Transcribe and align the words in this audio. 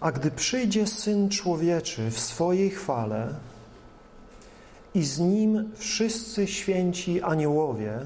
A 0.00 0.12
gdy 0.12 0.30
przyjdzie 0.30 0.86
Syn 0.86 1.28
Człowieczy 1.28 2.10
w 2.10 2.20
swojej 2.20 2.70
chwale 2.70 3.34
i 4.94 5.04
z 5.04 5.18
Nim 5.18 5.70
wszyscy 5.76 6.46
święci 6.46 7.22
aniołowie, 7.22 8.00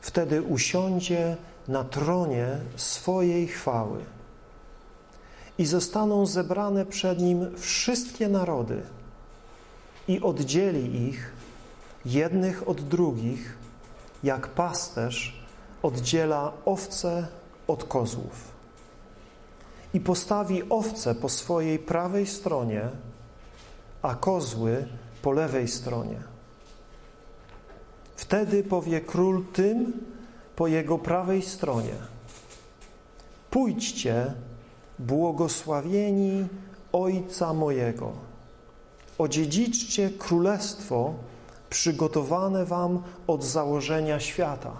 wtedy 0.00 0.42
usiądzie 0.42 1.36
na 1.68 1.84
tronie 1.84 2.46
swojej 2.76 3.48
chwały 3.48 3.98
i 5.58 5.66
zostaną 5.66 6.26
zebrane 6.26 6.86
przed 6.86 7.20
Nim 7.20 7.56
wszystkie 7.56 8.28
narody 8.28 8.82
i 10.08 10.20
oddzieli 10.20 11.08
ich 11.08 11.32
jednych 12.04 12.68
od 12.68 12.80
drugich, 12.80 13.56
jak 14.24 14.48
pasterz 14.48 15.44
oddziela 15.82 16.52
owce 16.64 17.26
od 17.66 17.84
kozłów. 17.84 18.53
I 19.94 20.00
postawi 20.00 20.62
owce 20.70 21.14
po 21.14 21.28
swojej 21.28 21.78
prawej 21.78 22.26
stronie, 22.26 22.88
a 24.02 24.14
kozły 24.14 24.86
po 25.22 25.32
lewej 25.32 25.68
stronie. 25.68 26.22
Wtedy 28.16 28.62
powie 28.62 29.00
król 29.00 29.44
tym 29.52 29.92
po 30.56 30.66
jego 30.66 30.98
prawej 30.98 31.42
stronie: 31.42 31.94
Pójdźcie, 33.50 34.34
błogosławieni 34.98 36.48
Ojca 36.92 37.54
mojego, 37.54 38.12
odziedziczcie 39.18 40.10
królestwo 40.10 41.14
przygotowane 41.70 42.64
wam 42.64 43.02
od 43.26 43.44
założenia 43.44 44.20
świata. 44.20 44.72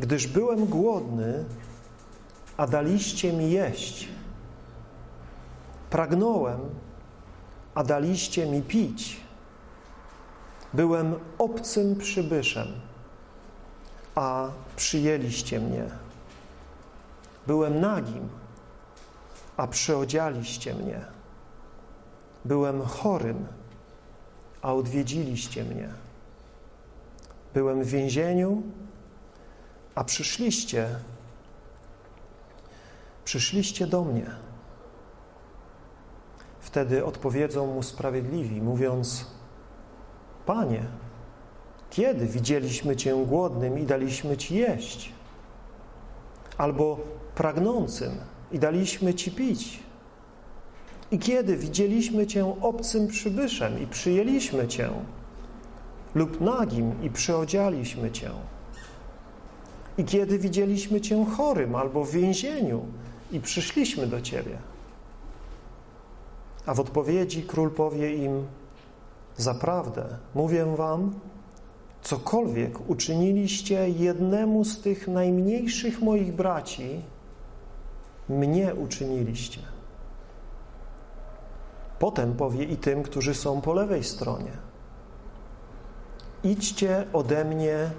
Gdyż 0.00 0.26
byłem 0.26 0.66
głodny, 0.66 1.44
a 2.58 2.66
daliście 2.66 3.32
mi 3.32 3.50
jeść. 3.50 4.08
Pragnąłem, 5.90 6.60
a 7.74 7.84
daliście 7.84 8.46
mi 8.46 8.62
pić. 8.62 9.20
Byłem 10.74 11.14
obcym 11.38 11.96
przybyszem, 11.96 12.66
a 14.14 14.48
przyjęliście 14.76 15.60
mnie. 15.60 15.84
Byłem 17.46 17.80
nagim, 17.80 18.28
a 19.56 19.66
przyodzialiście 19.66 20.74
mnie. 20.74 21.00
Byłem 22.44 22.82
chorym, 22.82 23.46
a 24.62 24.74
odwiedziliście 24.74 25.64
mnie. 25.64 25.88
Byłem 27.54 27.82
w 27.82 27.86
więzieniu, 27.86 28.62
a 29.94 30.04
przyszliście, 30.04 30.88
przyszliście 33.28 33.86
do 33.86 34.04
mnie. 34.04 34.26
Wtedy 36.60 37.04
odpowiedzą 37.04 37.66
mu 37.66 37.82
sprawiedliwi, 37.82 38.62
mówiąc: 38.62 39.26
Panie, 40.46 40.82
kiedy 41.90 42.26
widzieliśmy 42.26 42.96
Cię 42.96 43.24
głodnym 43.26 43.78
i 43.78 43.82
daliśmy 43.82 44.36
Ci 44.36 44.54
jeść? 44.54 45.12
Albo 46.58 46.98
pragnącym 47.34 48.12
i 48.52 48.58
daliśmy 48.58 49.14
Ci 49.14 49.30
pić? 49.30 49.80
I 51.10 51.18
kiedy 51.18 51.56
widzieliśmy 51.56 52.26
Cię 52.26 52.54
obcym 52.60 53.08
przybyszem 53.08 53.82
i 53.82 53.86
przyjęliśmy 53.86 54.68
Cię, 54.68 54.90
lub 56.14 56.40
nagim 56.40 57.02
i 57.02 57.10
przyodzialiśmy 57.10 58.10
Cię? 58.10 58.30
I 59.98 60.04
kiedy 60.04 60.38
widzieliśmy 60.38 61.00
Cię 61.00 61.26
chorym 61.36 61.74
albo 61.74 62.04
w 62.04 62.10
więzieniu 62.10 62.86
i 63.32 63.40
przyszliśmy 63.40 64.06
do 64.06 64.20
Ciebie? 64.20 64.58
A 66.66 66.74
w 66.74 66.80
odpowiedzi 66.80 67.42
król 67.42 67.70
powie 67.70 68.16
im: 68.16 68.46
Zaprawdę, 69.36 70.18
mówię 70.34 70.76
Wam, 70.76 71.20
cokolwiek 72.02 72.90
uczyniliście 72.90 73.88
jednemu 73.88 74.64
z 74.64 74.80
tych 74.80 75.08
najmniejszych 75.08 76.02
moich 76.02 76.34
braci, 76.34 77.02
mnie 78.28 78.74
uczyniliście. 78.74 79.60
Potem 81.98 82.34
powie 82.34 82.64
i 82.64 82.76
tym, 82.76 83.02
którzy 83.02 83.34
są 83.34 83.60
po 83.60 83.72
lewej 83.72 84.04
stronie: 84.04 84.52
Idźcie 86.44 87.04
ode 87.12 87.44
mnie, 87.44 87.90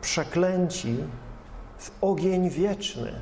przeklęci, 0.00 0.96
w 1.78 1.90
ogień 2.00 2.50
wieczny, 2.50 3.12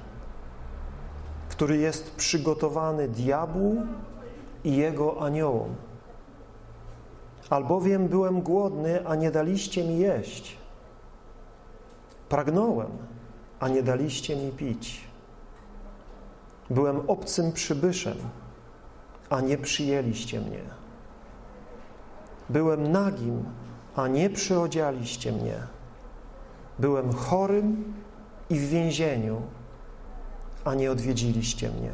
który 1.52 1.76
jest 1.76 2.10
przygotowany 2.10 3.08
diabłu 3.08 3.82
i 4.64 4.76
jego 4.76 5.20
aniołom. 5.22 5.74
Albowiem 7.50 8.08
byłem 8.08 8.40
głodny, 8.40 9.06
a 9.06 9.14
nie 9.14 9.30
daliście 9.30 9.84
mi 9.84 9.98
jeść. 9.98 10.56
Pragnąłem, 12.28 12.88
a 13.60 13.68
nie 13.68 13.82
daliście 13.82 14.36
mi 14.36 14.50
pić. 14.50 15.00
Byłem 16.70 17.00
obcym 17.10 17.52
przybyszem, 17.52 18.16
a 19.30 19.40
nie 19.40 19.58
przyjęliście 19.58 20.40
mnie. 20.40 20.62
Byłem 22.48 22.92
nagim, 22.92 23.44
a 23.96 24.08
nie 24.08 24.30
przyodzialiście 24.30 25.32
mnie. 25.32 25.56
Byłem 26.78 27.12
chorym 27.12 27.94
i 28.50 28.54
w 28.54 28.68
więzieniu, 28.68 29.42
a 30.64 30.74
nie 30.74 30.90
odwiedziliście 30.90 31.70
mnie. 31.70 31.92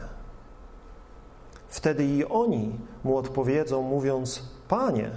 Wtedy 1.68 2.04
i 2.04 2.24
oni 2.24 2.70
mu 3.04 3.16
odpowiedzą, 3.16 3.82
mówiąc: 3.82 4.42
Panie, 4.68 5.10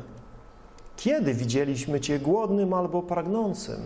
kiedy 0.95 1.33
widzieliśmy 1.33 1.99
Cię 1.99 2.19
głodnym 2.19 2.73
albo 2.73 3.01
pragnącym, 3.01 3.79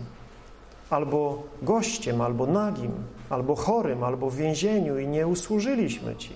albo 0.90 1.42
gościem, 1.62 2.20
albo 2.20 2.46
nagim, 2.46 2.92
albo 3.30 3.56
chorym, 3.56 4.04
albo 4.04 4.30
w 4.30 4.36
więzieniu 4.36 4.98
i 4.98 5.08
nie 5.08 5.26
usłużyliśmy 5.26 6.16
Ci? 6.16 6.32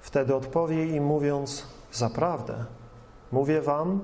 Wtedy 0.00 0.34
odpowie 0.34 0.86
im, 0.86 1.04
mówiąc: 1.04 1.66
Zaprawdę, 1.92 2.64
mówię 3.32 3.60
Wam, 3.60 4.00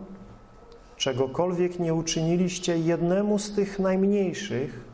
czegokolwiek 0.96 1.78
nie 1.78 1.94
uczyniliście 1.94 2.78
jednemu 2.78 3.38
z 3.38 3.54
tych 3.54 3.78
najmniejszych, 3.78 4.91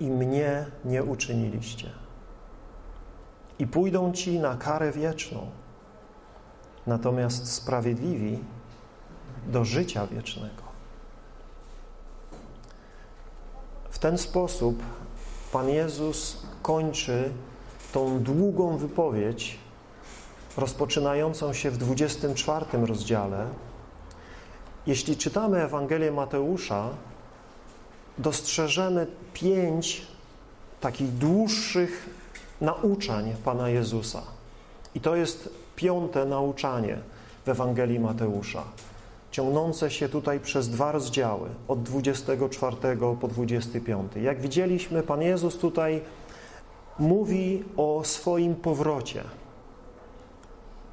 i 0.00 0.10
mnie 0.10 0.66
nie 0.84 1.02
uczyniliście. 1.02 1.90
I 3.58 3.66
pójdą 3.66 4.12
ci 4.12 4.38
na 4.38 4.56
karę 4.56 4.92
wieczną, 4.92 5.46
natomiast 6.86 7.52
sprawiedliwi 7.52 8.38
do 9.46 9.64
życia 9.64 10.06
wiecznego. 10.06 10.62
W 13.90 13.98
ten 13.98 14.18
sposób 14.18 14.82
Pan 15.52 15.68
Jezus 15.68 16.42
kończy 16.62 17.30
tą 17.92 18.22
długą 18.22 18.76
wypowiedź, 18.76 19.58
rozpoczynającą 20.56 21.52
się 21.52 21.70
w 21.70 21.78
24 21.78 22.66
rozdziale. 22.86 23.46
Jeśli 24.86 25.16
czytamy 25.16 25.62
Ewangelię 25.62 26.12
Mateusza, 26.12 26.90
dostrzeżemy 28.18 29.06
pięć 29.34 30.06
takich 30.80 31.12
dłuższych 31.12 32.10
nauczań 32.60 33.34
Pana 33.44 33.68
Jezusa. 33.68 34.22
I 34.94 35.00
to 35.00 35.16
jest 35.16 35.48
piąte 35.76 36.24
nauczanie 36.24 36.98
w 37.44 37.48
Ewangelii 37.48 38.00
Mateusza, 38.00 38.64
ciągnące 39.30 39.90
się 39.90 40.08
tutaj 40.08 40.40
przez 40.40 40.68
dwa 40.68 40.92
rozdziały, 40.92 41.48
od 41.68 41.82
24 41.82 42.76
po 43.20 43.28
25. 43.28 44.12
Jak 44.16 44.40
widzieliśmy, 44.40 45.02
Pan 45.02 45.22
Jezus 45.22 45.58
tutaj 45.58 46.00
mówi 46.98 47.64
o 47.76 48.04
swoim 48.04 48.54
powrocie. 48.54 49.24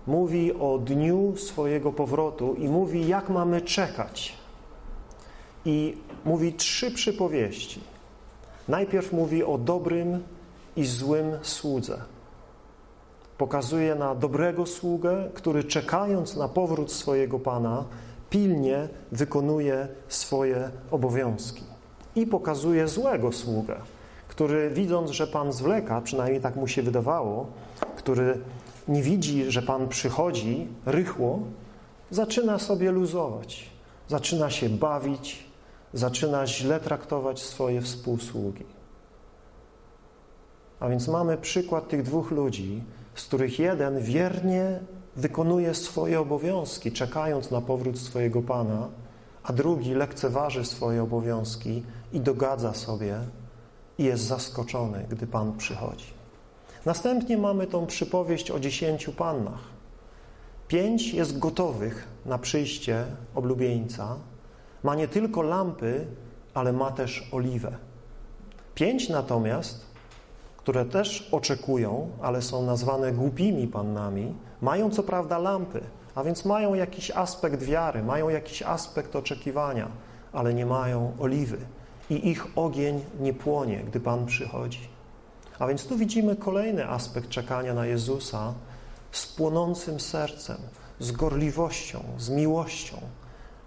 Mówi 0.07 0.53
o 0.53 0.77
dniu 0.77 1.37
swojego 1.37 1.91
powrotu 1.91 2.53
i 2.53 2.67
mówi, 2.67 3.07
jak 3.07 3.29
mamy 3.29 3.61
czekać. 3.61 4.33
I 5.65 5.97
mówi 6.25 6.53
trzy 6.53 6.91
przypowieści. 6.91 7.81
Najpierw 8.71 9.13
mówi 9.13 9.43
o 9.43 9.57
dobrym 9.57 10.23
i 10.75 10.85
złym 10.85 11.37
słudze. 11.41 12.01
Pokazuje 13.37 13.95
na 13.95 14.15
dobrego 14.15 14.65
sługę, 14.65 15.29
który 15.33 15.63
czekając 15.63 16.35
na 16.35 16.47
powrót 16.47 16.91
swojego 16.91 17.39
Pana, 17.39 17.85
pilnie 18.29 18.87
wykonuje 19.11 19.87
swoje 20.07 20.69
obowiązki. 20.91 21.63
I 22.15 22.27
pokazuje 22.27 22.87
złego 22.87 23.31
sługę, 23.31 23.75
który 24.27 24.69
widząc, 24.69 25.11
że 25.11 25.27
Pan 25.27 25.53
zwleka, 25.53 26.01
przynajmniej 26.01 26.41
tak 26.41 26.55
mu 26.55 26.67
się 26.67 26.81
wydawało, 26.81 27.47
który 27.95 28.37
nie 28.87 29.03
widzi, 29.03 29.51
że 29.51 29.61
Pan 29.61 29.87
przychodzi 29.87 30.67
rychło, 30.85 31.39
zaczyna 32.11 32.59
sobie 32.59 32.91
luzować, 32.91 33.69
zaczyna 34.07 34.49
się 34.49 34.69
bawić, 34.69 35.50
zaczyna 35.93 36.47
źle 36.47 36.79
traktować 36.79 37.41
swoje 37.41 37.81
współsługi. 37.81 38.65
A 40.79 40.89
więc 40.89 41.07
mamy 41.07 41.37
przykład 41.37 41.89
tych 41.89 42.03
dwóch 42.03 42.31
ludzi, 42.31 42.83
z 43.15 43.25
których 43.25 43.59
jeden 43.59 43.99
wiernie 43.99 44.79
wykonuje 45.15 45.73
swoje 45.73 46.19
obowiązki, 46.19 46.91
czekając 46.91 47.51
na 47.51 47.61
powrót 47.61 47.99
swojego 47.99 48.41
Pana, 48.41 48.87
a 49.43 49.53
drugi 49.53 49.93
lekceważy 49.93 50.65
swoje 50.65 51.03
obowiązki 51.03 51.83
i 52.13 52.19
dogadza 52.19 52.73
sobie 52.73 53.19
i 53.97 54.03
jest 54.03 54.23
zaskoczony, 54.23 55.05
gdy 55.09 55.27
Pan 55.27 55.57
przychodzi. 55.57 56.13
Następnie 56.85 57.37
mamy 57.37 57.67
tą 57.67 57.85
przypowieść 57.85 58.51
o 58.51 58.59
dziesięciu 58.59 59.13
pannach. 59.13 59.71
Pięć 60.67 61.13
jest 61.13 61.39
gotowych 61.39 62.07
na 62.25 62.37
przyjście 62.37 63.05
oblubieńca. 63.35 64.15
Ma 64.83 64.95
nie 64.95 65.07
tylko 65.07 65.41
lampy, 65.41 66.07
ale 66.53 66.73
ma 66.73 66.91
też 66.91 67.29
oliwę. 67.31 67.71
Pięć 68.75 69.09
natomiast, 69.09 69.85
które 70.57 70.85
też 70.85 71.29
oczekują, 71.31 72.09
ale 72.21 72.41
są 72.41 72.65
nazwane 72.65 73.11
głupimi 73.11 73.67
pannami, 73.67 74.33
mają 74.61 74.89
co 74.89 75.03
prawda 75.03 75.37
lampy, 75.37 75.81
a 76.15 76.23
więc 76.23 76.45
mają 76.45 76.73
jakiś 76.73 77.11
aspekt 77.11 77.63
wiary, 77.63 78.03
mają 78.03 78.29
jakiś 78.29 78.63
aspekt 78.63 79.15
oczekiwania, 79.15 79.87
ale 80.33 80.53
nie 80.53 80.65
mają 80.65 81.13
oliwy 81.19 81.57
i 82.09 82.29
ich 82.29 82.47
ogień 82.55 83.05
nie 83.19 83.33
płonie, 83.33 83.77
gdy 83.77 83.99
Pan 83.99 84.25
przychodzi. 84.25 84.89
A 85.59 85.67
więc 85.67 85.87
tu 85.87 85.97
widzimy 85.97 86.35
kolejny 86.35 86.89
aspekt 86.89 87.29
czekania 87.29 87.73
na 87.73 87.85
Jezusa 87.85 88.53
z 89.11 89.27
płonącym 89.27 89.99
sercem, 89.99 90.57
z 90.99 91.11
gorliwością, 91.11 92.03
z 92.17 92.29
miłością, 92.29 92.97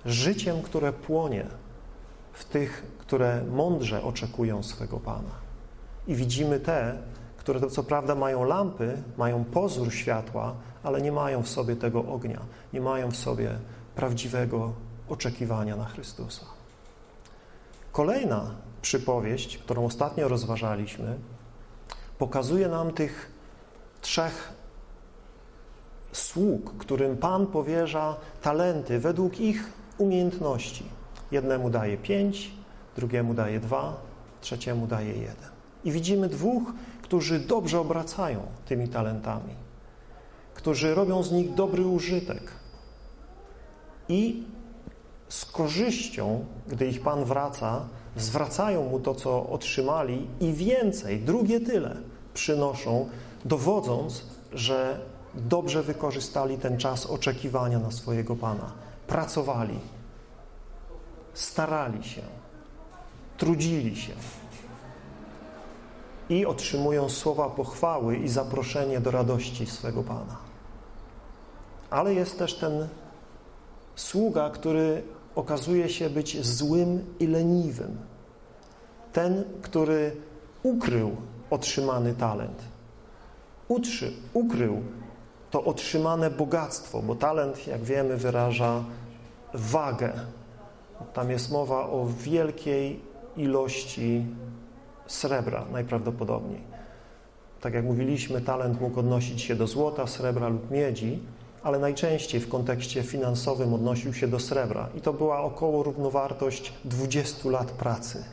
życiem, 0.07 0.63
które 0.63 0.93
płonie 0.93 1.47
w 2.33 2.45
tych, 2.45 2.87
które 2.99 3.45
mądrze 3.45 4.03
oczekują 4.03 4.63
swego 4.63 5.01
Pana. 5.01 5.35
I 6.07 6.15
widzimy 6.15 6.61
te, 6.61 6.99
które 7.37 7.61
to 7.61 7.71
co 7.71 7.83
prawda 7.83 8.15
mają 8.15 8.45
lampy, 8.45 9.03
mają 9.17 9.45
pozór 9.45 9.93
światła, 9.93 10.55
ale 10.83 11.03
nie 11.03 11.13
mają 11.13 11.43
w 11.43 11.49
sobie 11.49 11.77
tego 11.77 12.05
ognia, 12.05 12.41
nie 12.73 12.81
mają 12.81 13.11
w 13.11 13.17
sobie 13.17 13.59
prawdziwego 13.95 14.73
oczekiwania 15.09 15.77
na 15.77 15.85
Chrystusa. 15.85 16.45
Kolejna 17.93 18.51
przypowieść, 18.83 19.59
którą 19.59 19.85
ostatnio 19.85 20.29
rozważaliśmy, 20.29 21.19
pokazuje 22.19 22.69
nam 22.69 22.93
tych 22.93 23.31
trzech 24.01 24.53
sług, 26.13 26.77
którym 26.79 27.17
Pan 27.17 27.47
powierza 27.47 28.17
talenty 28.43 28.99
według 28.99 29.41
ich 29.41 29.73
umiejętności. 29.99 30.85
Jednemu 31.31 31.71
daje 31.71 31.97
pięć, 31.97 32.51
drugiemu 32.97 33.35
daje 33.35 33.61
dwa, 33.61 33.97
trzeciemu 34.41 34.87
daje 34.87 35.13
jeden. 35.13 35.51
I 35.85 35.93
widzimy 35.93 36.29
dwóch, 36.29 36.73
którzy 37.03 37.39
dobrze 37.39 37.81
obracają 37.81 38.41
tymi 38.67 38.89
talentami, 38.89 39.55
którzy 40.55 40.95
robią 40.95 41.23
z 41.23 41.33
nich 41.33 41.55
dobry 41.55 41.87
użytek 41.87 42.53
i 44.09 44.43
z 45.29 45.45
korzyścią, 45.45 46.45
gdy 46.69 46.87
ich 46.87 47.03
Pan 47.03 47.25
wraca, 47.25 47.89
zwracają 48.17 48.85
mu 48.89 49.01
to, 49.01 49.15
co 49.15 49.47
otrzymali 49.47 50.27
i 50.41 50.53
więcej, 50.53 51.21
drugie 51.21 51.61
tyle 51.61 51.97
przynoszą, 52.35 53.09
dowodząc, 53.45 54.27
że 54.53 54.99
dobrze 55.35 55.83
wykorzystali 55.83 56.59
ten 56.59 56.79
czas 56.79 57.07
oczekiwania 57.07 57.79
na 57.79 57.91
swojego 57.91 58.37
Pana. 58.37 58.73
Pracowali, 59.07 59.79
starali 61.35 62.05
się, 62.05 62.23
trudzili 63.37 63.97
się 63.97 64.13
i 66.29 66.47
otrzymują 66.47 67.09
słowa 67.09 67.51
pochwały 67.51 68.17
i 68.17 68.29
zaproszenie 68.29 69.01
do 69.01 69.11
radości 69.11 69.67
swego 69.67 70.03
Pana. 70.03 70.37
Ale 71.91 72.15
jest 72.15 72.39
też 72.39 72.55
ten 72.55 72.89
sługa, 73.97 74.51
który 74.51 75.03
okazuje 75.35 75.89
się 75.89 76.11
być 76.11 76.47
złym 76.47 77.15
i 77.21 77.27
leniwym. 77.27 77.97
Ten, 79.13 79.45
który 79.63 80.17
ukrył 80.63 81.17
otrzymany 81.51 82.15
talent. 82.15 82.63
Utrzy, 83.69 84.13
ukrył 84.33 84.83
to 85.55 85.65
otrzymane 85.65 86.31
bogactwo, 86.31 87.03
bo 87.03 87.15
talent, 87.15 87.67
jak 87.67 87.83
wiemy, 87.83 88.17
wyraża 88.17 88.85
wagę. 89.55 90.13
Tam 91.13 91.31
jest 91.31 91.51
mowa 91.51 91.87
o 91.87 92.07
wielkiej 92.19 93.01
ilości 93.37 94.27
srebra 95.07 95.65
najprawdopodobniej. 95.73 96.61
Tak 97.61 97.75
jak 97.75 97.85
mówiliśmy, 97.85 98.41
talent 98.41 98.81
mógł 98.81 99.01
odnosić 99.01 99.43
się 99.43 99.55
do 99.55 99.67
złota, 99.67 100.07
srebra 100.07 100.49
lub 100.49 100.71
miedzi, 100.71 101.19
ale 101.63 101.79
najczęściej 101.79 102.41
w 102.41 102.49
kontekście 102.49 103.03
finansowym 103.03 103.75
odnosił 103.75 104.15
się 104.15 104.29
do 104.29 104.39
srebra 104.39 104.89
i 104.97 105.01
to 105.01 105.13
była 105.13 105.41
około 105.41 105.83
równowartość 105.83 106.73
20 106.85 107.51
lat 107.51 107.71
pracy. 107.71 108.25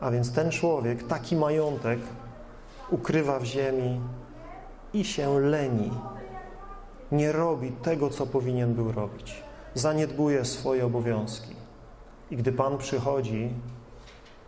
A 0.00 0.10
więc 0.10 0.32
ten 0.32 0.50
człowiek 0.50 1.06
taki 1.06 1.36
majątek 1.36 1.98
ukrywa 2.90 3.38
w 3.38 3.44
ziemi 3.44 4.00
i 4.94 5.04
się 5.04 5.40
leni. 5.40 5.90
Nie 7.12 7.32
robi 7.32 7.72
tego, 7.72 8.10
co 8.10 8.26
powinien 8.26 8.74
był 8.74 8.92
robić. 8.92 9.42
Zaniedbuje 9.74 10.44
swoje 10.44 10.86
obowiązki. 10.86 11.54
I 12.30 12.36
gdy 12.36 12.52
Pan 12.52 12.78
przychodzi, 12.78 13.50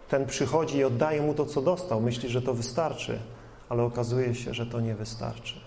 ten 0.08 0.26
przychodzi 0.26 0.78
i 0.78 0.84
oddaje 0.84 1.22
mu 1.22 1.34
to, 1.34 1.46
co 1.46 1.62
dostał. 1.62 2.00
Myśli, 2.00 2.28
że 2.28 2.42
to 2.42 2.54
wystarczy, 2.54 3.18
ale 3.68 3.82
okazuje 3.82 4.34
się, 4.34 4.54
że 4.54 4.66
to 4.66 4.80
nie 4.80 4.94
wystarczy. 4.94 5.60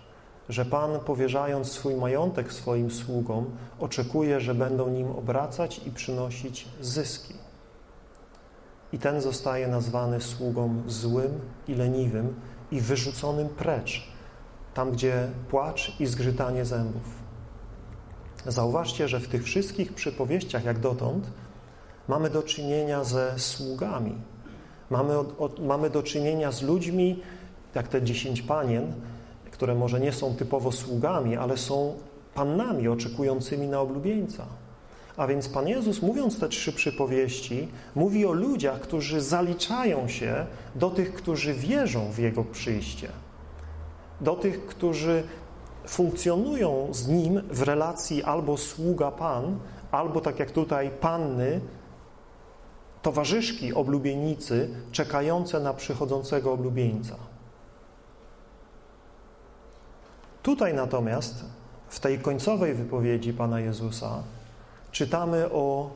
Że 0.50 0.66
Pan, 0.66 1.00
powierzając 1.00 1.72
swój 1.72 1.96
majątek 1.96 2.54
swoim 2.54 2.92
sługom, 2.92 3.46
oczekuje, 3.80 4.40
że 4.40 4.56
będą 4.56 4.90
nim 4.90 5.12
obracać 5.12 5.82
i 5.88 5.92
przynosić 5.92 6.68
zyski. 6.82 7.34
I 8.94 9.00
ten 9.00 9.22
zostaje 9.22 9.68
nazwany 9.68 10.22
sługą 10.22 10.82
złym 10.88 11.40
i 11.68 11.76
leniwym 11.76 12.40
i 12.72 12.82
wyrzuconym 12.82 13.50
precz, 13.50 14.08
tam 14.78 14.92
gdzie 14.92 15.30
płacz 15.50 16.00
i 16.00 16.06
zgrzytanie 16.06 16.66
zębów. 16.66 17.04
Zauważcie, 18.46 19.08
że 19.08 19.20
w 19.20 19.28
tych 19.28 19.44
wszystkich 19.44 19.94
przypowieściach, 19.94 20.66
jak 20.66 20.80
dotąd, 20.80 21.30
mamy 22.08 22.30
do 22.30 22.44
czynienia 22.44 23.04
ze 23.04 23.40
sługami. 23.40 24.16
Mamy, 24.90 25.18
od, 25.18 25.42
od, 25.42 25.60
mamy 25.60 25.90
do 25.90 26.04
czynienia 26.04 26.52
z 26.52 26.62
ludźmi, 26.62 27.24
jak 27.76 27.88
te 27.88 28.02
dziesięć 28.02 28.42
panien, 28.42 28.94
które 29.52 29.76
może 29.76 30.00
nie 30.00 30.12
są 30.12 30.36
typowo 30.36 30.72
sługami, 30.72 31.38
ale 31.38 31.58
są 31.58 31.96
pannami 32.34 32.88
oczekującymi 32.88 33.68
na 33.68 33.82
oblubieńca. 33.82 34.46
A 35.18 35.28
więc 35.28 35.50
Pan 35.50 35.68
Jezus, 35.68 36.02
mówiąc 36.02 36.40
te 36.40 36.50
trzy 36.50 36.74
przypowieści, 36.74 37.68
mówi 37.96 38.26
o 38.26 38.32
ludziach, 38.32 38.80
którzy 38.80 39.22
zaliczają 39.22 40.08
się 40.08 40.46
do 40.76 40.90
tych, 40.90 41.14
którzy 41.14 41.54
wierzą 41.54 42.12
w 42.12 42.18
Jego 42.18 42.44
przyjście. 42.44 43.10
Do 44.22 44.36
tych, 44.36 44.66
którzy 44.66 45.24
funkcjonują 45.88 46.88
z 46.92 47.08
Nim 47.08 47.42
w 47.52 47.62
relacji 47.62 48.24
albo 48.24 48.58
sługa-pan, 48.58 49.60
albo 49.92 50.22
tak 50.22 50.40
jak 50.40 50.52
tutaj 50.52 50.90
panny, 50.90 51.62
towarzyszki 53.02 53.74
oblubienicy 53.74 54.70
czekające 54.92 55.60
na 55.60 55.74
przychodzącego 55.74 56.52
oblubieńca. 56.54 57.16
Tutaj 60.44 60.74
natomiast, 60.74 61.46
w 61.90 62.00
tej 62.00 62.20
końcowej 62.20 62.74
wypowiedzi 62.74 63.34
Pana 63.34 63.60
Jezusa, 63.60 64.24
czytamy 64.92 65.52
o 65.52 65.90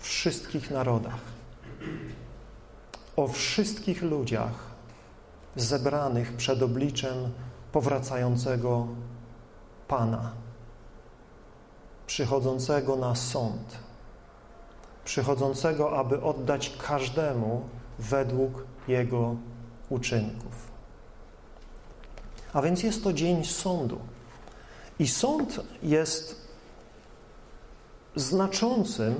wszystkich 0.00 0.70
narodach, 0.70 1.20
o 3.16 3.28
wszystkich 3.28 4.02
ludziach 4.02 4.70
zebranych 5.56 6.32
przed 6.36 6.62
obliczem 6.62 7.16
powracającego 7.72 8.86
Pana, 9.88 10.32
przychodzącego 12.06 12.96
na 12.96 13.14
sąd, 13.14 13.78
przychodzącego, 15.04 15.98
aby 15.98 16.22
oddać 16.22 16.76
każdemu 16.86 17.62
według 17.98 18.64
jego 18.88 19.36
uczynków. 19.88 20.70
A 22.52 22.62
więc 22.62 22.82
jest 22.82 23.04
to 23.04 23.12
dzień 23.12 23.44
sądu. 23.44 23.98
I 24.98 25.08
sąd 25.08 25.60
jest 25.82 26.48
znaczącym 28.16 29.14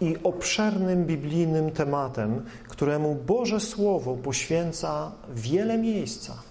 i 0.00 0.16
obszernym 0.22 1.06
biblijnym 1.06 1.70
tematem, 1.70 2.46
któremu 2.68 3.14
Boże 3.14 3.60
Słowo 3.60 4.14
poświęca 4.16 5.12
wiele 5.34 5.78
miejsca. 5.78 6.49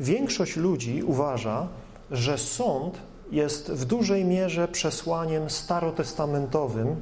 Większość 0.00 0.56
ludzi 0.56 1.02
uważa, 1.02 1.68
że 2.10 2.38
sąd 2.38 2.98
jest 3.30 3.70
w 3.72 3.84
dużej 3.84 4.24
mierze 4.24 4.68
przesłaniem 4.68 5.50
starotestamentowym, 5.50 6.96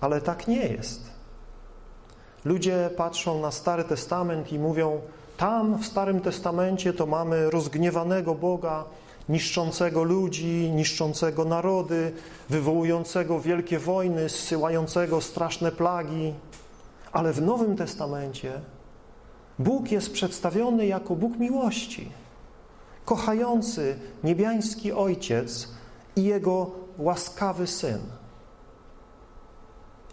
ale 0.00 0.20
tak 0.20 0.48
nie 0.48 0.66
jest. 0.66 1.10
Ludzie 2.44 2.90
patrzą 2.96 3.40
na 3.40 3.50
Stary 3.50 3.84
Testament 3.84 4.52
i 4.52 4.58
mówią, 4.58 5.00
tam 5.36 5.78
w 5.78 5.86
Starym 5.86 6.20
Testamencie 6.20 6.92
to 6.92 7.06
mamy 7.06 7.50
rozgniewanego 7.50 8.34
Boga, 8.34 8.84
niszczącego 9.28 10.02
ludzi, 10.02 10.70
niszczącego 10.74 11.44
narody, 11.44 12.12
wywołującego 12.48 13.40
wielkie 13.40 13.78
wojny, 13.78 14.28
zsyłającego 14.28 15.20
straszne 15.20 15.72
plagi. 15.72 16.34
Ale 17.12 17.32
w 17.32 17.42
Nowym 17.42 17.76
Testamencie 17.76 18.60
Bóg 19.58 19.90
jest 19.92 20.12
przedstawiony 20.12 20.86
jako 20.86 21.16
Bóg 21.16 21.38
miłości, 21.38 22.12
kochający 23.04 23.98
niebiański 24.24 24.92
Ojciec 24.92 25.68
i 26.16 26.24
Jego 26.24 26.70
łaskawy 26.98 27.66
Syn. 27.66 27.98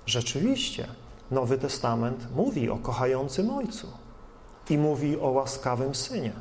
Rzeczywiście, 0.05 0.87
Nowy 1.31 1.57
Testament 1.57 2.27
mówi 2.35 2.69
o 2.69 2.77
kochającym 2.77 3.49
Ojcu 3.49 3.87
i 4.69 4.77
mówi 4.77 5.19
o 5.19 5.29
łaskawym 5.29 5.95
Synie, 5.95 6.31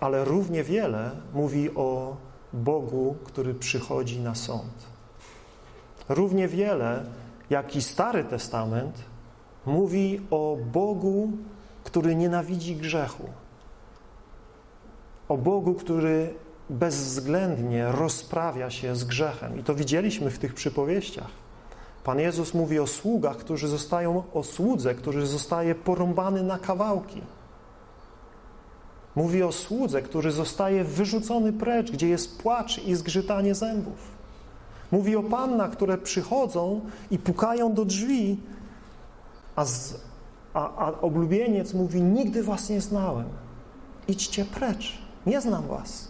ale 0.00 0.24
równie 0.24 0.64
wiele 0.64 1.10
mówi 1.34 1.74
o 1.74 2.16
Bogu, 2.52 3.16
który 3.24 3.54
przychodzi 3.54 4.20
na 4.20 4.34
sąd. 4.34 4.86
Równie 6.08 6.48
wiele, 6.48 7.04
jak 7.50 7.76
i 7.76 7.82
Stary 7.82 8.24
Testament, 8.24 8.94
mówi 9.66 10.20
o 10.30 10.56
Bogu, 10.72 11.30
który 11.84 12.16
nienawidzi 12.16 12.76
grzechu, 12.76 13.28
o 15.28 15.36
Bogu, 15.36 15.74
który 15.74 16.34
bezwzględnie 16.70 17.92
rozprawia 17.92 18.70
się 18.70 18.96
z 18.96 19.04
grzechem. 19.04 19.58
I 19.58 19.64
to 19.64 19.74
widzieliśmy 19.74 20.30
w 20.30 20.38
tych 20.38 20.54
przypowieściach. 20.54 21.30
Pan 22.04 22.18
Jezus 22.18 22.54
mówi 22.54 22.78
o 22.78 22.86
sługach, 22.86 23.36
którzy 23.36 23.68
zostają, 23.68 24.22
o 24.34 24.42
słudze, 24.42 24.94
który 24.94 25.26
zostaje 25.26 25.74
porąbany 25.74 26.42
na 26.42 26.58
kawałki. 26.58 27.22
Mówi 29.14 29.42
o 29.42 29.52
słudze, 29.52 30.02
który 30.02 30.32
zostaje 30.32 30.84
wyrzucony 30.84 31.52
precz, 31.52 31.90
gdzie 31.90 32.08
jest 32.08 32.42
płacz 32.42 32.78
i 32.78 32.94
zgrzytanie 32.94 33.54
zębów. 33.54 34.12
Mówi 34.92 35.16
o 35.16 35.22
pannach, 35.22 35.70
które 35.70 35.98
przychodzą 35.98 36.80
i 37.10 37.18
pukają 37.18 37.74
do 37.74 37.84
drzwi, 37.84 38.40
a, 39.56 39.64
z, 39.64 39.94
a, 40.54 40.86
a 40.86 41.00
oblubieniec 41.00 41.74
mówi: 41.74 42.02
Nigdy 42.02 42.42
was 42.42 42.68
nie 42.68 42.80
znałem. 42.80 43.28
Idźcie 44.08 44.44
precz, 44.44 44.98
nie 45.26 45.40
znam 45.40 45.66
was. 45.66 46.08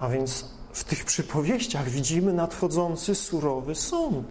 A 0.00 0.08
więc 0.08 0.50
w 0.72 0.84
tych 0.84 1.04
przypowieściach 1.04 1.88
widzimy 1.88 2.32
nadchodzący 2.32 3.14
surowy 3.14 3.74
sąd. 3.74 4.26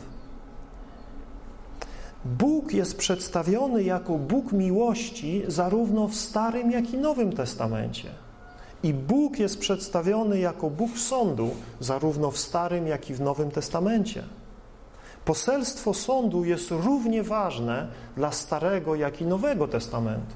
Bóg 2.26 2.74
jest 2.74 2.98
przedstawiony 2.98 3.84
jako 3.84 4.18
Bóg 4.18 4.52
miłości 4.52 5.44
zarówno 5.48 6.08
w 6.08 6.16
Starym, 6.16 6.72
jak 6.72 6.94
i 6.94 6.98
Nowym 6.98 7.34
Testamencie. 7.34 8.10
I 8.84 8.94
Bóg 8.94 9.40
jest 9.40 9.60
przedstawiony 9.60 10.40
jako 10.40 10.70
Bóg 10.70 10.98
sądu 10.98 11.50
zarówno 11.80 12.32
w 12.32 12.38
Starym, 12.38 12.88
jak 12.88 13.10
i 13.10 13.14
w 13.14 13.22
Nowym 13.22 13.52
Testamencie. 13.52 14.24
Poselstwo 15.26 15.94
sądu 15.94 16.46
jest 16.46 16.72
równie 16.72 17.24
ważne 17.24 17.88
dla 18.18 18.32
Starego, 18.32 18.96
jak 18.96 19.22
i 19.22 19.26
Nowego 19.26 19.68
Testamentu. 19.68 20.36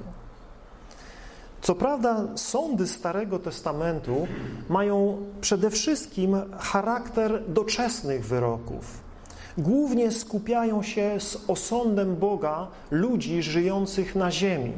Co 1.62 1.76
prawda, 1.76 2.28
sądy 2.36 2.88
Starego 2.88 3.40
Testamentu 3.40 4.28
mają 4.70 5.18
przede 5.42 5.70
wszystkim 5.70 6.42
charakter 6.60 7.44
doczesnych 7.48 8.26
wyroków. 8.26 9.10
Głównie 9.58 10.12
skupiają 10.12 10.84
się 10.84 11.20
z 11.20 11.38
osądem 11.48 12.16
Boga 12.16 12.68
ludzi 12.92 13.44
żyjących 13.44 14.16
na 14.16 14.32
ziemi. 14.32 14.74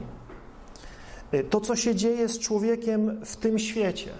To, 1.49 1.61
co 1.61 1.75
się 1.75 1.95
dzieje 1.95 2.29
z 2.29 2.39
człowiekiem 2.39 3.25
w 3.25 3.35
tym 3.35 3.59
świecie. 3.59 4.11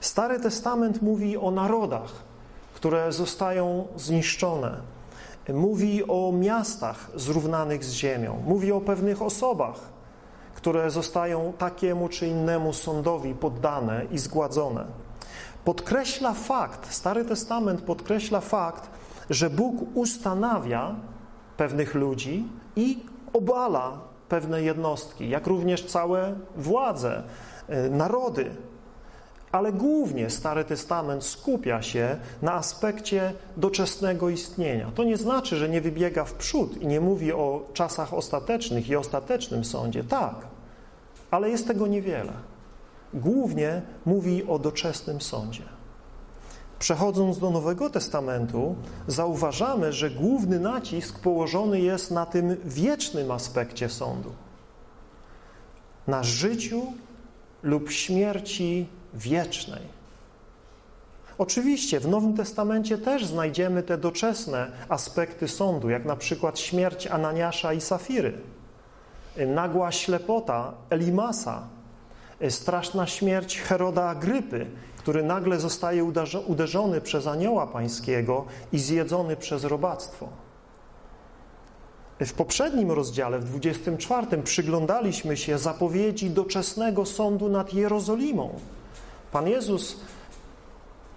Stary 0.00 0.40
Testament 0.40 1.02
mówi 1.02 1.36
o 1.36 1.50
narodach, 1.50 2.25
które 2.76 3.12
zostają 3.12 3.86
zniszczone. 3.96 4.76
Mówi 5.48 6.08
o 6.08 6.32
miastach 6.32 7.10
zrównanych 7.14 7.84
z 7.84 7.92
ziemią. 7.92 8.42
Mówi 8.46 8.72
o 8.72 8.80
pewnych 8.80 9.22
osobach, 9.22 9.80
które 10.54 10.90
zostają 10.90 11.52
takiemu 11.58 12.08
czy 12.08 12.26
innemu 12.26 12.72
sądowi 12.72 13.34
poddane 13.34 14.04
i 14.10 14.18
zgładzone. 14.18 14.84
Podkreśla 15.64 16.34
fakt, 16.34 16.92
Stary 16.94 17.24
Testament 17.24 17.82
podkreśla 17.82 18.40
fakt, 18.40 18.90
że 19.30 19.50
Bóg 19.50 19.74
ustanawia 19.94 20.94
pewnych 21.56 21.94
ludzi 21.94 22.48
i 22.76 22.98
obala 23.32 23.98
pewne 24.28 24.62
jednostki, 24.62 25.28
jak 25.28 25.46
również 25.46 25.84
całe 25.84 26.34
władze, 26.56 27.22
y, 27.70 27.90
narody. 27.90 28.50
Ale 29.56 29.72
głównie 29.72 30.30
Stary 30.30 30.64
Testament 30.64 31.24
skupia 31.24 31.82
się 31.82 32.16
na 32.42 32.54
aspekcie 32.54 33.32
doczesnego 33.56 34.28
istnienia. 34.28 34.90
To 34.94 35.04
nie 35.04 35.16
znaczy, 35.16 35.56
że 35.56 35.68
nie 35.68 35.80
wybiega 35.80 36.24
w 36.24 36.34
przód 36.34 36.82
i 36.82 36.86
nie 36.86 37.00
mówi 37.00 37.32
o 37.32 37.66
czasach 37.72 38.14
ostatecznych 38.14 38.88
i 38.88 38.96
ostatecznym 38.96 39.64
sądzie. 39.64 40.04
Tak, 40.04 40.34
ale 41.30 41.50
jest 41.50 41.66
tego 41.66 41.86
niewiele. 41.86 42.32
Głównie 43.14 43.82
mówi 44.06 44.46
o 44.46 44.58
doczesnym 44.58 45.20
sądzie. 45.20 45.62
Przechodząc 46.78 47.38
do 47.38 47.50
Nowego 47.50 47.90
Testamentu, 47.90 48.76
zauważamy, 49.06 49.92
że 49.92 50.10
główny 50.10 50.60
nacisk 50.60 51.18
położony 51.18 51.80
jest 51.80 52.10
na 52.10 52.26
tym 52.26 52.56
wiecznym 52.64 53.30
aspekcie 53.30 53.88
sądu. 53.88 54.32
Na 56.06 56.22
życiu 56.22 56.82
lub 57.62 57.90
śmierci 57.90 58.86
wiecznej. 59.14 59.96
Oczywiście 61.38 62.00
w 62.00 62.08
Nowym 62.08 62.34
Testamencie 62.34 62.98
też 62.98 63.26
znajdziemy 63.26 63.82
te 63.82 63.98
doczesne 63.98 64.70
aspekty 64.88 65.48
sądu, 65.48 65.90
jak 65.90 66.04
na 66.04 66.16
przykład 66.16 66.58
śmierć 66.58 67.06
Ananiasza 67.06 67.72
i 67.72 67.80
Safiry, 67.80 68.32
nagła 69.46 69.92
ślepota 69.92 70.72
Elimasa, 70.90 71.62
straszna 72.50 73.06
śmierć 73.06 73.60
Heroda 73.60 74.04
Agrypy, 74.04 74.66
który 74.98 75.22
nagle 75.22 75.60
zostaje 75.60 76.04
uderzony 76.46 77.00
przez 77.00 77.26
anioła 77.26 77.66
pańskiego 77.66 78.44
i 78.72 78.78
zjedzony 78.78 79.36
przez 79.36 79.64
robactwo. 79.64 80.28
W 82.20 82.32
poprzednim 82.32 82.92
rozdziale, 82.92 83.38
w 83.38 83.44
24, 83.44 84.42
przyglądaliśmy 84.42 85.36
się 85.36 85.58
zapowiedzi 85.58 86.30
doczesnego 86.30 87.06
sądu 87.06 87.48
nad 87.48 87.74
Jerozolimą. 87.74 88.50
Pan 89.32 89.48
Jezus, 89.48 90.00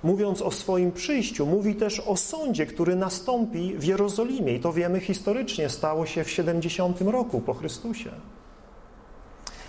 mówiąc 0.04 0.42
o 0.42 0.52
swoim 0.52 0.92
przyjściu, 0.92 1.46
mówi 1.46 1.76
też 1.76 2.00
o 2.00 2.18
sądzie, 2.18 2.66
który 2.66 2.96
nastąpi 2.96 3.76
w 3.78 3.84
Jerozolimie. 3.84 4.56
I 4.56 4.60
to 4.60 4.74
wiemy 4.74 5.00
historycznie, 5.00 5.70
stało 5.70 6.06
się 6.06 6.24
w 6.24 6.30
70 6.30 7.02
roku 7.02 7.42
po 7.42 7.54
Chrystusie. 7.54 8.12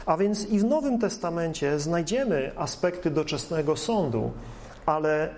A 0.07 0.17
więc 0.17 0.49
i 0.49 0.59
w 0.59 0.65
Nowym 0.65 0.99
Testamencie 0.99 1.79
znajdziemy 1.79 2.53
aspekty 2.57 3.11
doczesnego 3.11 3.77
sądu, 3.77 4.31
ale 4.87 5.35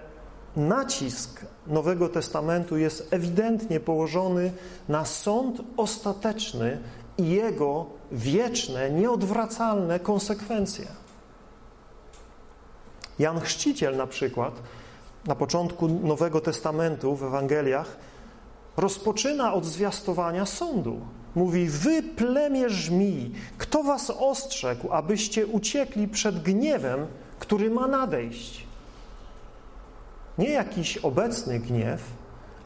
nacisk 0.57 1.41
Nowego 1.67 2.09
Testamentu 2.09 2.77
jest 2.77 3.09
ewidentnie 3.11 3.81
położony 3.81 4.53
na 4.89 5.05
sąd 5.05 5.61
ostateczny 5.77 6.79
i 7.19 7.29
jego 7.29 7.87
wieczne, 8.13 8.91
nieodwracalne 8.91 10.01
konsekwencje. 10.01 10.87
Jan 13.19 13.41
Chrzciciel 13.41 13.97
na 13.97 14.07
przykład 14.07 14.55
na 15.27 15.35
początku 15.35 15.89
Nowego 15.89 16.41
Testamentu 16.41 17.17
w 17.17 17.23
Ewangeliach 17.23 17.97
rozpoczyna 18.77 19.55
od 19.55 19.65
zwiastowania 19.65 20.47
sądu. 20.47 21.01
Mówi, 21.35 21.69
wy 21.69 22.03
plemię 22.03 22.67
kto 23.59 23.83
was 23.83 24.11
ostrzegł, 24.11 24.93
abyście 24.93 25.47
uciekli 25.47 26.09
przed 26.09 26.43
gniewem, 26.43 27.07
który 27.39 27.71
ma 27.71 27.87
nadejść? 27.89 28.67
Nie 30.43 30.51
jakiś 30.51 30.97
obecny 30.97 31.61
gniew, 31.61 32.03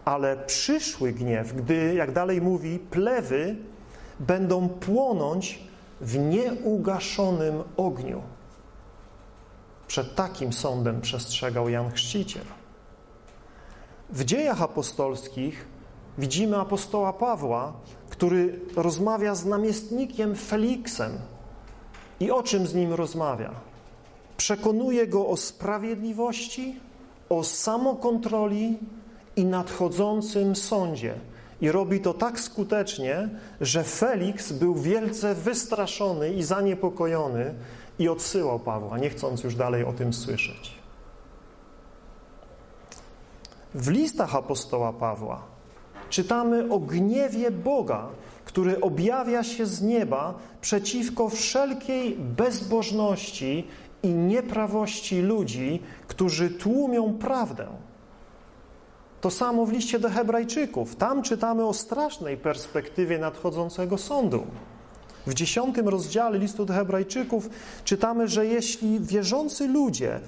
ale 0.04 0.36
przyszły 0.36 1.12
gniew, 1.12 1.52
gdy, 1.52 1.94
jak 1.94 2.12
dalej 2.12 2.40
mówi, 2.40 2.78
plewy 2.78 3.56
będą 4.20 4.68
płonąć 4.68 5.60
w 6.00 6.18
nieugaszonym 6.18 7.62
ogniu. 7.76 8.22
Przed 9.88 10.14
takim 10.14 10.52
sądem 10.52 11.00
przestrzegał 11.00 11.68
Jan 11.68 11.90
Chrzciciel. 11.90 12.44
W 14.10 14.24
dziejach 14.24 14.62
apostolskich 14.62 15.66
widzimy 16.18 16.56
apostoła 16.56 17.12
Pawła, 17.12 17.72
który 18.10 18.60
rozmawia 18.76 19.34
z 19.34 19.46
namiestnikiem 19.46 20.36
Feliksem. 20.36 21.12
I 22.20 22.30
o 22.30 22.42
czym 22.42 22.66
z 22.66 22.74
nim 22.74 22.92
rozmawia? 22.92 23.54
Przekonuje 24.36 25.06
go 25.06 25.28
o 25.28 25.36
sprawiedliwości, 25.36 26.85
o 27.28 27.44
samokontroli 27.44 28.78
i 29.36 29.44
nadchodzącym 29.44 30.56
sądzie. 30.56 31.14
I 31.60 31.72
robi 31.72 32.00
to 32.00 32.14
tak 32.14 32.40
skutecznie, 32.40 33.28
że 33.60 33.84
Felix 33.84 34.52
był 34.52 34.74
wielce 34.74 35.34
wystraszony 35.34 36.32
i 36.32 36.42
zaniepokojony 36.42 37.54
i 37.98 38.08
odsyłał 38.08 38.58
Pawła, 38.58 38.98
nie 38.98 39.10
chcąc 39.10 39.44
już 39.44 39.54
dalej 39.54 39.84
o 39.84 39.92
tym 39.92 40.12
słyszeć. 40.12 40.74
W 43.74 43.88
listach 43.88 44.34
apostoła 44.34 44.92
Pawła 44.92 45.42
czytamy 46.10 46.72
o 46.72 46.78
gniewie 46.78 47.50
Boga, 47.50 48.08
który 48.44 48.80
objawia 48.80 49.42
się 49.42 49.66
z 49.66 49.82
nieba 49.82 50.34
przeciwko 50.60 51.28
wszelkiej 51.28 52.16
bezbożności 52.18 53.66
i 54.02 54.08
nieprawości 54.08 55.20
ludzi, 55.20 55.82
którzy 56.06 56.50
tłumią 56.50 57.18
prawdę. 57.18 57.66
To 59.20 59.30
samo 59.30 59.66
w 59.66 59.72
liście 59.72 59.98
do 59.98 60.10
Hebrajczyków. 60.10 60.96
Tam 60.96 61.22
czytamy 61.22 61.64
o 61.64 61.74
strasznej 61.74 62.36
perspektywie 62.36 63.18
nadchodzącego 63.18 63.98
sądu. 63.98 64.46
W 65.26 65.34
dziesiątym 65.34 65.88
rozdziale 65.88 66.38
listu 66.38 66.64
do 66.64 66.74
Hebrajczyków 66.74 67.50
czytamy, 67.84 68.28
że 68.28 68.46
jeśli 68.46 69.00
wierzący 69.00 69.68
ludzie, 69.68 70.20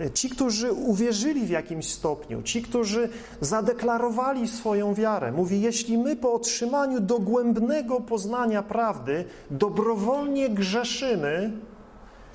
e, 0.00 0.10
ci, 0.10 0.30
którzy 0.30 0.72
uwierzyli 0.72 1.46
w 1.46 1.50
jakimś 1.50 1.88
stopniu, 1.88 2.42
ci, 2.42 2.62
którzy 2.62 3.08
zadeklarowali 3.40 4.48
swoją 4.48 4.94
wiarę, 4.94 5.32
mówi, 5.32 5.60
jeśli 5.60 5.98
my 5.98 6.16
po 6.16 6.32
otrzymaniu 6.32 7.00
dogłębnego 7.00 8.00
poznania 8.00 8.62
prawdy 8.62 9.24
dobrowolnie 9.50 10.50
grzeszymy, 10.50 11.52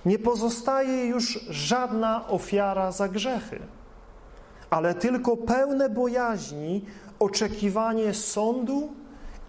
nie 0.06 0.20
pozostaje 0.20 1.06
już 1.06 1.40
żadna 1.50 2.28
ofiara 2.28 2.92
za 2.92 3.08
grzechy, 3.10 3.60
ale 4.70 4.96
tylko 4.96 5.38
pełne 5.38 5.90
bojaźni 5.90 6.86
oczekiwanie 7.20 8.14
sądu 8.14 8.94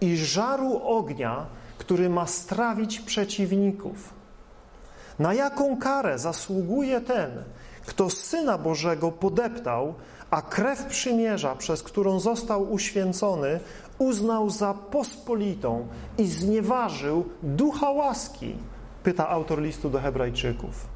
i 0.01 0.17
żaru 0.17 0.81
ognia, 0.83 1.45
który 1.77 2.09
ma 2.09 2.27
strawić 2.27 2.99
przeciwników. 2.99 4.13
Na 5.19 5.33
jaką 5.33 5.77
karę 5.77 6.19
zasługuje 6.19 7.01
ten, 7.01 7.31
kto 7.85 8.09
Syna 8.09 8.57
Bożego 8.57 9.11
podeptał, 9.11 9.93
a 10.31 10.41
krew 10.41 10.85
przymierza, 10.85 11.55
przez 11.55 11.83
którą 11.83 12.19
został 12.19 12.73
uświęcony, 12.73 13.59
uznał 13.97 14.49
za 14.49 14.73
pospolitą 14.73 15.87
i 16.17 16.27
znieważył 16.27 17.25
ducha 17.43 17.91
łaski, 17.91 18.55
pyta 19.05 19.29
autor 19.29 19.61
listu 19.61 19.89
do 19.89 19.99
Hebrajczyków. 19.99 20.87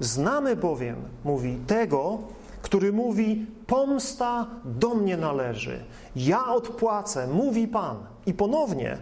Znamy 0.00 0.56
bowiem, 0.56 0.96
mówi, 1.24 1.58
tego, 1.66 2.18
który 2.62 2.92
mówi: 2.92 3.46
Pomsta 3.66 4.46
do 4.64 4.94
mnie 4.94 5.16
należy, 5.16 5.84
ja 6.16 6.46
odpłacę, 6.46 7.26
mówi 7.26 7.68
Pan. 7.68 7.96
I 8.26 8.34
ponownie, 8.34 8.98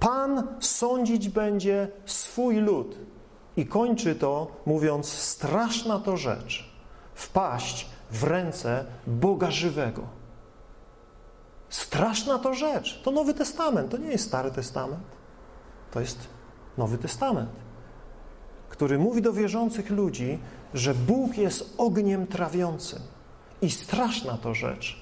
Pan 0.00 0.46
sądzić 0.60 1.28
będzie 1.28 1.88
swój 2.06 2.56
lud. 2.56 2.98
I 3.56 3.66
kończy 3.66 4.14
to 4.14 4.46
mówiąc: 4.66 5.08
Straszna 5.08 5.98
to 5.98 6.16
rzecz 6.16 6.72
wpaść 7.14 7.90
w 8.10 8.24
ręce 8.24 8.84
Boga 9.06 9.50
żywego. 9.50 10.02
Straszna 11.68 12.38
to 12.38 12.54
rzecz. 12.54 13.02
To 13.02 13.10
Nowy 13.10 13.34
Testament, 13.34 13.90
to 13.90 13.96
nie 13.96 14.10
jest 14.10 14.26
Stary 14.26 14.50
Testament. 14.50 15.02
To 15.90 16.00
jest 16.00 16.18
Nowy 16.78 16.98
Testament 16.98 17.62
który 18.72 18.98
mówi 18.98 19.22
do 19.22 19.32
wierzących 19.32 19.90
ludzi, 19.90 20.38
że 20.74 20.94
Bóg 20.94 21.38
jest 21.38 21.74
ogniem 21.78 22.26
trawiącym. 22.26 22.98
I 23.62 23.70
straszna 23.70 24.38
to 24.38 24.54
rzecz. 24.54 25.00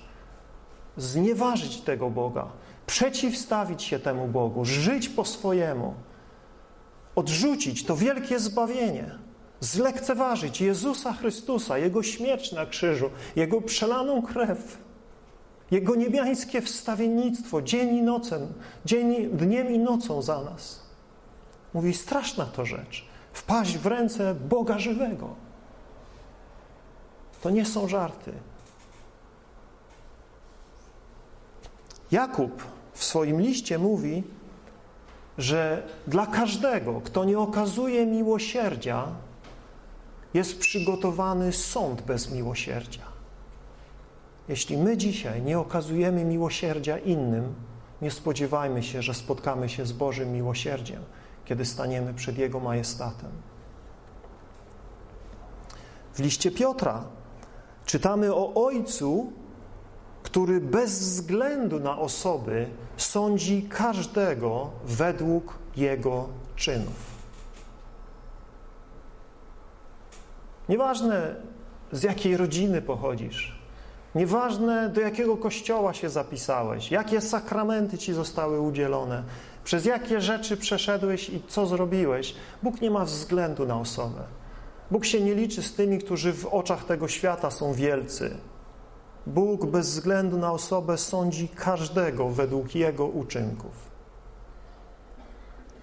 Znieważyć 0.97 1.81
tego 1.81 2.11
Boga, 2.11 2.47
przeciwstawić 2.87 3.83
się 3.83 3.99
temu 3.99 4.29
Bogu, 4.29 4.65
żyć 4.65 5.09
po 5.09 5.25
swojemu, 5.25 5.95
odrzucić 7.15 7.85
to 7.85 7.97
wielkie 7.97 8.39
zbawienie, 8.39 9.11
zlekceważyć 9.61 10.61
Jezusa 10.61 11.13
Chrystusa, 11.13 11.79
Jego 11.79 12.03
śmierć 12.03 12.53
na 12.53 12.67
krzyżu, 12.67 13.11
Jego 13.37 13.61
przelaną 13.61 14.23
krew, 14.23 14.79
Jego 15.71 15.95
niebiańskie 15.95 16.61
wstawiennictwo 16.61 17.63
dzień 17.63 17.97
i 17.97 18.03
nocą, 18.03 18.53
dzień, 18.85 19.29
dniem 19.33 19.71
i 19.71 19.79
nocą 19.79 20.23
za 20.23 20.43
nas. 20.43 20.81
Mówi, 21.75 21.95
straszna 21.95 22.45
to 22.45 22.67
rzecz 22.67 23.10
wpaść 23.41 23.79
w 23.79 23.87
ręce 23.87 24.35
Boga 24.35 24.79
żywego. 24.79 25.29
To 27.43 27.51
nie 27.51 27.67
są 27.67 27.89
żarty. 27.89 28.33
Jakub 32.11 32.63
w 32.93 33.05
swoim 33.05 33.41
liście 33.41 33.79
mówi, 33.79 34.23
że 35.39 35.83
dla 36.07 36.27
każdego, 36.27 37.01
kto 37.01 37.25
nie 37.25 37.39
okazuje 37.39 38.07
miłosierdzia, 38.07 39.07
jest 40.35 40.59
przygotowany 40.59 41.53
sąd 41.53 42.03
bez 42.03 42.31
miłosierdzia. 42.31 43.05
Jeśli 44.49 44.77
my 44.77 44.97
dzisiaj 44.97 45.43
nie 45.43 45.59
okazujemy 45.59 46.25
miłosierdzia 46.25 46.99
innym, 46.99 47.55
nie 48.03 48.11
spodziewajmy 48.11 48.83
się, 48.83 49.03
że 49.03 49.15
spotkamy 49.15 49.69
się 49.69 49.87
z 49.87 49.93
Bożym 49.93 50.33
miłosierdziem 50.33 51.03
kiedy 51.45 51.65
staniemy 51.65 52.15
przed 52.15 52.39
Jego 52.39 52.61
majestatem. 52.61 53.31
W 56.15 56.19
liście 56.19 56.51
Piotra 56.51 57.05
czytamy 57.85 58.35
o 58.35 58.65
Ojcu, 58.67 59.33
który 60.23 60.61
bez 60.61 60.99
względu 60.99 61.81
na 61.81 61.99
osoby 61.99 62.69
sądzi 62.97 63.63
każdego 63.63 64.71
według 64.85 65.59
jego 65.77 66.29
czynów. 66.57 67.11
Nieważne 70.69 71.35
z 71.93 72.03
jakiej 72.03 72.37
rodziny 72.37 72.83
pochodzisz, 72.83 73.61
nieważne 74.15 74.89
do 74.89 75.01
jakiego 75.01 75.37
kościoła 75.37 75.95
się 75.95 76.09
zapisałeś, 76.09 76.91
jakie 76.91 77.21
sakramenty 77.21 77.99
ci 77.99 78.13
zostały 78.13 78.61
udzielone, 78.61 79.25
przez 79.65 79.85
jakie 79.85 80.21
rzeczy 80.21 80.57
przeszedłeś 80.57 81.29
i 81.29 81.43
co 81.49 81.67
zrobiłeś, 81.67 82.35
Bóg 82.63 82.81
nie 82.81 82.91
ma 82.91 83.05
względu 83.05 83.67
na 83.67 83.81
osobę. 83.81 84.23
Bóg 84.91 85.05
się 85.05 85.21
nie 85.21 85.35
liczy 85.35 85.63
z 85.63 85.75
tymi, 85.75 85.99
którzy 85.99 86.33
w 86.33 86.47
oczach 86.47 86.85
tego 86.85 87.09
świata 87.09 87.51
są 87.51 87.73
wielcy. 87.73 88.37
Bóg 89.27 89.67
bez 89.67 89.87
względu 89.87 90.39
na 90.39 90.53
osobę 90.53 90.99
sądzi 90.99 91.49
każdego 91.49 92.29
według 92.29 92.75
jego 92.75 93.07
uczynków. 93.07 93.91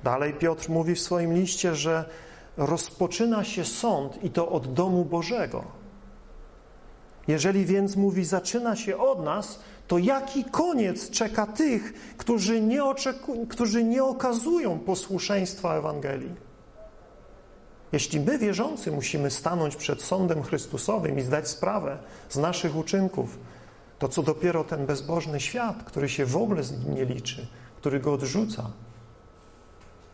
Dalej 0.04 0.34
Piotr 0.34 0.70
mówi 0.70 0.96
w 0.96 1.00
swoim 1.00 1.34
liście, 1.34 1.76
że 1.76 2.06
rozpoczyna 2.58 3.44
się 3.44 3.66
sąd 3.66 4.24
i 4.24 4.30
to 4.30 4.50
od 4.50 4.74
domu 4.74 5.06
Bożego. 5.06 5.64
Jeżeli 7.28 7.66
więc 7.66 7.96
mówi, 7.96 8.26
zaczyna 8.26 8.76
się 8.76 8.98
od 8.98 9.24
nas, 9.24 9.60
to 9.88 9.98
jaki 9.98 10.44
koniec 10.44 11.10
czeka 11.10 11.46
tych, 11.46 12.14
którzy 12.18 12.62
nie, 12.62 12.84
oczeku- 12.84 13.48
którzy 13.48 13.84
nie 13.84 14.04
okazują 14.04 14.80
posłuszeństwa 14.80 15.76
Ewangelii? 15.76 16.48
Jeśli 17.92 18.20
my, 18.20 18.38
wierzący, 18.38 18.92
musimy 18.92 19.32
stanąć 19.32 19.76
przed 19.76 20.02
sądem 20.02 20.44
Chrystusowym 20.44 21.20
i 21.20 21.22
zdać 21.22 21.48
sprawę 21.48 21.98
z 22.30 22.38
naszych 22.38 22.76
uczynków, 22.76 23.40
to 24.00 24.08
co 24.08 24.24
dopiero 24.24 24.64
ten 24.64 24.86
bezbożny 24.86 25.40
świat, 25.40 25.84
który 25.84 26.10
się 26.10 26.26
w 26.26 26.38
ogóle 26.38 26.64
z 26.64 26.72
nim 26.72 26.96
nie 26.96 27.06
liczy, 27.06 27.48
który 27.78 28.00
go 28.00 28.14
odrzuca, 28.14 28.72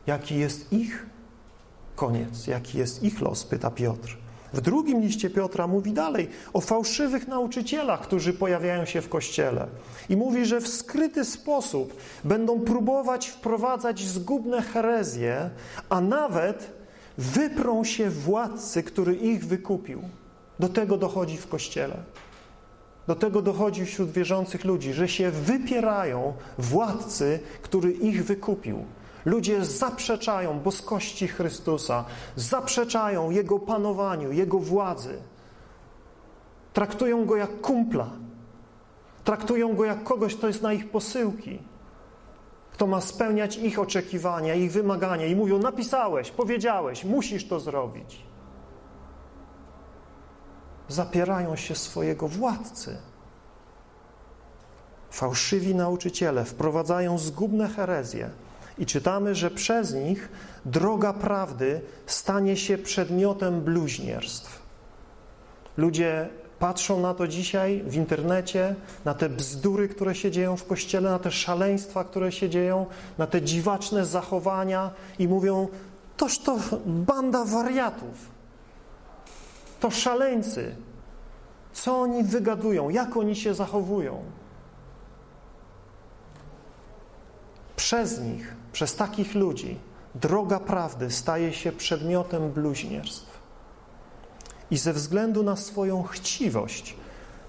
jaki 0.08 0.36
jest 0.36 0.74
ich 0.74 1.06
koniec, 1.96 2.48
jaki 2.48 2.78
jest 2.78 3.04
ich 3.04 3.22
los, 3.22 3.44
pyta 3.44 3.72
Piotr. 3.72 4.23
W 4.54 4.62
drugim 4.62 5.02
liście 5.02 5.30
Piotra 5.30 5.68
mówi 5.68 5.92
dalej 5.92 6.30
o 6.54 6.62
fałszywych 6.62 7.28
nauczycielach, 7.28 8.02
którzy 8.02 8.34
pojawiają 8.34 8.86
się 8.86 9.02
w 9.02 9.10
kościele. 9.10 9.68
I 10.10 10.18
mówi, 10.18 10.46
że 10.46 10.62
w 10.62 10.68
skryty 10.68 11.26
sposób 11.26 11.98
będą 12.24 12.60
próbować 12.60 13.28
wprowadzać 13.28 14.04
zgubne 14.04 14.62
herezje, 14.62 15.50
a 15.90 16.02
nawet 16.02 16.72
wyprą 17.18 17.84
się 17.84 18.10
władcy, 18.10 18.84
który 18.84 19.16
ich 19.16 19.46
wykupił. 19.46 20.02
Do 20.60 20.70
tego 20.70 20.98
dochodzi 20.98 21.38
w 21.38 21.48
kościele. 21.48 21.96
Do 23.08 23.16
tego 23.16 23.42
dochodzi 23.42 23.86
wśród 23.86 24.12
wierzących 24.12 24.66
ludzi, 24.66 24.94
że 24.94 25.08
się 25.08 25.32
wypierają 25.32 26.34
władcy, 26.58 27.40
który 27.62 27.92
ich 27.92 28.26
wykupił. 28.26 28.86
Ludzie 29.26 29.66
zaprzeczają 29.66 30.60
boskości 30.60 31.28
Chrystusa, 31.28 32.06
zaprzeczają 32.36 33.30
Jego 33.30 33.60
panowaniu, 33.60 34.32
Jego 34.32 34.60
władzy. 34.60 35.22
Traktują 36.74 37.26
Go 37.26 37.36
jak 37.36 37.62
kumpla. 37.62 38.10
Traktują 39.24 39.76
Go 39.76 39.86
jak 39.86 40.04
kogoś, 40.04 40.36
kto 40.36 40.48
jest 40.48 40.62
na 40.62 40.74
ich 40.74 40.92
posyłki. 40.92 41.60
Kto 42.72 42.88
ma 42.88 43.02
spełniać 43.02 43.58
ich 43.58 43.80
oczekiwania, 43.80 44.56
ich 44.56 44.72
wymagania 44.72 45.26
i 45.26 45.36
mówią, 45.36 45.60
napisałeś, 45.60 46.32
powiedziałeś, 46.32 47.06
musisz 47.06 47.48
to 47.48 47.60
zrobić. 47.60 48.24
Zapierają 50.88 51.56
się 51.56 51.76
swojego 51.76 52.28
władcy. 52.28 52.98
fałszywi 55.12 55.76
nauczyciele 55.76 56.46
wprowadzają 56.46 57.18
zgubne 57.18 57.70
herezje 57.70 58.30
i 58.78 58.86
czytamy, 58.86 59.36
że 59.36 59.52
przez 59.52 59.94
nich 59.94 60.30
droga 60.66 61.14
prawdy 61.14 61.82
stanie 62.06 62.58
się 62.58 62.78
przedmiotem 62.78 63.62
bluźnierstw. 63.62 64.62
Ludzie 65.78 66.30
patrzą 66.60 67.00
na 67.00 67.14
to 67.14 67.28
dzisiaj 67.28 67.84
w 67.86 67.96
internecie, 67.96 68.76
na 69.06 69.14
te 69.14 69.30
bzdury, 69.30 69.88
które 69.90 70.16
się 70.16 70.32
dzieją 70.32 70.58
w 70.58 70.66
kościele, 70.66 71.10
na 71.10 71.20
te 71.20 71.32
szaleństwa, 71.32 72.04
które 72.04 72.32
się 72.32 72.50
dzieją, 72.50 72.86
na 73.18 73.28
te 73.28 73.42
dziwaczne 73.42 74.06
zachowania 74.06 74.92
i 75.20 75.28
mówią: 75.28 75.68
Toż 76.18 76.40
to 76.40 76.60
banda 76.86 77.46
wariatów, 77.46 78.32
to 79.80 79.92
szaleńcy. 79.92 80.76
Co 81.74 82.02
oni 82.02 82.24
wygadują, 82.24 82.90
jak 82.90 83.18
oni 83.18 83.36
się 83.36 83.54
zachowują? 83.54 84.24
Przez 87.76 88.20
nich, 88.20 88.56
przez 88.74 88.96
takich 88.96 89.36
ludzi, 89.36 89.80
droga 90.16 90.60
prawdy 90.60 91.12
staje 91.12 91.54
się 91.54 91.72
przedmiotem 91.72 92.52
bluźnierstw. 92.52 93.40
I 94.72 94.78
ze 94.78 94.94
względu 94.94 95.44
na 95.44 95.56
swoją 95.56 96.04
chciwość 96.04 96.96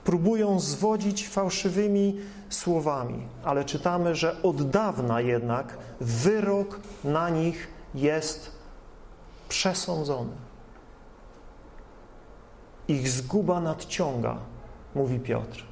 próbują 0.04 0.60
zwodzić 0.60 1.28
fałszywymi 1.28 2.20
słowami, 2.48 3.26
ale 3.44 3.64
czytamy, 3.64 4.14
że 4.14 4.42
od 4.42 4.70
dawna 4.70 5.20
jednak 5.20 5.78
wyrok 6.00 6.80
na 7.04 7.30
nich 7.30 7.68
jest 7.94 8.50
przesądzony. 9.48 10.32
Ich 12.88 13.08
zguba 13.08 13.60
nadciąga, 13.60 14.36
mówi 14.94 15.20
Piotr. 15.20 15.64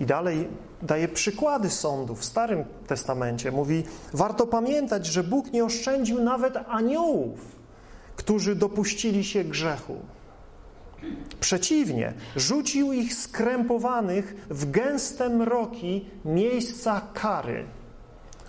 I 0.00 0.06
dalej 0.06 0.48
daje 0.82 1.08
przykłady 1.08 1.70
sądów 1.70 2.20
w 2.20 2.24
Starym 2.24 2.64
Testamencie. 2.86 3.52
Mówi, 3.52 3.84
warto 4.12 4.46
pamiętać, 4.46 5.06
że 5.06 5.24
Bóg 5.24 5.52
nie 5.52 5.64
oszczędził 5.64 6.24
nawet 6.24 6.56
aniołów, 6.68 7.40
którzy 8.16 8.54
dopuścili 8.54 9.24
się 9.24 9.44
grzechu. 9.44 9.96
Przeciwnie, 11.40 12.12
rzucił 12.36 12.92
ich 12.92 13.14
skrępowanych 13.14 14.46
w 14.50 14.70
gęste 14.70 15.28
mroki 15.28 16.04
miejsca 16.24 17.00
kary. 17.14 17.64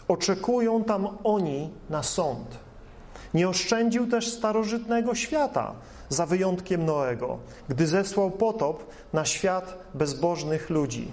Oczekują 0.08 0.84
tam 0.84 1.08
oni 1.24 1.70
na 1.90 2.04
sąd. 2.04 2.58
Nie 3.34 3.50
oszczędził 3.50 4.08
też 4.08 4.30
starożytnego 4.30 5.16
świata, 5.16 5.74
za 6.10 6.26
wyjątkiem 6.26 6.86
Noego, 6.86 7.38
gdy 7.70 7.88
zesłał 7.88 8.32
potop 8.32 8.84
na 9.14 9.26
świat 9.26 9.78
bezbożnych 9.94 10.70
ludzi. 10.70 11.12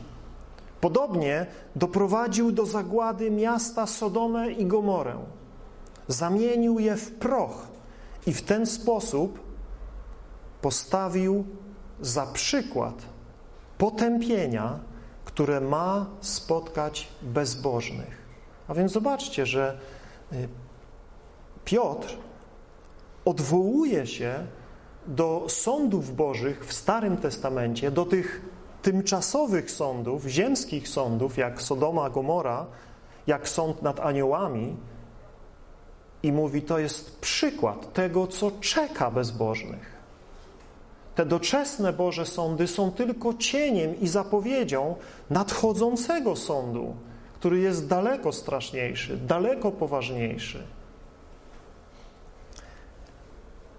Podobnie 0.80 1.46
doprowadził 1.76 2.52
do 2.52 2.66
zagłady 2.66 3.30
miasta 3.30 3.86
Sodomę 3.86 4.52
i 4.52 4.66
Gomorę. 4.66 5.18
Zamienił 6.08 6.78
je 6.78 6.96
w 6.96 7.10
proch 7.10 7.68
i 8.26 8.32
w 8.32 8.42
ten 8.42 8.66
sposób 8.66 9.40
postawił 10.62 11.44
za 12.00 12.26
przykład 12.26 12.94
potępienia, 13.78 14.78
które 15.24 15.60
ma 15.60 16.06
spotkać 16.20 17.08
bezbożnych. 17.22 18.28
A 18.68 18.74
więc 18.74 18.92
zobaczcie, 18.92 19.46
że 19.46 19.78
y, 20.32 20.48
Piotr 21.64 22.16
odwołuje 23.24 24.06
się 24.06 24.46
do 25.06 25.44
sądów 25.48 26.16
bożych 26.16 26.66
w 26.66 26.72
Starym 26.72 27.16
Testamencie, 27.16 27.90
do 27.90 28.04
tych 28.04 28.42
tymczasowych 28.82 29.70
sądów, 29.70 30.26
ziemskich 30.26 30.88
sądów, 30.88 31.36
jak 31.38 31.62
Sodoma, 31.62 32.10
Gomora, 32.10 32.66
jak 33.26 33.48
sąd 33.48 33.82
nad 33.82 34.00
aniołami, 34.00 34.76
i 36.22 36.32
mówi, 36.32 36.62
to 36.62 36.78
jest 36.78 37.20
przykład 37.20 37.92
tego, 37.92 38.26
co 38.26 38.50
czeka 38.60 39.10
bezbożnych. 39.10 39.98
Te 41.14 41.26
doczesne 41.26 41.92
Boże 41.92 42.26
sądy 42.26 42.66
są 42.66 42.92
tylko 42.92 43.34
cieniem 43.34 44.00
i 44.00 44.08
zapowiedzią 44.08 44.96
nadchodzącego 45.30 46.36
sądu, 46.36 46.96
który 47.34 47.58
jest 47.58 47.86
daleko 47.86 48.32
straszniejszy, 48.32 49.16
daleko 49.16 49.72
poważniejszy. 49.72 50.62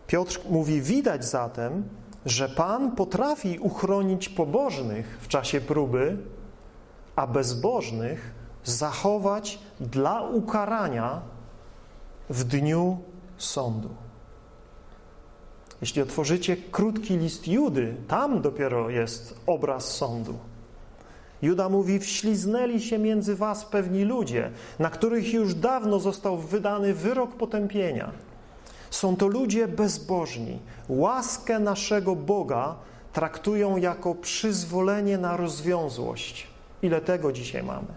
Piotr 0.08 0.40
mówi: 0.50 0.82
Widać 0.82 1.26
zatem, 1.26 1.84
że 2.26 2.50
Pan 2.50 2.92
potrafi 2.92 3.60
uchronić 3.60 4.30
pobożnych 4.30 5.18
w 5.22 5.28
czasie 5.28 5.62
próby, 5.62 6.18
a 7.16 7.28
bezbożnych 7.28 8.32
zachować 8.64 9.60
dla 9.80 10.22
ukarania 10.22 11.22
w 12.30 12.44
dniu 12.44 12.98
sądu. 13.38 13.90
Jeśli 15.82 16.02
otworzycie 16.02 16.58
krótki 16.58 17.18
list 17.18 17.48
Judy, 17.48 17.96
tam 18.08 18.42
dopiero 18.42 18.90
jest 18.90 19.40
obraz 19.48 19.96
sądu. 19.96 20.40
Juda 21.42 21.70
mówi: 21.70 22.00
Wśliznęli 22.00 22.82
się 22.82 22.98
między 22.98 23.36
was 23.36 23.66
pewni 23.66 24.04
ludzie, 24.04 24.52
na 24.80 24.90
których 24.90 25.34
już 25.34 25.56
dawno 25.56 26.00
został 26.00 26.38
wydany 26.38 26.94
wyrok 26.94 27.36
potępienia. 27.36 28.12
Są 28.90 29.16
to 29.16 29.28
ludzie 29.28 29.68
bezbożni. 29.68 30.60
Łaskę 30.90 31.60
naszego 31.60 32.16
Boga 32.16 32.76
traktują 33.14 33.78
jako 33.78 34.16
przyzwolenie 34.16 35.18
na 35.18 35.38
rozwiązłość. 35.38 36.48
Ile 36.82 37.02
tego 37.02 37.32
dzisiaj 37.32 37.64
mamy? 37.64 37.88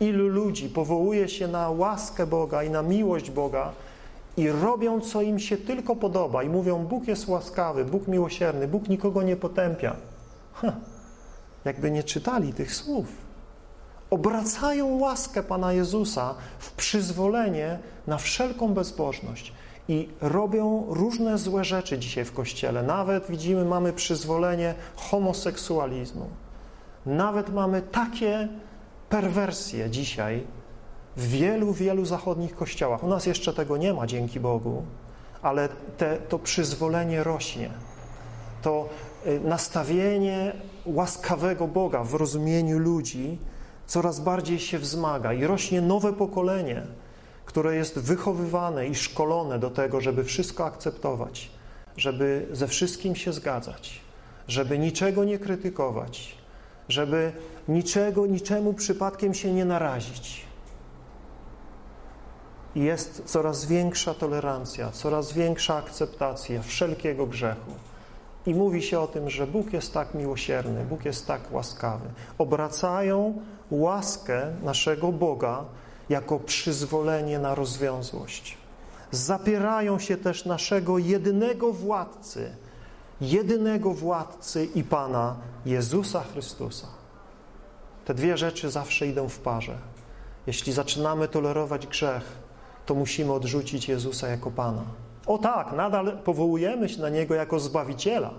Ilu 0.00 0.28
ludzi 0.28 0.68
powołuje 0.68 1.28
się 1.28 1.48
na 1.48 1.70
łaskę 1.70 2.26
Boga 2.26 2.62
i 2.62 2.70
na 2.70 2.82
miłość 2.82 3.30
Boga 3.30 3.72
i 4.36 4.48
robią, 4.48 5.00
co 5.00 5.22
im 5.22 5.38
się 5.38 5.56
tylko 5.56 5.96
podoba 5.96 6.42
i 6.42 6.48
mówią, 6.48 6.86
Bóg 6.86 7.08
jest 7.08 7.28
łaskawy, 7.28 7.84
Bóg 7.84 8.08
miłosierny, 8.08 8.68
Bóg 8.68 8.88
nikogo 8.88 9.22
nie 9.22 9.36
potępia. 9.36 9.96
Ha, 10.52 10.72
jakby 11.64 11.90
nie 11.90 12.02
czytali 12.02 12.52
tych 12.52 12.74
słów. 12.74 13.06
Obracają 14.10 14.98
łaskę 14.98 15.42
Pana 15.42 15.72
Jezusa 15.72 16.34
w 16.58 16.72
przyzwolenie 16.72 17.78
na 18.06 18.18
wszelką 18.18 18.74
bezbożność 18.74 19.52
i 19.88 20.08
robią 20.20 20.84
różne 20.88 21.38
złe 21.38 21.64
rzeczy 21.64 21.98
dzisiaj 21.98 22.24
w 22.24 22.32
Kościele. 22.32 22.82
Nawet 22.82 23.30
widzimy, 23.30 23.64
mamy 23.64 23.92
przyzwolenie 23.92 24.74
homoseksualizmu. 24.96 26.26
Nawet 27.06 27.54
mamy 27.54 27.82
takie 27.82 28.48
perwersje 29.08 29.90
dzisiaj 29.90 30.46
w 31.16 31.28
wielu, 31.28 31.72
wielu 31.72 32.04
zachodnich 32.04 32.56
kościołach. 32.56 33.04
U 33.04 33.08
nas 33.08 33.26
jeszcze 33.26 33.52
tego 33.52 33.76
nie 33.76 33.94
ma, 33.94 34.06
dzięki 34.06 34.40
Bogu, 34.40 34.82
ale 35.42 35.68
te, 35.96 36.16
to 36.16 36.38
przyzwolenie 36.38 37.24
rośnie. 37.24 37.70
To 38.62 38.88
y, 39.26 39.40
nastawienie 39.40 40.52
łaskawego 40.86 41.68
Boga 41.68 42.04
w 42.04 42.14
rozumieniu 42.14 42.78
ludzi 42.78 43.38
coraz 43.86 44.20
bardziej 44.20 44.58
się 44.58 44.78
wzmaga 44.78 45.32
i 45.32 45.44
rośnie 45.44 45.80
nowe 45.80 46.12
pokolenie, 46.12 46.82
które 47.48 47.76
jest 47.76 47.98
wychowywane 47.98 48.86
i 48.86 48.94
szkolone 48.94 49.58
do 49.58 49.70
tego, 49.70 50.00
żeby 50.00 50.24
wszystko 50.24 50.66
akceptować, 50.66 51.50
żeby 51.96 52.46
ze 52.52 52.68
wszystkim 52.68 53.16
się 53.16 53.32
zgadzać, 53.32 54.00
żeby 54.48 54.78
niczego 54.78 55.24
nie 55.24 55.38
krytykować, 55.38 56.38
żeby 56.88 57.32
niczego, 57.68 58.26
niczemu 58.26 58.74
przypadkiem 58.74 59.34
się 59.34 59.52
nie 59.52 59.64
narazić. 59.64 60.44
Jest 62.74 63.22
coraz 63.24 63.66
większa 63.66 64.14
tolerancja, 64.14 64.90
coraz 64.90 65.32
większa 65.32 65.76
akceptacja 65.76 66.62
wszelkiego 66.62 67.26
grzechu. 67.26 67.72
I 68.46 68.54
mówi 68.54 68.82
się 68.82 69.00
o 69.00 69.06
tym, 69.06 69.30
że 69.30 69.46
Bóg 69.46 69.72
jest 69.72 69.94
tak 69.94 70.14
miłosierny, 70.14 70.84
Bóg 70.84 71.04
jest 71.04 71.26
tak 71.26 71.52
łaskawy. 71.52 72.08
Obracają 72.38 73.42
łaskę 73.70 74.46
naszego 74.62 75.12
Boga 75.12 75.64
jako 76.08 76.38
przyzwolenie 76.40 77.38
na 77.38 77.54
rozwiązłość. 77.54 78.58
Zapierają 79.10 79.98
się 79.98 80.16
też 80.16 80.44
naszego 80.44 80.98
jedynego 80.98 81.72
władcy, 81.72 82.56
jedynego 83.20 83.94
władcy 83.94 84.64
i 84.64 84.84
Pana 84.84 85.36
Jezusa 85.66 86.24
Chrystusa. 86.32 86.86
Te 88.04 88.14
dwie 88.14 88.36
rzeczy 88.36 88.70
zawsze 88.70 89.06
idą 89.06 89.28
w 89.28 89.38
parze. 89.38 89.78
Jeśli 90.46 90.72
zaczynamy 90.72 91.28
tolerować 91.28 91.86
grzech, 91.86 92.22
to 92.86 92.94
musimy 92.94 93.32
odrzucić 93.32 93.88
Jezusa 93.88 94.28
jako 94.28 94.50
Pana. 94.50 94.84
O 95.26 95.38
tak, 95.38 95.72
nadal 95.72 96.18
powołujemy 96.24 96.88
się 96.88 97.00
na 97.00 97.08
Niego 97.08 97.34
jako 97.34 97.60
Zbawiciela. 97.60 98.30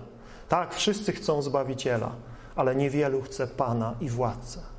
Tak, 0.48 0.74
wszyscy 0.74 1.12
chcą 1.12 1.42
Zbawiciela, 1.42 2.12
ale 2.56 2.76
niewielu 2.76 3.22
chce 3.22 3.46
Pana 3.46 3.94
i 4.00 4.08
Władcę. 4.08 4.69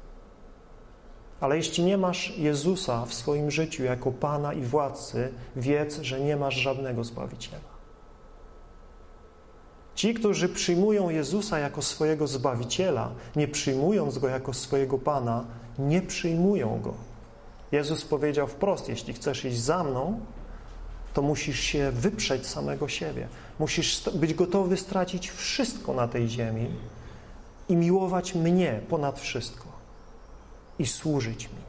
Ale 1.41 1.57
jeśli 1.57 1.83
nie 1.83 1.97
masz 1.97 2.37
Jezusa 2.37 3.05
w 3.05 3.13
swoim 3.13 3.51
życiu 3.51 3.83
jako 3.83 4.11
Pana 4.11 4.53
i 4.53 4.61
Władcy, 4.61 5.33
wiedz, 5.55 5.99
że 6.01 6.19
nie 6.19 6.37
masz 6.37 6.55
żadnego 6.55 7.03
Zbawiciela. 7.03 7.71
Ci, 9.95 10.13
którzy 10.13 10.49
przyjmują 10.49 11.09
Jezusa 11.09 11.59
jako 11.59 11.81
swojego 11.81 12.27
Zbawiciela, 12.27 13.11
nie 13.35 13.47
przyjmując 13.47 14.17
Go 14.17 14.27
jako 14.27 14.53
swojego 14.53 14.97
Pana, 14.97 15.45
nie 15.79 16.01
przyjmują 16.01 16.81
Go. 16.81 16.93
Jezus 17.71 18.05
powiedział 18.05 18.47
wprost, 18.47 18.89
jeśli 18.89 19.13
chcesz 19.13 19.45
iść 19.45 19.59
za 19.59 19.83
mną, 19.83 20.19
to 21.13 21.21
musisz 21.21 21.59
się 21.59 21.91
wyprzeć 21.91 22.47
samego 22.47 22.87
siebie. 22.87 23.27
Musisz 23.59 24.09
być 24.13 24.33
gotowy 24.33 24.77
stracić 24.77 25.31
wszystko 25.31 25.93
na 25.93 26.07
tej 26.07 26.29
ziemi 26.29 26.67
i 27.69 27.75
miłować 27.75 28.35
mnie 28.35 28.81
ponad 28.89 29.19
wszystko 29.19 29.70
i 30.81 30.85
służyć 30.85 31.49
mi. 31.49 31.61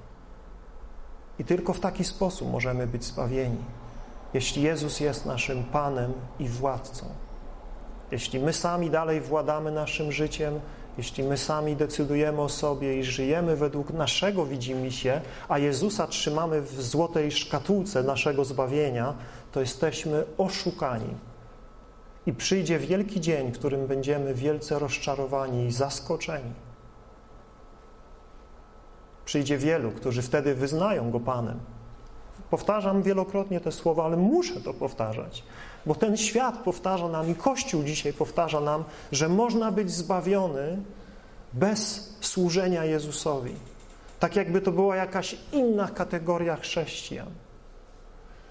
I 1.39 1.45
tylko 1.45 1.73
w 1.73 1.81
taki 1.81 2.05
sposób 2.05 2.51
możemy 2.51 2.87
być 2.87 3.05
zbawieni. 3.05 3.65
Jeśli 4.35 4.63
Jezus 4.63 5.01
jest 5.01 5.27
naszym 5.27 5.65
Panem 5.65 6.13
i 6.39 6.49
władcą. 6.49 7.07
Jeśli 8.11 8.41
my 8.41 8.53
sami 8.53 8.91
dalej 8.91 9.21
władamy 9.21 9.71
naszym 9.71 10.13
życiem, 10.13 10.61
jeśli 10.99 11.25
my 11.25 11.37
sami 11.37 11.77
decydujemy 11.77 12.41
o 12.41 12.49
sobie 12.49 12.99
i 12.99 13.05
żyjemy 13.05 13.57
według 13.57 13.91
naszego 13.91 14.47
widzimisię, 14.47 15.21
a 15.49 15.59
Jezusa 15.59 16.07
trzymamy 16.07 16.63
w 16.63 16.83
złotej 16.83 17.33
szkatułce 17.33 18.03
naszego 18.03 18.45
zbawienia, 18.45 19.15
to 19.53 19.61
jesteśmy 19.61 20.25
oszukani. 20.39 21.15
I 22.27 22.33
przyjdzie 22.33 22.79
wielki 22.79 23.21
dzień, 23.21 23.53
w 23.53 23.59
którym 23.59 23.87
będziemy 23.87 24.35
wielce 24.35 24.79
rozczarowani 24.79 25.67
i 25.67 25.73
zaskoczeni. 25.73 26.53
Przyjdzie 29.25 29.59
wielu, 29.59 29.91
którzy 29.91 30.23
wtedy 30.23 30.55
wyznają 30.55 31.11
Go 31.11 31.21
Panem. 31.21 31.59
Powtarzam 32.51 33.03
wielokrotnie 33.03 33.61
te 33.61 33.73
słowa, 33.73 34.05
ale 34.05 34.17
muszę 34.17 34.61
to 34.61 34.75
powtarzać, 34.75 35.45
bo 35.87 35.95
ten 35.95 36.17
świat 36.17 36.59
powtarza 36.59 37.09
nam 37.09 37.31
i 37.31 37.35
Kościół 37.35 37.83
dzisiaj 37.83 38.13
powtarza 38.13 38.61
nam, 38.61 38.85
że 39.13 39.29
można 39.29 39.73
być 39.73 39.91
zbawiony 39.91 40.83
bez 41.53 42.13
służenia 42.21 42.85
Jezusowi. 42.85 43.55
Tak 44.21 44.37
jakby 44.37 44.61
to 44.61 44.73
była 44.73 44.97
jakaś 44.97 45.37
inna 45.53 45.89
kategoria 45.89 46.57
chrześcijan 46.57 47.27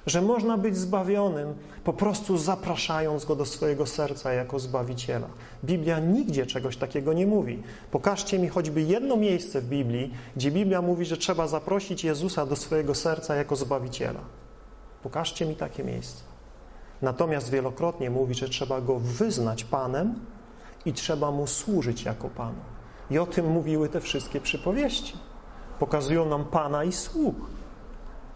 że 0.06 0.22
można 0.22 0.58
być 0.58 0.78
zbawionym 0.78 1.54
po 1.84 1.94
prostu 1.94 2.38
zapraszając 2.38 3.26
Go 3.26 3.36
do 3.36 3.46
swojego 3.46 3.86
serca 3.86 4.34
jako 4.34 4.60
Zbawiciela. 4.60 5.28
Biblia 5.64 6.00
nigdzie 6.00 6.46
czegoś 6.46 6.78
takiego 6.78 7.14
nie 7.14 7.28
mówi. 7.28 7.64
Pokażcie 7.92 8.40
mi 8.40 8.48
choćby 8.48 8.82
jedno 8.82 9.18
miejsce 9.18 9.62
w 9.62 9.66
Biblii, 9.66 10.14
gdzie 10.36 10.52
Biblia 10.52 10.82
mówi, 10.82 11.06
że 11.06 11.18
trzeba 11.18 11.48
zaprosić 11.48 12.04
Jezusa 12.04 12.46
do 12.46 12.56
swojego 12.56 12.96
serca 12.96 13.36
jako 13.36 13.56
Zbawiciela. 13.56 14.20
Pokażcie 15.04 15.46
mi 15.46 15.56
takie 15.56 15.84
miejsce. 15.84 16.24
Natomiast 17.02 17.50
wielokrotnie 17.50 18.10
mówi, 18.10 18.36
że 18.36 18.50
trzeba 18.50 18.82
Go 18.82 19.00
wyznać 19.00 19.64
Panem 19.64 20.16
i 20.86 20.94
trzeba 20.94 21.32
Mu 21.32 21.48
służyć 21.48 22.04
jako 22.04 22.30
Panu. 22.30 22.62
I 23.12 23.20
o 23.20 23.26
tym 23.26 23.52
mówiły 23.52 23.90
te 23.90 24.02
wszystkie 24.02 24.42
przypowieści. 24.42 25.14
Pokazują 25.80 26.26
nam 26.26 26.46
Pana 26.46 26.84
i 26.84 26.92
sług. 26.92 27.36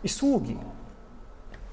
I 0.04 0.10
sługi. 0.10 0.58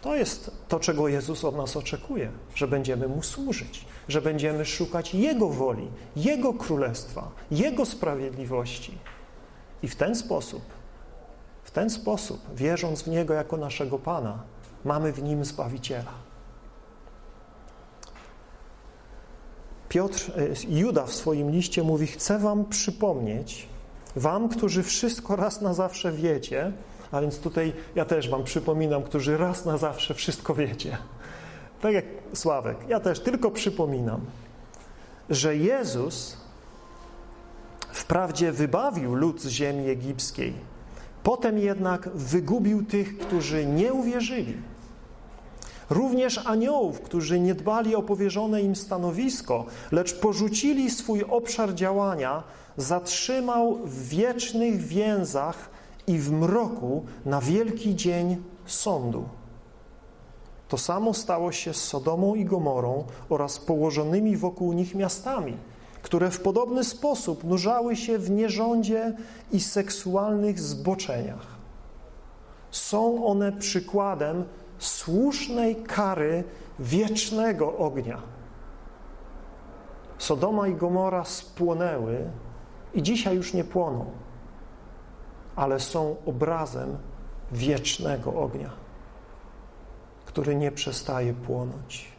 To 0.03 0.17
jest 0.17 0.51
to, 0.69 0.81
czego 0.81 1.09
Jezus 1.09 1.45
od 1.45 1.57
nas 1.57 1.77
oczekuje, 1.77 2.31
że 2.55 2.69
będziemy 2.69 3.09
Mu 3.09 3.23
służyć, 3.23 3.85
że 4.09 4.23
będziemy 4.23 4.65
szukać 4.65 5.15
Jego 5.15 5.49
woli, 5.49 5.88
Jego 6.17 6.55
królestwa, 6.55 7.31
Jego 7.51 7.87
sprawiedliwości. 7.87 8.99
I 9.83 9.88
w 9.88 9.97
ten 9.97 10.15
sposób, 10.15 10.62
w 11.65 11.71
ten 11.71 11.91
sposób, 11.91 12.41
wierząc 12.55 13.03
w 13.03 13.07
Niego 13.07 13.35
jako 13.35 13.57
naszego 13.57 13.99
Pana, 13.99 14.43
mamy 14.85 15.12
w 15.12 15.23
Nim 15.23 15.45
Zbawiciela. 15.45 16.12
Piotr, 19.88 20.33
e, 20.71 20.79
Juda 20.79 21.07
w 21.07 21.12
swoim 21.12 21.51
liście 21.51 21.83
mówi, 21.83 22.07
chcę 22.07 22.38
wam 22.38 22.65
przypomnieć, 22.65 23.69
wam, 24.17 24.49
którzy 24.49 24.83
wszystko 24.83 25.37
raz 25.37 25.61
na 25.61 25.75
zawsze 25.75 26.12
wiecie, 26.12 26.73
a 27.12 27.20
więc 27.20 27.38
tutaj 27.38 27.72
ja 27.94 28.05
też 28.05 28.29
Wam 28.29 28.44
przypominam, 28.44 29.03
którzy 29.03 29.37
raz 29.37 29.64
na 29.64 29.79
zawsze 29.79 30.14
wszystko 30.14 30.55
wiecie. 30.55 30.98
Tak 31.81 31.94
jak 31.94 32.05
Sławek, 32.35 32.77
ja 32.88 33.01
też 33.01 33.20
tylko 33.20 33.51
przypominam, 33.51 34.20
że 35.31 35.57
Jezus 35.57 36.37
wprawdzie 37.92 38.53
wybawił 38.53 39.14
lud 39.14 39.40
z 39.40 39.48
ziemi 39.48 39.88
egipskiej, 39.88 40.53
potem 41.22 41.59
jednak 41.59 42.09
wygubił 42.09 42.85
tych, 42.85 43.18
którzy 43.18 43.66
nie 43.66 43.92
uwierzyli. 43.92 44.57
Również 45.90 46.46
aniołów, 46.46 47.01
którzy 47.01 47.40
nie 47.40 47.55
dbali 47.55 47.94
o 47.94 48.03
powierzone 48.03 48.62
im 48.62 48.77
stanowisko, 48.77 49.64
lecz 49.92 50.14
porzucili 50.14 50.90
swój 50.90 51.25
obszar 51.25 51.75
działania, 51.75 52.42
zatrzymał 52.77 53.79
w 53.85 54.09
wiecznych 54.09 54.81
więzach 54.81 55.70
i 56.07 56.19
w 56.19 56.33
mroku 56.33 57.05
na 57.25 57.41
wielki 57.41 57.97
dzień 57.97 58.43
sądu. 58.67 59.25
To 60.69 60.79
samo 60.79 61.15
stało 61.15 61.53
się 61.53 61.75
z 61.75 61.85
Sodomą 61.85 62.35
i 62.35 62.45
Gomorą 62.45 63.05
oraz 63.29 63.59
położonymi 63.59 64.37
wokół 64.37 64.73
nich 64.73 64.95
miastami, 64.95 65.57
które 66.03 66.31
w 66.31 66.41
podobny 66.41 66.85
sposób 66.85 67.45
nurzały 67.45 67.97
się 67.97 68.19
w 68.19 68.31
nierządzie 68.31 69.17
i 69.53 69.61
seksualnych 69.61 70.61
zboczeniach. 70.61 71.47
Są 72.71 73.27
one 73.27 73.53
przykładem 73.53 74.45
słusznej 74.79 75.77
kary 75.77 76.45
wiecznego 76.79 77.77
ognia. 77.77 78.23
Sodoma 80.19 80.69
i 80.69 80.75
Gomora 80.75 81.25
spłonęły 81.25 82.19
i 82.95 83.03
dzisiaj 83.03 83.37
już 83.37 83.55
nie 83.55 83.65
płoną 83.65 84.22
ale 85.57 85.81
są 85.81 86.17
obrazem 86.27 86.99
wiecznego 87.53 88.35
ognia, 88.35 88.71
który 90.25 90.57
nie 90.57 90.73
przestaje 90.73 91.35
płonąć. 91.35 92.12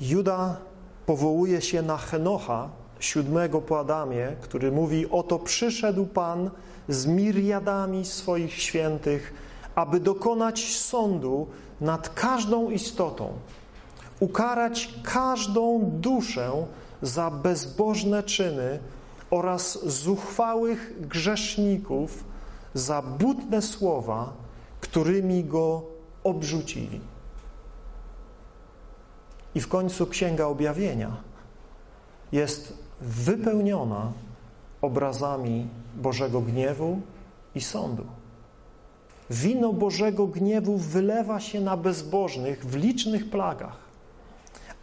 Juda 0.00 0.56
powołuje 1.06 1.60
się 1.60 1.82
na 1.82 1.96
Henocha, 1.96 2.68
siódmego 3.00 3.60
po 3.60 3.80
Adamie, 3.80 4.36
który 4.40 4.72
mówi: 4.72 5.10
Oto 5.10 5.38
przyszedł 5.38 6.06
Pan 6.06 6.50
z 6.88 7.06
miriadami 7.06 8.04
swoich 8.04 8.54
świętych, 8.54 9.34
aby 9.74 10.00
dokonać 10.00 10.76
sądu 10.76 11.46
nad 11.80 12.08
każdą 12.08 12.70
istotą, 12.70 13.32
ukarać 14.20 14.94
każdą 15.02 15.80
duszę 15.82 16.66
za 17.02 17.30
bezbożne 17.30 18.22
czyny 18.22 18.78
oraz 19.30 19.86
zuchwałych 19.86 21.08
grzeszników 21.08 22.24
za 22.74 23.02
butne 23.02 23.62
słowa, 23.62 24.32
którymi 24.80 25.44
go 25.44 25.82
obrzucili. 26.24 27.00
I 29.54 29.60
w 29.60 29.68
końcu 29.68 30.06
Księga 30.06 30.46
Objawienia 30.46 31.16
jest 32.32 32.72
wypełniona 33.00 34.12
obrazami 34.82 35.68
Bożego 35.96 36.40
gniewu 36.40 37.00
i 37.54 37.60
sądu. 37.60 38.06
Wino 39.30 39.72
Bożego 39.72 40.26
gniewu 40.26 40.76
wylewa 40.76 41.40
się 41.40 41.60
na 41.60 41.76
bezbożnych 41.76 42.66
w 42.66 42.76
licznych 42.76 43.30
plagach. 43.30 43.87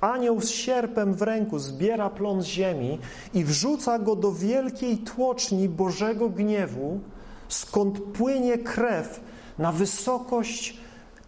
Anioł 0.05 0.41
z 0.41 0.49
sierpem 0.49 1.13
w 1.13 1.21
ręku 1.21 1.59
zbiera 1.59 2.09
plon 2.09 2.41
z 2.41 2.45
ziemi 2.45 2.99
i 3.33 3.43
wrzuca 3.43 3.99
go 3.99 4.15
do 4.15 4.31
wielkiej 4.31 4.97
tłoczni 4.97 5.69
Bożego 5.69 6.29
gniewu, 6.29 6.99
skąd 7.49 7.99
płynie 7.99 8.57
krew 8.57 9.19
na 9.57 9.71
wysokość 9.71 10.77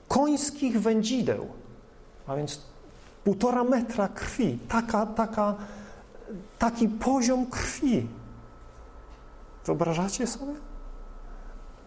końskich 0.07 0.81
wędzideł, 0.81 1.47
a 2.27 2.35
więc 2.35 2.61
półtora 3.23 3.63
metra 3.63 4.07
krwi, 4.07 4.59
taka, 4.67 5.05
taka, 5.05 5.55
taki 6.59 6.87
poziom 6.87 7.45
krwi. 7.45 8.07
Wyobrażacie 9.65 10.27
sobie? 10.27 10.53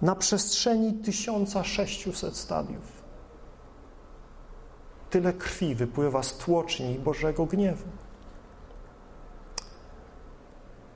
Na 0.03 0.16
przestrzeni 0.16 0.92
1600 0.94 2.37
stadiów. 2.37 2.99
Tyle 5.11 5.33
krwi 5.33 5.75
wypływa 5.75 6.23
z 6.23 6.37
tłoczni 6.37 6.99
Bożego 6.99 7.46
gniewu. 7.46 7.85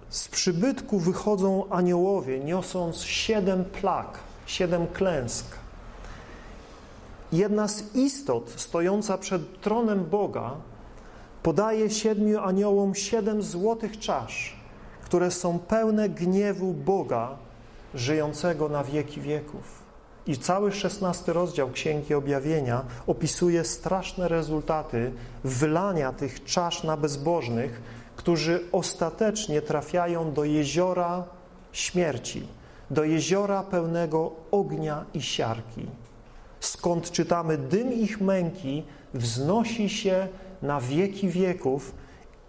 Z 0.09 0.29
przybytku 0.29 0.99
wychodzą 0.99 1.69
aniołowie, 1.71 2.41
niosąc 2.41 3.03
siedem 3.03 3.65
plag, 3.65 4.19
siedem 4.47 4.87
klęsk. 4.87 5.47
Jedna 7.33 7.69
z 7.69 7.95
istot 7.95 8.53
stojąca 8.57 9.19
przed 9.19 9.61
tronem 9.61 10.05
Boga 10.05 10.57
podaje 11.43 11.91
siedmiu 11.91 12.41
aniołom 12.41 12.95
siedem 12.95 13.43
złotych 13.43 13.99
czasz, 13.99 14.57
które 15.03 15.31
są 15.31 15.59
pełne 15.59 16.09
gniewu 16.09 16.73
Boga 16.73 17.37
żyjącego 17.95 18.69
na 18.69 18.85
wieki 18.85 19.21
wieków. 19.21 19.84
I 20.27 20.37
cały 20.37 20.73
szesnasty 20.73 21.33
rozdział 21.33 21.71
Księgi 21.71 22.15
Objawienia 22.15 22.85
opisuje 23.07 23.65
straszne 23.65 24.29
rezultaty 24.29 25.13
wylania 25.45 26.13
tych 26.13 26.45
czasz 26.45 26.83
na 26.83 26.97
bezbożnych, 26.97 27.83
którzy 28.17 28.65
ostatecznie 28.73 29.63
trafiają 29.63 30.33
do 30.33 30.45
jeziora 30.45 31.25
śmierci, 31.73 32.47
do 32.91 33.05
jeziora 33.05 33.63
pełnego 33.63 34.33
ognia 34.51 35.05
i 35.15 35.23
siarki, 35.23 35.87
skąd 36.61 37.11
czytamy 37.11 37.59
dym 37.59 37.93
ich 37.93 38.21
męki 38.21 38.85
wznosi 39.15 39.89
się 39.89 40.29
na 40.63 40.81
wieki 40.81 41.29
wieków 41.29 41.95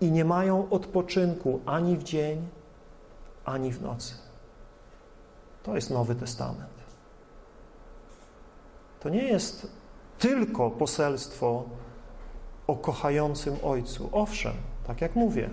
i 0.01 0.11
nie 0.11 0.25
mają 0.25 0.69
odpoczynku 0.69 1.59
ani 1.65 1.97
w 1.97 2.03
dzień, 2.03 2.47
ani 3.45 3.71
w 3.71 3.81
nocy. 3.81 4.13
To 5.63 5.75
jest 5.75 5.89
Nowy 5.89 6.15
Testament. 6.15 6.74
To 9.05 9.09
nie 9.09 9.23
jest 9.23 9.67
tylko 10.19 10.71
poselstwo 10.71 11.63
o 12.67 12.75
kochającym 12.75 13.55
Ojcu. 13.63 14.09
Owszem, 14.11 14.53
tak 14.87 15.01
jak 15.01 15.15
mówię, 15.15 15.49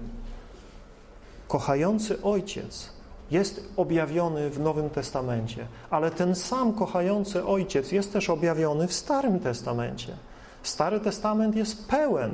kochający 1.48 2.22
Ojciec 2.22 2.92
jest 3.30 3.72
objawiony 3.76 4.50
w 4.50 4.60
Nowym 4.60 4.90
Testamencie, 4.90 5.66
ale 5.90 6.10
ten 6.10 6.34
sam 6.34 6.72
kochający 6.72 7.46
Ojciec 7.46 7.92
jest 7.92 8.12
też 8.12 8.30
objawiony 8.30 8.88
w 8.88 8.92
Starym 8.92 9.40
Testamencie. 9.40 10.16
Stary 10.62 11.00
Testament 11.00 11.56
jest 11.56 11.88
pełen 11.88 12.30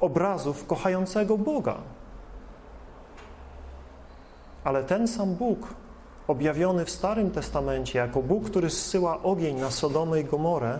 obrazów 0.00 0.66
kochającego 0.66 1.38
Boga. 1.38 1.76
Ale 4.64 4.84
ten 4.84 5.08
sam 5.08 5.34
Bóg, 5.34 5.74
objawiony 6.28 6.84
w 6.84 6.90
Starym 6.90 7.30
Testamencie 7.30 7.98
jako 7.98 8.22
Bóg, 8.22 8.44
który 8.44 8.70
zsyła 8.70 9.22
ogień 9.22 9.60
na 9.60 9.70
Sodomę 9.70 10.20
i 10.20 10.24
Gomorę, 10.24 10.78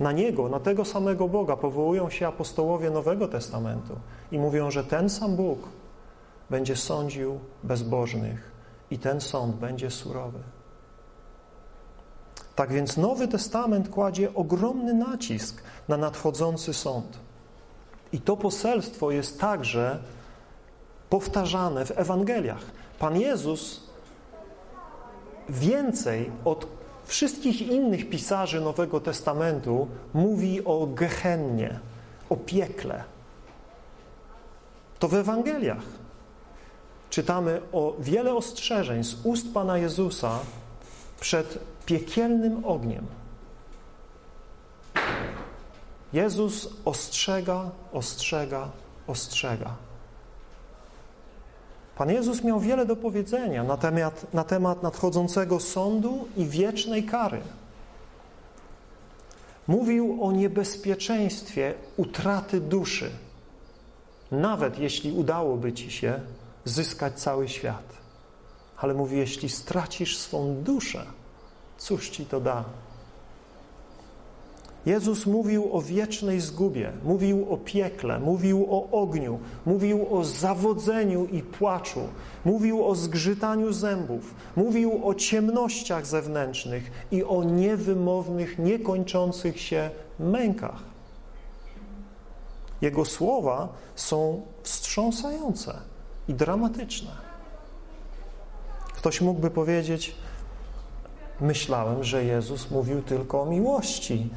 na 0.00 0.12
Niego, 0.12 0.48
na 0.48 0.60
tego 0.60 0.84
samego 0.84 1.28
Boga 1.28 1.56
powołują 1.56 2.10
się 2.10 2.26
apostołowie 2.26 2.90
Nowego 2.90 3.28
Testamentu 3.28 3.96
i 4.32 4.38
mówią, 4.38 4.70
że 4.70 4.84
ten 4.84 5.10
sam 5.10 5.36
Bóg 5.36 5.58
będzie 6.50 6.76
sądził 6.76 7.38
bezbożnych 7.62 8.52
i 8.90 8.98
ten 8.98 9.20
sąd 9.20 9.56
będzie 9.56 9.90
surowy. 9.90 10.38
Tak 12.54 12.72
więc 12.72 12.96
Nowy 12.96 13.28
Testament 13.28 13.88
kładzie 13.88 14.34
ogromny 14.34 14.94
nacisk 14.94 15.62
na 15.88 15.96
nadchodzący 15.96 16.74
sąd. 16.74 17.18
I 18.12 18.20
to 18.20 18.36
poselstwo 18.36 19.10
jest 19.10 19.40
także 19.40 19.98
powtarzane 21.10 21.84
w 21.84 21.98
Ewangeliach. 21.98 22.64
Pan 22.98 23.20
Jezus 23.20 23.85
więcej 25.48 26.30
od 26.44 26.66
wszystkich 27.04 27.62
innych 27.62 28.08
pisarzy 28.08 28.60
Nowego 28.60 29.00
Testamentu 29.00 29.88
mówi 30.14 30.64
o 30.64 30.86
Gehennie, 30.86 31.78
o 32.30 32.36
piekle. 32.36 33.04
To 34.98 35.08
w 35.08 35.14
Ewangeliach 35.14 35.82
czytamy 37.10 37.60
o 37.72 37.96
wiele 37.98 38.34
ostrzeżeń 38.34 39.04
z 39.04 39.16
ust 39.24 39.54
Pana 39.54 39.78
Jezusa 39.78 40.38
przed 41.20 41.58
piekielnym 41.86 42.64
ogniem. 42.64 43.06
Jezus 46.12 46.68
ostrzega, 46.84 47.70
ostrzega, 47.92 48.68
ostrzega. 49.06 49.85
Pan 51.96 52.10
Jezus 52.10 52.44
miał 52.44 52.60
wiele 52.60 52.86
do 52.86 52.96
powiedzenia 52.96 53.64
na 53.64 53.76
temat, 53.76 54.34
na 54.34 54.44
temat 54.44 54.82
nadchodzącego 54.82 55.60
sądu 55.60 56.28
i 56.36 56.44
wiecznej 56.44 57.04
kary. 57.04 57.40
Mówił 59.66 60.24
o 60.24 60.32
niebezpieczeństwie 60.32 61.74
utraty 61.96 62.60
duszy, 62.60 63.10
nawet 64.30 64.78
jeśli 64.78 65.12
udałoby 65.12 65.72
ci 65.72 65.90
się 65.90 66.20
zyskać 66.64 67.20
cały 67.20 67.48
świat. 67.48 67.92
Ale 68.76 68.94
mówi, 68.94 69.18
jeśli 69.18 69.48
stracisz 69.48 70.18
swą 70.18 70.54
duszę, 70.62 71.06
cóż 71.78 72.10
ci 72.10 72.26
to 72.26 72.40
da? 72.40 72.64
Jezus 74.86 75.26
mówił 75.26 75.76
o 75.76 75.82
wiecznej 75.82 76.40
zgubie, 76.40 76.92
mówił 77.04 77.52
o 77.52 77.56
piekle, 77.56 78.20
mówił 78.20 78.66
o 78.70 78.90
ogniu, 79.02 79.38
mówił 79.66 80.16
o 80.16 80.24
zawodzeniu 80.24 81.26
i 81.26 81.42
płaczu, 81.42 82.00
mówił 82.44 82.86
o 82.86 82.94
zgrzytaniu 82.94 83.72
zębów, 83.72 84.34
mówił 84.56 85.08
o 85.08 85.14
ciemnościach 85.14 86.06
zewnętrznych 86.06 86.90
i 87.10 87.24
o 87.24 87.44
niewymownych, 87.44 88.58
niekończących 88.58 89.60
się 89.60 89.90
mękach. 90.18 90.82
Jego 92.80 93.04
słowa 93.04 93.68
są 93.94 94.42
wstrząsające 94.62 95.74
i 96.28 96.34
dramatyczne. 96.34 97.10
Ktoś 98.94 99.20
mógłby 99.20 99.50
powiedzieć, 99.50 100.14
myślałem, 101.40 102.04
że 102.04 102.24
Jezus 102.24 102.70
mówił 102.70 103.02
tylko 103.02 103.42
o 103.42 103.46
miłości, 103.46 104.30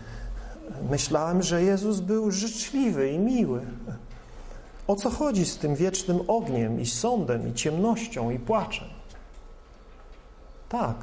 Myślałem, 0.89 1.43
że 1.43 1.63
Jezus 1.63 1.99
był 1.99 2.31
życzliwy 2.31 3.09
i 3.09 3.19
miły. 3.19 3.61
O 4.87 4.95
co 4.95 5.09
chodzi 5.09 5.45
z 5.45 5.57
tym 5.57 5.75
wiecznym 5.75 6.19
ogniem 6.27 6.81
i 6.81 6.85
sądem, 6.85 7.47
i 7.47 7.53
ciemnością, 7.53 8.29
i 8.29 8.39
płaczem? 8.39 8.87
Tak, 10.69 10.95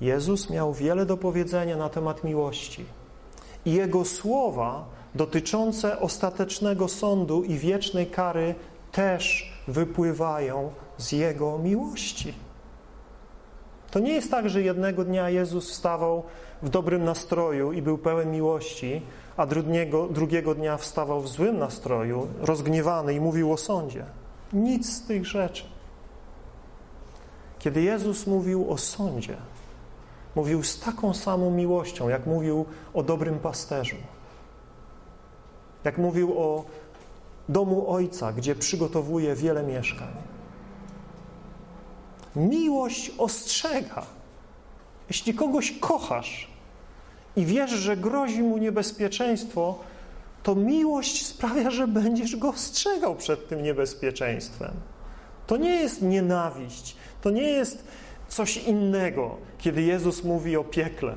Jezus 0.00 0.50
miał 0.50 0.74
wiele 0.74 1.06
do 1.06 1.16
powiedzenia 1.16 1.76
na 1.76 1.88
temat 1.88 2.24
miłości. 2.24 2.84
I 3.64 3.72
Jego 3.72 4.04
słowa 4.04 4.84
dotyczące 5.14 6.00
ostatecznego 6.00 6.88
sądu 6.88 7.42
i 7.42 7.58
wiecznej 7.58 8.06
kary 8.06 8.54
też 8.92 9.52
wypływają 9.68 10.70
z 10.98 11.12
Jego 11.12 11.58
miłości. 11.58 12.34
To 13.96 14.00
nie 14.00 14.12
jest 14.12 14.30
tak, 14.30 14.50
że 14.50 14.62
jednego 14.62 15.04
dnia 15.04 15.30
Jezus 15.30 15.70
wstawał 15.70 16.22
w 16.62 16.68
dobrym 16.68 17.04
nastroju 17.04 17.72
i 17.72 17.82
był 17.82 17.98
pełen 17.98 18.30
miłości, 18.30 19.02
a 19.36 19.46
drugiego, 19.46 20.08
drugiego 20.08 20.54
dnia 20.54 20.76
wstawał 20.76 21.20
w 21.20 21.28
złym 21.28 21.58
nastroju, 21.58 22.28
rozgniewany 22.40 23.14
i 23.14 23.20
mówił 23.20 23.52
o 23.52 23.56
sądzie. 23.56 24.04
Nic 24.52 24.92
z 24.92 25.06
tych 25.06 25.26
rzeczy. 25.26 25.64
Kiedy 27.58 27.82
Jezus 27.82 28.26
mówił 28.26 28.70
o 28.70 28.78
sądzie, 28.78 29.36
mówił 30.34 30.62
z 30.62 30.80
taką 30.80 31.14
samą 31.14 31.50
miłością, 31.50 32.08
jak 32.08 32.26
mówił 32.26 32.66
o 32.94 33.02
dobrym 33.02 33.38
pasterzu. 33.38 33.96
Jak 35.84 35.98
mówił 35.98 36.38
o 36.38 36.64
domu 37.48 37.90
Ojca, 37.90 38.32
gdzie 38.32 38.54
przygotowuje 38.54 39.34
wiele 39.34 39.62
mieszkań. 39.62 40.35
Miłość 42.36 43.12
ostrzega. 43.18 44.06
Jeśli 45.08 45.34
kogoś 45.34 45.72
kochasz 45.80 46.48
i 47.36 47.46
wiesz, 47.46 47.70
że 47.70 47.96
grozi 47.96 48.42
mu 48.42 48.58
niebezpieczeństwo, 48.58 49.78
to 50.42 50.54
miłość 50.54 51.26
sprawia, 51.26 51.70
że 51.70 51.88
będziesz 51.88 52.36
go 52.36 52.48
ostrzegał 52.48 53.16
przed 53.16 53.48
tym 53.48 53.62
niebezpieczeństwem. 53.62 54.72
To 55.46 55.56
nie 55.56 55.70
jest 55.70 56.02
nienawiść, 56.02 56.96
to 57.22 57.30
nie 57.30 57.42
jest 57.50 57.84
coś 58.28 58.56
innego, 58.56 59.36
kiedy 59.58 59.82
Jezus 59.82 60.24
mówi 60.24 60.56
o 60.56 60.64
piekle. 60.64 61.14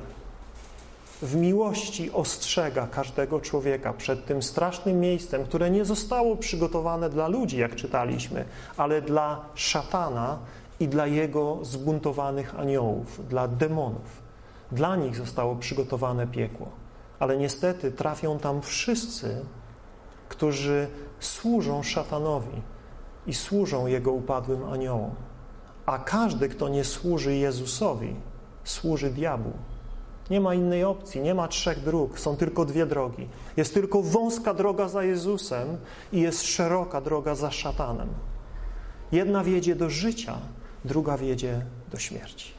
W 1.22 1.36
miłości 1.36 2.10
ostrzega 2.10 2.86
każdego 2.86 3.40
człowieka 3.40 3.92
przed 3.92 4.26
tym 4.26 4.42
strasznym 4.42 5.00
miejscem, 5.00 5.44
które 5.44 5.70
nie 5.70 5.84
zostało 5.84 6.36
przygotowane 6.36 7.10
dla 7.10 7.28
ludzi, 7.28 7.58
jak 7.58 7.74
czytaliśmy, 7.76 8.44
ale 8.76 9.02
dla 9.02 9.44
szatana, 9.54 10.38
i 10.80 10.88
dla 10.88 11.06
jego 11.06 11.58
zbuntowanych 11.62 12.60
aniołów, 12.60 13.28
dla 13.28 13.48
demonów. 13.48 14.22
Dla 14.72 14.96
nich 14.96 15.16
zostało 15.16 15.56
przygotowane 15.56 16.26
piekło. 16.26 16.68
Ale 17.18 17.36
niestety 17.36 17.92
trafią 17.92 18.38
tam 18.38 18.62
wszyscy, 18.62 19.44
którzy 20.28 20.88
służą 21.20 21.82
szatanowi 21.82 22.62
i 23.26 23.34
służą 23.34 23.86
jego 23.86 24.12
upadłym 24.12 24.64
aniołom. 24.64 25.10
A 25.86 25.98
każdy, 25.98 26.48
kto 26.48 26.68
nie 26.68 26.84
służy 26.84 27.36
Jezusowi, 27.36 28.16
służy 28.64 29.10
diabłu. 29.10 29.52
Nie 30.30 30.40
ma 30.40 30.54
innej 30.54 30.84
opcji, 30.84 31.20
nie 31.20 31.34
ma 31.34 31.48
trzech 31.48 31.84
dróg, 31.84 32.18
są 32.18 32.36
tylko 32.36 32.64
dwie 32.64 32.86
drogi. 32.86 33.28
Jest 33.56 33.74
tylko 33.74 34.02
wąska 34.02 34.54
droga 34.54 34.88
za 34.88 35.04
Jezusem 35.04 35.76
i 36.12 36.20
jest 36.20 36.42
szeroka 36.42 37.00
droga 37.00 37.34
za 37.34 37.50
szatanem. 37.50 38.08
Jedna 39.12 39.44
wiedzie 39.44 39.76
do 39.76 39.90
życia, 39.90 40.38
druga 40.84 41.16
wiedzie 41.18 41.62
do 41.90 41.98
śmierci. 41.98 42.52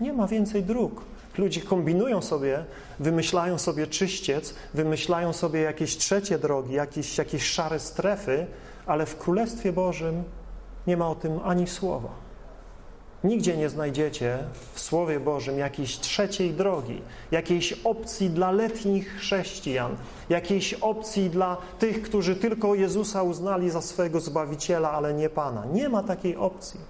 Nie 0.00 0.12
ma 0.12 0.26
więcej 0.26 0.62
dróg. 0.62 1.04
Ludzie 1.38 1.60
kombinują 1.60 2.22
sobie, 2.22 2.64
wymyślają 3.00 3.58
sobie 3.58 3.86
czyściec, 3.86 4.54
wymyślają 4.74 5.32
sobie 5.32 5.60
jakieś 5.60 5.96
trzecie 5.96 6.38
drogi, 6.38 6.74
jakieś, 6.74 7.18
jakieś 7.18 7.42
szare 7.42 7.80
strefy, 7.80 8.46
ale 8.86 9.06
w 9.06 9.18
Królestwie 9.18 9.72
Bożym 9.72 10.24
nie 10.86 10.96
ma 10.96 11.08
o 11.08 11.14
tym 11.14 11.40
ani 11.44 11.66
słowa. 11.66 12.08
Nigdzie 13.24 13.56
nie 13.56 13.68
znajdziecie 13.68 14.38
w 14.74 14.80
Słowie 14.80 15.20
Bożym 15.20 15.58
jakiejś 15.58 15.98
trzeciej 15.98 16.50
drogi, 16.50 17.02
jakiejś 17.30 17.72
opcji 17.72 18.30
dla 18.30 18.50
letnich 18.50 19.16
chrześcijan, 19.16 19.96
jakiejś 20.28 20.74
opcji 20.74 21.30
dla 21.30 21.56
tych, 21.78 22.02
którzy 22.02 22.36
tylko 22.36 22.74
Jezusa 22.74 23.22
uznali 23.22 23.70
za 23.70 23.82
swojego 23.82 24.20
Zbawiciela, 24.20 24.92
ale 24.92 25.14
nie 25.14 25.28
Pana. 25.30 25.64
Nie 25.72 25.88
ma 25.88 26.02
takiej 26.02 26.36
opcji. 26.36 26.80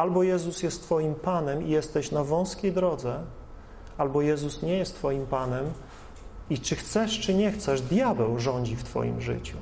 Albo 0.00 0.22
Jezus 0.22 0.62
jest 0.62 0.82
Twoim 0.82 1.14
Panem 1.14 1.66
i 1.66 1.70
jesteś 1.70 2.10
na 2.10 2.24
wąskiej 2.24 2.72
drodze, 2.72 3.20
albo 3.98 4.22
Jezus 4.22 4.62
nie 4.62 4.78
jest 4.78 4.94
Twoim 4.94 5.26
Panem 5.26 5.64
i 6.50 6.58
czy 6.58 6.76
chcesz, 6.76 7.20
czy 7.20 7.34
nie 7.34 7.52
chcesz, 7.52 7.80
diabeł 7.80 8.38
rządzi 8.38 8.76
w 8.76 8.84
Twoim 8.84 9.20
życiu. 9.20 9.56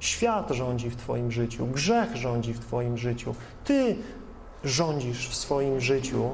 Świat 0.00 0.50
rządzi 0.50 0.90
w 0.90 0.96
Twoim 0.96 1.32
życiu, 1.32 1.66
grzech 1.66 2.16
rządzi 2.16 2.54
w 2.54 2.60
Twoim 2.60 2.98
życiu. 2.98 3.34
Ty 3.64 3.96
rządzisz 4.64 5.28
w 5.28 5.34
swoim 5.34 5.80
życiu 5.80 6.30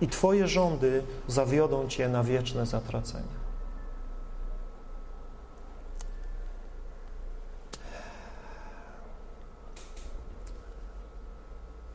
i 0.00 0.08
Twoje 0.08 0.48
rządy 0.48 1.02
zawiodą 1.28 1.88
Cię 1.88 2.08
na 2.08 2.24
wieczne 2.24 2.66
zatracenie. 2.66 3.43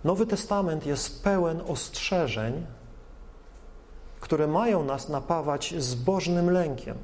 Nowy 0.04 0.26
Testament 0.26 0.86
jest 0.86 1.24
pełen 1.24 1.62
ostrzeżeń, 1.68 2.66
które 4.20 4.47
mają 4.47 4.84
nas 4.84 5.10
napawać 5.10 5.74
zbożnym 5.78 6.50
lękiem, 6.50 6.97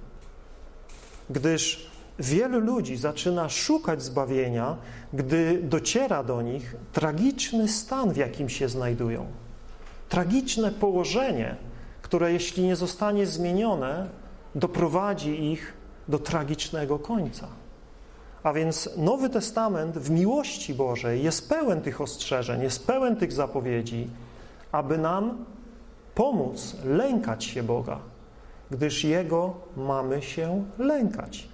gdyż 1.30 1.92
wielu 2.20 2.60
ludzi 2.60 2.98
zaczyna 2.98 3.50
szukać 3.50 4.04
zbawienia, 4.04 4.78
gdy 5.14 5.60
dociera 5.64 6.24
do 6.24 6.42
nich 6.42 6.76
tragiczny 6.94 7.68
stan, 7.68 8.14
w 8.14 8.18
jakim 8.18 8.50
się 8.50 8.70
znajdują. 8.70 9.26
Tragiczne 10.10 10.72
położenie, 10.72 11.56
które 12.02 12.34
jeśli 12.34 12.64
nie 12.64 12.76
zostanie 12.76 13.28
zmienione, 13.28 14.10
doprowadzi 14.56 15.52
ich 15.52 15.74
do 16.08 16.20
tragicznego 16.20 17.00
końca. 17.00 17.48
A 18.46 18.54
więc 18.54 18.90
Nowy 18.98 19.30
Testament 19.30 19.98
w 19.98 20.10
miłości 20.10 20.74
Bożej 20.74 21.24
jest 21.24 21.50
pełen 21.50 21.82
tych 21.82 22.02
ostrzeżeń, 22.02 22.62
jest 22.62 22.88
pełen 22.88 23.16
tych 23.16 23.32
zapowiedzi, 23.32 24.08
aby 24.72 24.98
nam 24.98 25.46
pomóc 26.16 26.76
lękać 26.84 27.44
się 27.44 27.64
Boga, 27.64 28.00
gdyż 28.72 29.04
Jego 29.04 29.54
mamy 29.78 30.22
się 30.22 30.66
lękać. 30.78 31.48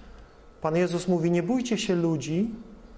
Pan 0.60 0.76
Jezus 0.76 1.08
mówi: 1.08 1.30
Nie 1.30 1.42
bójcie 1.42 1.78
się 1.78 1.94
ludzi, 1.94 2.50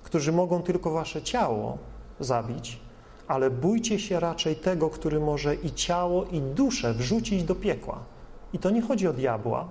którzy 0.03 0.33
mogą 0.33 0.63
tylko 0.63 0.91
wasze 0.91 1.23
ciało 1.23 1.79
zabić, 2.21 2.81
ale 3.29 3.51
bójcie 3.51 3.99
się 3.99 4.21
raczej 4.21 4.57
tego, 4.57 4.91
który 4.91 5.21
może 5.21 5.55
i 5.55 5.73
ciało, 5.73 6.25
i 6.25 6.41
duszę 6.41 6.95
wrzucić 6.95 7.45
do 7.45 7.55
piekła. 7.55 7.99
I 8.53 8.59
to 8.59 8.71
nie 8.71 8.83
chodzi 8.83 9.09
o 9.09 9.13
diabła. 9.13 9.69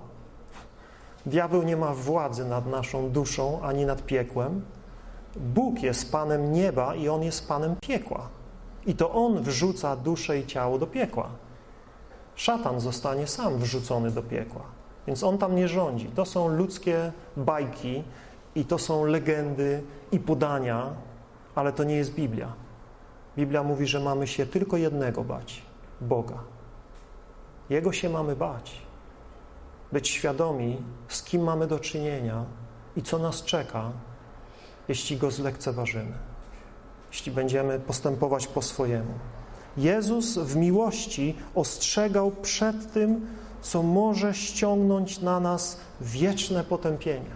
Diabeł 1.26 1.62
nie 1.62 1.76
ma 1.76 1.94
władzy 1.94 2.44
nad 2.44 2.66
naszą 2.66 3.10
duszą 3.10 3.60
ani 3.62 3.86
nad 3.86 4.02
piekłem. 4.02 4.64
Bóg 5.36 5.82
jest 5.82 6.12
Panem 6.12 6.52
nieba 6.52 6.94
i 6.94 7.08
On 7.08 7.22
jest 7.22 7.48
Panem 7.48 7.76
piekła. 7.80 8.28
I 8.86 8.94
to 8.94 9.12
On 9.12 9.42
wrzuca 9.42 9.96
duszę 9.96 10.38
i 10.38 10.46
ciało 10.46 10.78
do 10.78 10.86
piekła. 10.86 11.28
Szatan 12.34 12.80
zostanie 12.80 13.26
sam 13.26 13.58
wrzucony 13.58 14.10
do 14.10 14.22
piekła. 14.22 14.62
Więc 15.06 15.22
on 15.22 15.38
tam 15.38 15.56
nie 15.56 15.68
rządzi. 15.68 16.06
To 16.06 16.24
są 16.24 16.48
ludzkie 16.48 17.12
bajki 17.36 18.04
i 18.54 18.64
to 18.64 18.78
są 18.78 19.04
legendy 19.04 19.82
i 20.12 20.18
podania, 20.18 20.90
ale 21.54 21.72
to 21.72 21.84
nie 21.84 21.96
jest 21.96 22.14
Biblia. 22.14 22.52
Biblia 23.36 23.62
mówi, 23.62 23.86
że 23.86 24.00
mamy 24.00 24.26
się 24.26 24.46
tylko 24.46 24.76
jednego 24.76 25.24
bać 25.24 25.62
Boga. 26.00 26.38
Jego 27.70 27.92
się 27.92 28.10
mamy 28.10 28.36
bać. 28.36 28.83
Być 29.94 30.08
świadomi, 30.08 30.82
z 31.08 31.22
kim 31.22 31.42
mamy 31.42 31.66
do 31.66 31.78
czynienia 31.78 32.44
i 32.96 33.02
co 33.02 33.18
nas 33.18 33.42
czeka, 33.42 33.92
jeśli 34.88 35.16
go 35.16 35.30
zlekceważymy, 35.30 36.12
jeśli 37.12 37.32
będziemy 37.32 37.80
postępować 37.80 38.46
po 38.46 38.62
swojemu. 38.62 39.14
Jezus 39.76 40.38
w 40.38 40.56
miłości 40.56 41.36
ostrzegał 41.54 42.30
przed 42.30 42.92
tym, 42.92 43.26
co 43.60 43.82
może 43.82 44.34
ściągnąć 44.34 45.20
na 45.20 45.40
nas 45.40 45.80
wieczne 46.00 46.64
potępienie. 46.64 47.34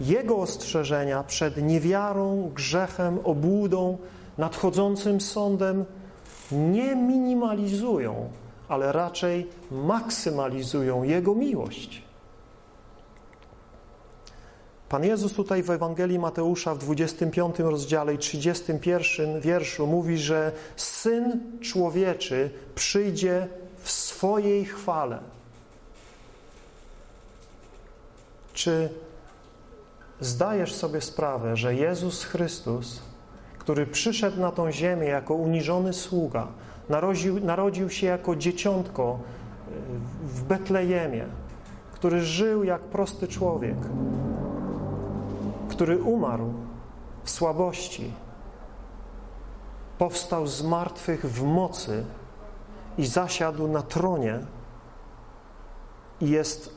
Jego 0.00 0.36
ostrzeżenia 0.36 1.24
przed 1.24 1.62
niewiarą, 1.62 2.50
grzechem, 2.54 3.18
obłudą, 3.24 3.98
nadchodzącym 4.38 5.20
sądem 5.20 5.84
nie 6.52 6.96
minimalizują, 6.96 8.30
ale 8.68 8.92
raczej 8.92 9.46
maksymalizują 9.70 11.02
Jego 11.02 11.34
miłość. 11.34 12.02
Pan 14.88 15.04
Jezus 15.04 15.32
tutaj 15.32 15.62
w 15.62 15.70
Ewangelii 15.70 16.18
Mateusza 16.18 16.74
w 16.74 16.78
25 16.78 17.58
rozdziale 17.58 18.14
i 18.14 18.18
31 18.18 19.40
wierszu 19.40 19.86
mówi, 19.86 20.18
że 20.18 20.52
Syn 20.76 21.40
Człowieczy 21.60 22.50
przyjdzie 22.74 23.48
w 23.82 23.90
swojej 23.90 24.64
chwale. 24.64 25.18
Czy 28.52 28.88
zdajesz 30.20 30.74
sobie 30.74 31.00
sprawę, 31.00 31.56
że 31.56 31.74
Jezus 31.74 32.24
Chrystus, 32.24 33.02
który 33.58 33.86
przyszedł 33.86 34.40
na 34.40 34.52
tą 34.52 34.72
ziemię 34.72 35.06
jako 35.06 35.34
uniżony 35.34 35.92
sługa, 35.92 36.48
narodził, 36.88 37.40
narodził 37.40 37.90
się 37.90 38.06
jako 38.06 38.36
dzieciątko 38.36 39.18
y, 39.18 40.28
w 40.28 40.42
Betlejemie, 40.42 41.26
który 41.92 42.20
żył 42.20 42.64
jak 42.64 42.80
prosty 42.80 43.28
człowiek, 43.28 43.76
który 45.68 46.02
umarł 46.02 46.52
w 47.24 47.30
słabości, 47.30 48.12
powstał 49.98 50.46
z 50.46 50.62
martwych 50.62 51.24
w 51.24 51.42
mocy 51.42 52.04
i 52.98 53.06
zasiadł 53.06 53.68
na 53.68 53.82
tronie 53.82 54.40
i 56.20 56.30
jest 56.30 56.76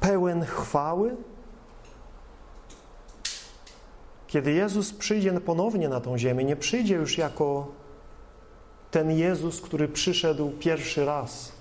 pełen 0.00 0.44
chwały? 0.44 1.16
Kiedy 4.26 4.52
Jezus 4.52 4.92
przyjdzie 4.92 5.40
ponownie 5.40 5.88
na 5.88 6.00
tą 6.00 6.18
ziemię, 6.18 6.44
nie 6.44 6.56
przyjdzie 6.56 6.94
już 6.94 7.18
jako 7.18 7.66
ten 8.94 9.10
Jezus, 9.10 9.60
który 9.60 9.88
przyszedł 9.88 10.50
pierwszy 10.50 11.04
raz 11.04 11.52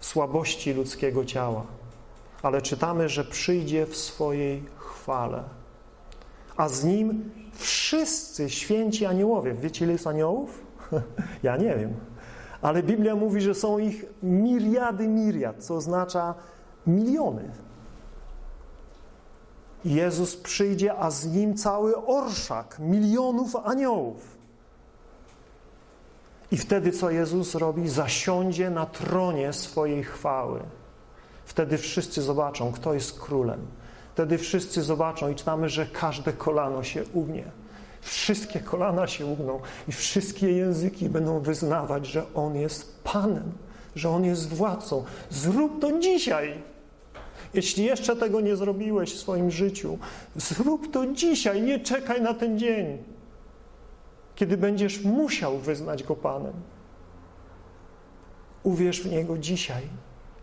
w 0.00 0.06
słabości 0.06 0.72
ludzkiego 0.72 1.24
ciała, 1.24 1.66
ale 2.42 2.62
czytamy, 2.62 3.08
że 3.08 3.24
przyjdzie 3.24 3.86
w 3.86 3.96
swojej 3.96 4.62
chwale, 4.76 5.44
a 6.56 6.68
z 6.68 6.84
Nim 6.84 7.30
wszyscy 7.52 8.50
święci 8.50 9.06
aniołowie. 9.06 9.54
Wiecie, 9.54 9.84
ile 9.84 9.92
jest 9.92 10.06
aniołów? 10.06 10.62
ja 11.42 11.56
nie 11.56 11.76
wiem. 11.76 11.94
Ale 12.62 12.82
Biblia 12.82 13.16
mówi, 13.16 13.40
że 13.40 13.54
są 13.54 13.78
ich 13.78 14.04
miriady 14.22 15.08
miriad, 15.08 15.64
co 15.64 15.74
oznacza 15.74 16.34
miliony. 16.86 17.50
Jezus 19.84 20.36
przyjdzie, 20.36 20.94
a 20.94 21.10
z 21.10 21.26
nim 21.26 21.56
cały 21.56 22.06
orszak 22.06 22.78
milionów 22.78 23.56
aniołów. 23.56 24.37
I 26.52 26.56
wtedy 26.56 26.92
co 26.92 27.10
Jezus 27.10 27.54
robi? 27.54 27.88
Zasiądzie 27.88 28.70
na 28.70 28.86
tronie 28.86 29.52
swojej 29.52 30.04
chwały. 30.04 30.60
Wtedy 31.44 31.78
wszyscy 31.78 32.22
zobaczą, 32.22 32.72
kto 32.72 32.94
jest 32.94 33.20
królem. 33.20 33.60
Wtedy 34.14 34.38
wszyscy 34.38 34.82
zobaczą 34.82 35.30
i 35.30 35.34
czytamy, 35.34 35.68
że 35.68 35.86
każde 35.86 36.32
kolano 36.32 36.82
się 36.82 37.04
ugnie. 37.12 37.44
Wszystkie 38.00 38.60
kolana 38.60 39.06
się 39.06 39.26
ugną 39.26 39.60
i 39.88 39.92
wszystkie 39.92 40.52
języki 40.52 41.08
będą 41.08 41.40
wyznawać, 41.40 42.06
że 42.06 42.34
On 42.34 42.56
jest 42.56 43.02
Panem, 43.04 43.52
że 43.96 44.10
On 44.10 44.24
jest 44.24 44.48
władcą. 44.48 45.04
Zrób 45.30 45.80
to 45.80 45.98
dzisiaj. 45.98 46.62
Jeśli 47.54 47.84
jeszcze 47.84 48.16
tego 48.16 48.40
nie 48.40 48.56
zrobiłeś 48.56 49.14
w 49.14 49.18
swoim 49.18 49.50
życiu, 49.50 49.98
zrób 50.36 50.92
to 50.92 51.06
dzisiaj, 51.06 51.62
nie 51.62 51.80
czekaj 51.80 52.22
na 52.22 52.34
ten 52.34 52.58
dzień, 52.58 52.98
kiedy 54.38 54.56
będziesz 54.56 55.04
musiał 55.04 55.58
wyznać 55.58 56.02
Go 56.04 56.16
Panem. 56.16 56.52
Uwierz 58.62 59.02
w 59.02 59.10
Niego 59.10 59.38
dzisiaj 59.38 59.82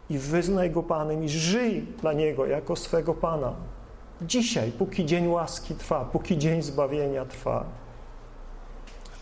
i 0.09 0.17
wyznaj 0.17 0.71
Go 0.71 0.83
Panem 0.83 1.23
i 1.23 1.29
żyj 1.29 1.81
dla 2.01 2.13
Niego 2.13 2.45
jako 2.45 2.75
swego 2.75 3.13
Pana. 3.13 3.53
Dzisiaj, 4.21 4.71
póki 4.71 5.05
dzień 5.05 5.27
łaski 5.27 5.75
trwa, 5.75 6.05
póki 6.05 6.37
dzień 6.37 6.61
zbawienia 6.61 7.25
trwa. 7.25 7.65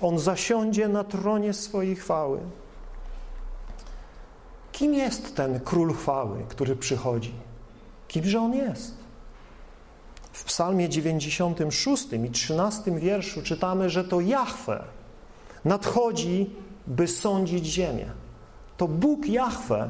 On 0.02 0.20
zasiądzie 0.20 0.88
na 0.88 1.04
tronie 1.04 1.54
swojej 1.54 1.96
chwały. 1.96 2.40
Kim 4.72 4.94
jest 4.94 5.36
ten 5.36 5.60
król 5.60 5.94
chwały, 5.94 6.46
który 6.50 6.76
przychodzi? 6.76 7.34
Kimże 8.08 8.40
on 8.40 8.54
jest? 8.54 9.03
W 10.34 10.44
Psalmie 10.44 10.90
96 10.90 12.08
i 12.26 12.32
13 12.32 13.00
wierszu 13.00 13.42
czytamy, 13.42 13.90
że 13.90 14.04
to 14.04 14.22
Jahwe 14.22 14.84
nadchodzi 15.66 16.50
by 16.88 17.08
sądzić 17.08 17.66
ziemię. 17.66 18.06
To 18.78 18.88
Bóg 18.88 19.26
Jahwe, 19.26 19.90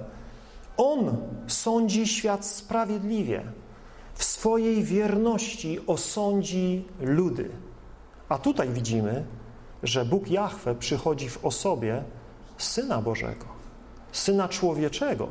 On 0.77 1.17
sądzi 1.47 2.07
świat 2.07 2.45
sprawiedliwie. 2.45 3.43
W 4.13 4.23
swojej 4.23 4.83
wierności 4.83 5.79
osądzi 5.87 6.85
ludy. 6.99 7.49
A 8.29 8.37
tutaj 8.37 8.69
widzimy, 8.69 9.25
że 9.83 10.05
Bóg 10.05 10.27
Jahwe 10.27 10.75
przychodzi 10.75 11.29
w 11.29 11.45
osobie 11.45 12.03
Syna 12.57 13.01
Bożego, 13.01 13.45
Syna 14.11 14.49
Człowieczego, 14.49 15.27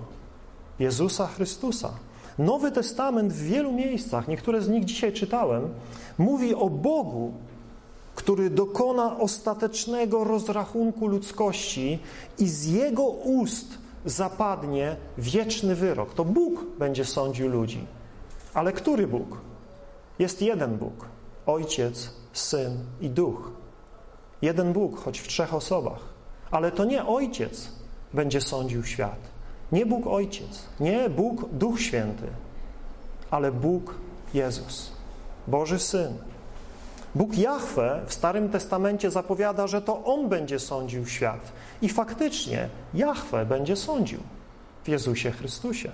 Jezusa 0.79 1.27
Chrystusa. 1.27 1.93
Nowy 2.39 2.73
Testament 2.73 3.33
w 3.33 3.43
wielu 3.43 3.73
miejscach, 3.73 4.29
niektóre 4.29 4.61
z 4.63 4.69
nich 4.69 4.85
dzisiaj 4.85 5.13
czytałem, 5.13 5.75
mówi 6.19 6.55
o 6.55 6.71
Bogu, 6.71 7.33
który 8.15 8.51
dokona 8.51 9.19
ostatecznego 9.19 10.25
rozrachunku 10.25 11.07
ludzkości 11.07 11.99
i 12.39 12.49
z 12.49 12.67
jego 12.67 13.03
ust 13.09 13.79
zapadnie 14.05 14.97
wieczny 15.19 15.75
wyrok. 15.75 16.15
To 16.15 16.25
Bóg 16.25 16.65
będzie 16.79 17.05
sądził 17.05 17.49
ludzi. 17.49 17.87
Ale 18.55 18.73
który 18.73 19.07
Bóg? 19.07 19.41
Jest 20.19 20.43
jeden 20.43 20.79
Bóg. 20.79 21.09
Ojciec, 21.47 22.11
Syn 22.33 22.79
i 23.01 23.11
Duch. 23.11 23.53
Jeden 24.43 24.73
Bóg, 24.73 24.99
choć 25.01 25.19
w 25.19 25.29
trzech 25.29 25.55
osobach. 25.55 26.01
Ale 26.51 26.73
to 26.73 26.85
nie 26.85 27.07
Ojciec 27.07 27.69
będzie 28.15 28.41
sądził 28.41 28.85
świat. 28.85 29.32
Nie 29.73 29.87
Bóg 29.87 30.07
Ojciec, 30.07 30.67
nie 30.81 31.11
Bóg 31.11 31.49
Duch 31.53 31.81
Święty, 31.81 32.27
ale 33.31 33.53
Bóg 33.53 33.95
Jezus, 34.35 34.93
Boży 35.47 35.79
Syn. 35.79 36.13
Bóg 37.15 37.39
Jahwe 37.39 38.03
w 38.07 38.15
Starym 38.15 38.49
Testamencie 38.49 39.11
zapowiada, 39.11 39.67
że 39.67 39.83
to 39.83 40.05
On 40.05 40.29
będzie 40.29 40.59
sądził 40.59 41.07
świat. 41.07 41.53
I 41.83 41.89
faktycznie 41.89 42.69
Jahwe 42.95 43.47
będzie 43.47 43.77
sądził 43.77 44.21
w 44.85 44.89
Jezusie 44.89 45.31
Chrystusie. 45.31 45.93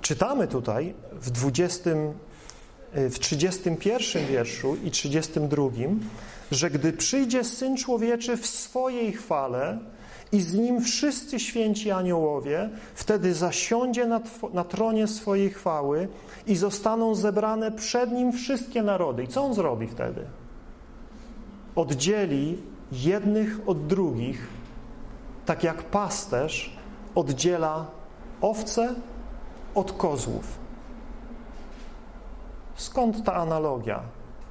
Czytamy 0.00 0.48
tutaj 0.48 0.94
w 1.12 1.30
20, 1.30 1.90
w 2.92 3.18
31 3.18 4.26
wierszu 4.26 4.76
i 4.84 4.90
32, 4.90 5.68
że 6.50 6.70
gdy 6.70 6.92
przyjdzie 6.92 7.44
Syn 7.44 7.76
Człowieczy 7.76 8.36
w 8.36 8.46
swojej 8.46 9.12
chwale 9.12 9.78
i 10.32 10.40
z 10.40 10.54
Nim 10.54 10.80
wszyscy 10.80 11.40
święci 11.40 11.90
aniołowie, 11.90 12.70
wtedy 12.94 13.34
zasiądzie 13.34 14.06
na, 14.06 14.20
na 14.52 14.64
tronie 14.64 15.06
swojej 15.06 15.50
chwały 15.50 16.08
i 16.46 16.56
zostaną 16.56 17.14
zebrane 17.14 17.72
przed 17.72 18.12
Nim 18.12 18.32
wszystkie 18.32 18.82
narody. 18.82 19.22
I 19.22 19.28
co 19.28 19.42
On 19.44 19.54
zrobi 19.54 19.86
wtedy? 19.86 20.24
Oddzieli 21.76 22.62
jednych 22.92 23.60
od 23.66 23.86
drugich, 23.86 24.48
tak 25.46 25.64
jak 25.64 25.82
pasterz 25.82 26.76
oddziela 27.14 27.86
owce 28.40 28.94
od 29.74 29.92
kozłów. 29.92 30.58
Skąd 32.76 33.24
ta 33.24 33.34
analogia 33.34 34.02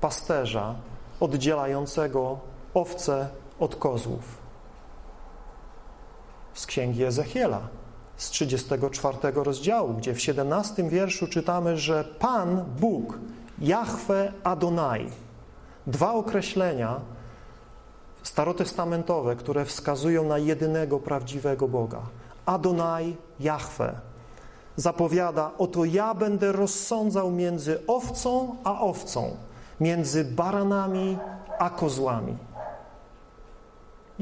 pasterza 0.01 0.75
oddzielającego 1.19 2.39
owce 2.73 3.29
od 3.59 3.75
kozłów? 3.75 4.40
Z 6.53 6.65
księgi 6.65 7.03
Ezechiela, 7.03 7.59
z 8.17 8.29
34 8.29 9.17
rozdziału, 9.33 9.93
gdzie 9.93 10.13
w 10.13 10.21
17 10.21 10.89
wierszu 10.89 11.27
czytamy, 11.27 11.77
że 11.77 12.03
Pan 12.03 12.65
Bóg, 12.79 13.19
Jahwe 13.59 14.33
Adonai, 14.43 15.09
dwa 15.87 16.13
określenia 16.13 16.99
starotestamentowe, 18.23 19.35
które 19.35 19.65
wskazują 19.65 20.23
na 20.23 20.37
jedynego 20.37 20.99
prawdziwego 20.99 21.67
Boga. 21.67 22.01
Adonai, 22.45 23.17
Jahwe, 23.39 23.99
zapowiada, 24.75 25.51
oto 25.57 25.85
ja 25.85 26.13
będę 26.13 26.51
rozsądzał 26.51 27.31
między 27.31 27.87
owcą 27.87 28.55
a 28.63 28.81
owcą, 28.81 29.37
między 29.79 30.25
baranami 30.25 31.17
a 31.59 31.69
kozłami. 31.69 32.37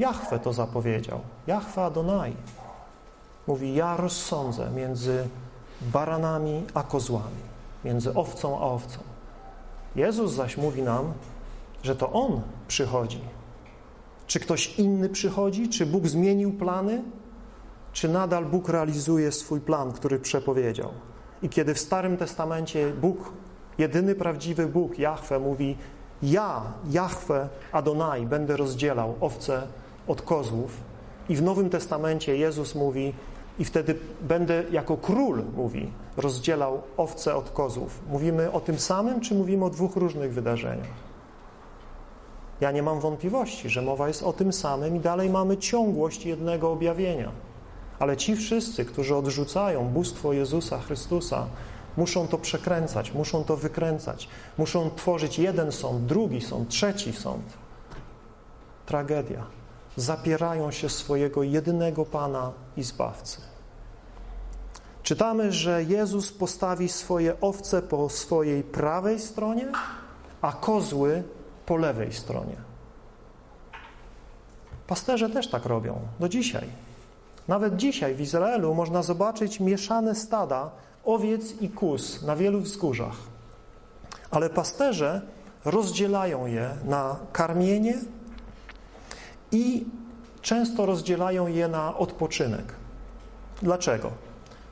Jahwe 0.00 0.38
to 0.38 0.52
zapowiedział. 0.52 1.20
Jahwe 1.46 1.84
Adonai. 1.84 2.36
Mówi, 3.46 3.74
ja 3.74 3.96
rozsądzę 3.96 4.70
między 4.70 5.28
baranami 5.82 6.64
a 6.74 6.82
kozłami, 6.82 7.42
między 7.84 8.14
owcą 8.14 8.58
a 8.58 8.62
owcą. 8.62 8.98
Jezus 9.96 10.32
zaś 10.32 10.56
mówi 10.56 10.82
nam, 10.82 11.12
że 11.82 11.96
to 11.96 12.12
On 12.12 12.40
przychodzi. 12.68 13.20
Czy 14.26 14.40
ktoś 14.40 14.78
inny 14.78 15.08
przychodzi? 15.08 15.68
Czy 15.68 15.86
Bóg 15.86 16.06
zmienił 16.06 16.52
plany? 16.52 17.02
Czy 17.92 18.08
nadal 18.08 18.44
Bóg 18.44 18.68
realizuje 18.68 19.32
swój 19.32 19.60
plan, 19.60 19.92
który 19.92 20.18
przepowiedział? 20.18 20.90
I 21.42 21.48
kiedy 21.48 21.74
w 21.74 21.80
Starym 21.80 22.16
Testamencie 22.16 22.92
Bóg, 22.92 23.32
jedyny 23.78 24.14
prawdziwy 24.14 24.66
Bóg, 24.66 24.98
Jahwe, 24.98 25.38
mówi 25.38 25.76
ja, 26.22 26.62
Jahwe 26.90 27.48
Adonai, 27.72 28.26
będę 28.26 28.56
rozdzielał 28.56 29.14
owce 29.20 29.66
od 30.10 30.22
kozłów 30.22 30.80
i 31.28 31.36
w 31.36 31.42
Nowym 31.42 31.70
Testamencie 31.70 32.36
Jezus 32.36 32.74
mówi 32.74 33.12
i 33.58 33.64
wtedy 33.64 33.94
będę 34.20 34.64
jako 34.70 34.96
król, 34.96 35.42
mówi, 35.56 35.90
rozdzielał 36.16 36.82
owce 36.96 37.36
od 37.36 37.50
kozłów. 37.50 38.00
Mówimy 38.08 38.52
o 38.52 38.60
tym 38.60 38.78
samym, 38.78 39.20
czy 39.20 39.34
mówimy 39.34 39.64
o 39.64 39.70
dwóch 39.70 39.96
różnych 39.96 40.32
wydarzeniach? 40.32 41.10
Ja 42.60 42.70
nie 42.70 42.82
mam 42.82 43.00
wątpliwości, 43.00 43.68
że 43.68 43.82
mowa 43.82 44.08
jest 44.08 44.22
o 44.22 44.32
tym 44.32 44.52
samym 44.52 44.96
i 44.96 45.00
dalej 45.00 45.30
mamy 45.30 45.56
ciągłość 45.56 46.26
jednego 46.26 46.72
objawienia. 46.72 47.30
Ale 47.98 48.16
ci 48.16 48.36
wszyscy, 48.36 48.84
którzy 48.84 49.16
odrzucają 49.16 49.88
bóstwo 49.88 50.32
Jezusa 50.32 50.78
Chrystusa, 50.78 51.46
muszą 51.96 52.28
to 52.28 52.38
przekręcać, 52.38 53.14
muszą 53.14 53.44
to 53.44 53.56
wykręcać, 53.56 54.28
muszą 54.58 54.90
tworzyć 54.96 55.38
jeden 55.38 55.72
sąd, 55.72 56.06
drugi 56.06 56.40
sąd, 56.40 56.68
trzeci 56.68 57.12
sąd. 57.12 57.44
Tragedia. 58.86 59.59
Zapierają 59.96 60.70
się 60.70 60.88
swojego 60.88 61.42
jedynego 61.42 62.04
Pana 62.04 62.52
i 62.76 62.82
Zbawcy. 62.82 63.40
Czytamy, 65.02 65.52
że 65.52 65.82
Jezus 65.82 66.32
postawi 66.32 66.88
swoje 66.88 67.40
owce 67.40 67.82
po 67.82 68.08
swojej 68.08 68.62
prawej 68.62 69.18
stronie, 69.18 69.66
a 70.42 70.52
kozły 70.52 71.22
po 71.66 71.76
lewej 71.76 72.12
stronie. 72.12 72.56
Pasterze 74.86 75.30
też 75.30 75.50
tak 75.50 75.64
robią 75.64 75.98
do 76.20 76.28
dzisiaj. 76.28 76.68
Nawet 77.48 77.76
dzisiaj 77.76 78.14
w 78.14 78.20
Izraelu 78.20 78.74
można 78.74 79.02
zobaczyć 79.02 79.60
mieszane 79.60 80.14
stada 80.14 80.70
owiec 81.04 81.60
i 81.60 81.68
kus 81.68 82.22
na 82.22 82.36
wielu 82.36 82.60
wzgórzach. 82.60 83.16
Ale 84.30 84.50
pasterze 84.50 85.22
rozdzielają 85.64 86.46
je 86.46 86.70
na 86.84 87.16
karmienie 87.32 87.94
i 89.52 89.86
często 90.42 90.86
rozdzielają 90.86 91.46
je 91.46 91.68
na 91.68 91.98
odpoczynek. 91.98 92.74
Dlaczego? 93.62 94.10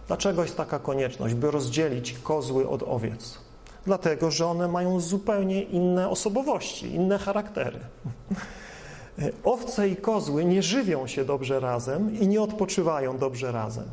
Dlaczego 0.06 0.42
jest 0.42 0.56
taka 0.56 0.78
konieczność, 0.78 1.34
by 1.34 1.50
rozdzielić 1.50 2.18
kozły 2.18 2.68
od 2.68 2.82
owiec? 2.82 3.38
Dlatego, 3.86 4.30
że 4.30 4.46
one 4.46 4.68
mają 4.68 5.00
zupełnie 5.00 5.62
inne 5.62 6.08
osobowości, 6.08 6.94
inne 6.94 7.18
charaktery. 7.18 7.78
Owce 9.44 9.88
i 9.88 9.96
kozły 9.96 10.44
nie 10.44 10.62
żywią 10.62 11.06
się 11.06 11.24
dobrze 11.24 11.60
razem 11.60 12.20
i 12.20 12.28
nie 12.28 12.42
odpoczywają 12.42 13.18
dobrze 13.18 13.52
razem. 13.52 13.84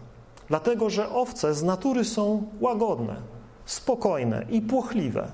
Dlatego, 0.48 0.90
że 0.90 1.10
owce 1.10 1.54
z 1.54 1.64
natury 1.64 2.06
są 2.06 2.44
łagodne, 2.62 3.16
spokojne 3.66 4.46
i 4.50 4.62
płochliwe. 4.62 5.28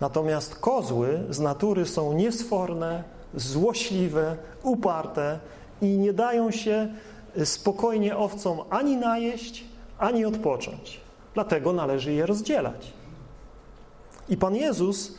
Natomiast 0.00 0.54
kozły 0.54 1.20
z 1.30 1.40
natury 1.40 1.86
są 1.86 2.12
niesforne, 2.12 3.04
złośliwe, 3.34 4.36
uparte 4.62 5.38
i 5.82 5.86
nie 5.86 6.12
dają 6.12 6.50
się 6.50 6.88
spokojnie 7.44 8.16
owcom 8.16 8.58
ani 8.70 8.96
najeść, 8.96 9.64
ani 9.98 10.24
odpocząć. 10.24 11.00
Dlatego 11.34 11.72
należy 11.72 12.12
je 12.12 12.26
rozdzielać. 12.26 12.92
I 14.28 14.36
Pan 14.36 14.56
Jezus, 14.56 15.14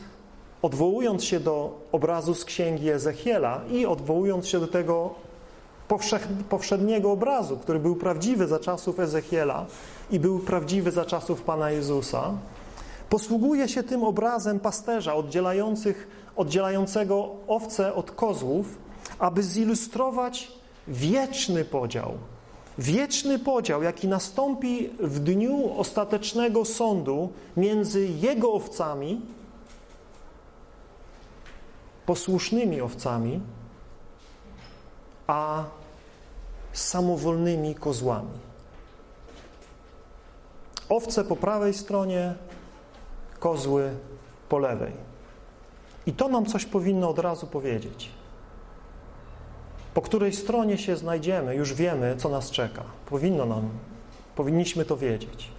odwołując 0.62 1.24
się 1.24 1.40
do 1.40 1.78
obrazu 1.92 2.34
z 2.34 2.44
księgi 2.44 2.90
Ezechiela 2.90 3.60
i 3.70 3.86
odwołując 3.86 4.48
się 4.48 4.60
do 4.60 4.66
tego 4.66 5.14
powszedniego 6.48 7.12
obrazu, 7.12 7.56
który 7.56 7.78
był 7.78 7.96
prawdziwy 7.96 8.46
za 8.46 8.58
czasów 8.58 9.00
Ezechiela 9.00 9.66
i 10.10 10.20
był 10.20 10.38
prawdziwy 10.38 10.90
za 10.90 11.04
czasów 11.04 11.42
Pana 11.42 11.70
Jezusa, 11.70 12.32
posługuje 13.10 13.68
się 13.68 13.82
tym 13.82 14.04
obrazem 14.04 14.60
pasterza 14.60 15.14
oddzielających, 15.14 16.08
oddzielającego 16.38 17.30
owce 17.46 17.94
od 17.94 18.10
kozłów, 18.10 18.78
aby 19.18 19.42
zilustrować 19.42 20.52
wieczny 20.88 21.64
podział. 21.64 22.18
Wieczny 22.78 23.38
podział, 23.38 23.82
jaki 23.82 24.08
nastąpi 24.08 24.90
w 25.00 25.20
dniu 25.20 25.78
ostatecznego 25.78 26.64
sądu 26.64 27.32
między 27.56 28.06
jego 28.06 28.52
owcami, 28.52 29.20
posłusznymi 32.06 32.80
owcami, 32.80 33.40
a 35.26 35.64
samowolnymi 36.72 37.74
kozłami. 37.74 38.38
Owce 40.88 41.24
po 41.24 41.36
prawej 41.36 41.74
stronie, 41.74 42.34
kozły 43.38 43.90
po 44.48 44.58
lewej. 44.58 45.07
I 46.08 46.12
to 46.12 46.28
nam 46.28 46.46
coś 46.46 46.66
powinno 46.66 47.10
od 47.10 47.18
razu 47.18 47.46
powiedzieć. 47.46 48.10
Po 49.94 50.02
której 50.02 50.32
stronie 50.32 50.78
się 50.78 50.96
znajdziemy, 50.96 51.54
już 51.54 51.74
wiemy, 51.74 52.16
co 52.16 52.28
nas 52.28 52.50
czeka. 52.50 52.82
Powinno 53.06 53.46
nam, 53.46 53.68
powinniśmy 54.36 54.84
to 54.84 54.96
wiedzieć. 54.96 55.50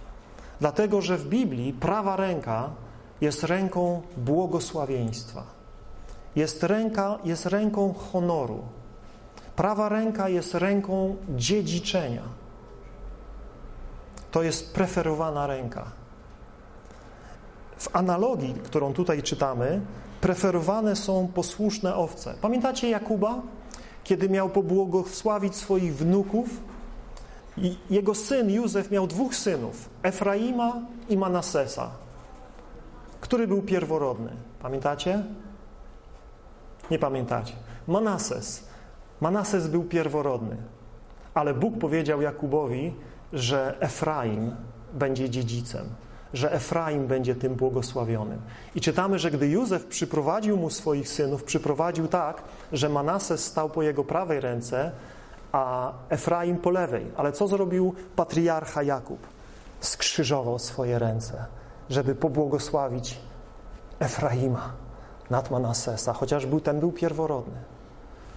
Dlatego, 0.60 1.00
że 1.00 1.18
w 1.18 1.28
Biblii 1.28 1.72
prawa 1.72 2.16
ręka 2.16 2.70
jest 3.20 3.44
ręką 3.44 4.02
błogosławieństwa. 4.16 5.42
Jest, 6.36 6.62
ręka, 6.62 7.18
jest 7.24 7.46
ręką 7.46 7.94
honoru. 7.94 8.62
Prawa 9.56 9.88
ręka 9.88 10.28
jest 10.28 10.54
ręką 10.54 11.16
dziedziczenia. 11.28 12.22
To 14.30 14.42
jest 14.42 14.74
preferowana 14.74 15.46
ręka. 15.46 15.84
W 17.76 17.96
analogii, 17.96 18.54
którą 18.54 18.92
tutaj 18.92 19.22
czytamy, 19.22 19.80
preferowane 20.20 20.96
są 20.96 21.28
posłuszne 21.34 21.94
owce. 21.94 22.34
Pamiętacie 22.40 22.90
Jakuba? 22.90 23.42
Kiedy 24.04 24.28
miał 24.28 24.48
pobłogosławić 24.48 25.56
swoich 25.56 25.96
wnuków, 25.96 26.48
jego 27.90 28.14
syn 28.14 28.50
Józef 28.50 28.90
miał 28.90 29.06
dwóch 29.06 29.34
synów, 29.34 29.88
Efraima 30.02 30.76
i 31.08 31.16
Manasesa. 31.16 31.90
Który 33.20 33.48
był 33.48 33.62
pierworodny? 33.62 34.30
Pamiętacie? 34.62 35.24
Nie 36.90 36.98
pamiętacie. 36.98 37.52
Manases. 37.86 38.64
Manases 39.20 39.68
był 39.68 39.84
pierworodny, 39.84 40.56
ale 41.34 41.54
Bóg 41.54 41.78
powiedział 41.78 42.22
Jakubowi, 42.22 42.94
że 43.32 43.76
Efraim 43.80 44.56
będzie 44.92 45.30
dziedzicem, 45.30 45.86
że 46.34 46.52
Efraim 46.52 47.06
będzie 47.06 47.34
tym 47.34 47.54
błogosławionym. 47.54 48.40
I 48.74 48.80
czytamy, 48.80 49.18
że 49.18 49.30
gdy 49.30 49.48
Józef 49.48 49.84
przyprowadził 49.84 50.56
mu 50.56 50.70
swoich 50.70 51.08
synów, 51.08 51.44
przyprowadził 51.44 52.08
tak, 52.08 52.42
że 52.72 52.88
Manases 52.88 53.44
stał 53.44 53.70
po 53.70 53.82
jego 53.82 54.04
prawej 54.04 54.40
ręce, 54.40 54.92
a 55.52 55.92
Efraim 56.08 56.56
po 56.56 56.70
lewej. 56.70 57.06
Ale 57.16 57.32
co 57.32 57.48
zrobił 57.48 57.94
patriarcha 58.16 58.82
Jakub? 58.82 59.26
Skrzyżował 59.80 60.58
swoje 60.58 60.98
ręce, 60.98 61.46
żeby 61.90 62.14
pobłogosławić 62.14 63.20
Efraima 63.98 64.72
nad 65.30 65.50
Manasesa, 65.50 66.12
chociaż 66.12 66.46
był, 66.46 66.60
ten 66.60 66.80
był 66.80 66.92
pierworodny. 66.92 67.56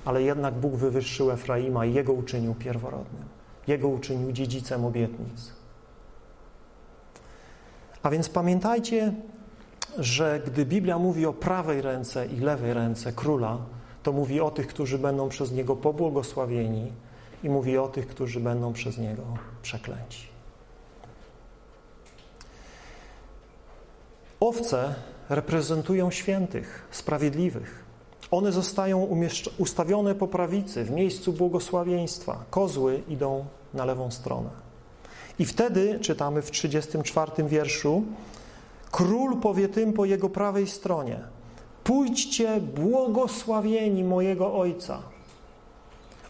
Ale 0.06 0.22
jednak 0.22 0.54
Bóg 0.54 0.74
wywyższył 0.74 1.32
Efraima 1.32 1.86
i 1.86 1.94
jego 1.94 2.14
uczynił 2.14 2.56
pierworodnym. 2.56 3.24
Jego 3.68 3.88
uczynił 3.88 4.32
dziedzicem 4.32 4.86
obietnic. 4.86 5.63
A 8.04 8.10
więc 8.10 8.30
pamiętajcie, 8.30 9.14
że 9.98 10.42
gdy 10.46 10.66
Biblia 10.66 11.00
mówi 11.00 11.26
o 11.26 11.34
prawej 11.34 11.82
ręce 11.82 12.26
i 12.26 12.40
lewej 12.40 12.74
ręce 12.74 13.14
króla, 13.14 13.58
to 14.04 14.12
mówi 14.12 14.42
o 14.42 14.52
tych, 14.52 14.68
którzy 14.68 15.00
będą 15.00 15.30
przez 15.30 15.52
niego 15.52 15.76
pobłogosławieni 15.76 16.92
i 17.44 17.50
mówi 17.50 17.78
o 17.78 17.88
tych, 17.88 18.08
którzy 18.08 18.40
będą 18.40 18.74
przez 18.74 18.98
niego 18.98 19.24
przeklęci. 19.62 20.28
Owce 24.40 24.96
reprezentują 25.30 26.12
świętych, 26.12 26.88
sprawiedliwych. 26.92 27.84
One 28.32 28.52
zostają 28.52 29.08
ustawione 29.58 30.16
po 30.16 30.28
prawicy, 30.28 30.84
w 30.84 30.92
miejscu 30.92 31.34
błogosławieństwa. 31.34 32.44
Kozły 32.50 33.04
idą 33.08 33.46
na 33.74 33.86
lewą 33.86 34.12
stronę. 34.12 34.63
I 35.40 35.46
wtedy, 35.46 36.00
czytamy 36.02 36.42
w 36.42 36.52
34 36.52 37.44
wierszu, 37.44 38.04
król 38.92 39.38
powie 39.38 39.70
tym 39.70 39.94
po 39.94 40.06
jego 40.06 40.30
prawej 40.30 40.68
stronie– 40.68 41.20
Pójdźcie 41.84 42.62
błogosławieni 42.62 44.04
mojego 44.04 44.54
Ojca. 44.54 45.02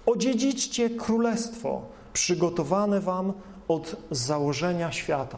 Odziedziczcie 0.05 0.89
królestwo 0.89 1.81
przygotowane 2.13 2.99
wam 2.99 3.33
od 3.67 3.95
założenia 4.11 4.91
świata. 4.91 5.37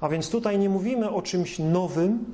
A 0.00 0.08
więc 0.08 0.30
tutaj 0.30 0.58
nie 0.58 0.68
mówimy 0.68 1.10
o 1.10 1.22
czymś 1.22 1.58
nowym, 1.58 2.24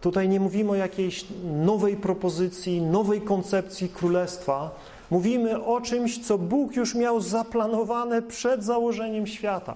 tutaj 0.00 0.28
nie 0.28 0.40
mówimy 0.40 0.70
o 0.70 0.74
jakiejś 0.74 1.26
nowej 1.44 1.96
propozycji, 1.96 2.82
nowej 2.82 3.20
koncepcji 3.20 3.88
królestwa. 3.88 4.70
Mówimy 5.10 5.64
o 5.64 5.80
czymś, 5.80 6.26
co 6.26 6.38
Bóg 6.38 6.76
już 6.76 6.94
miał 6.94 7.20
zaplanowane 7.20 8.22
przed 8.22 8.64
założeniem 8.64 9.26
świata. 9.26 9.74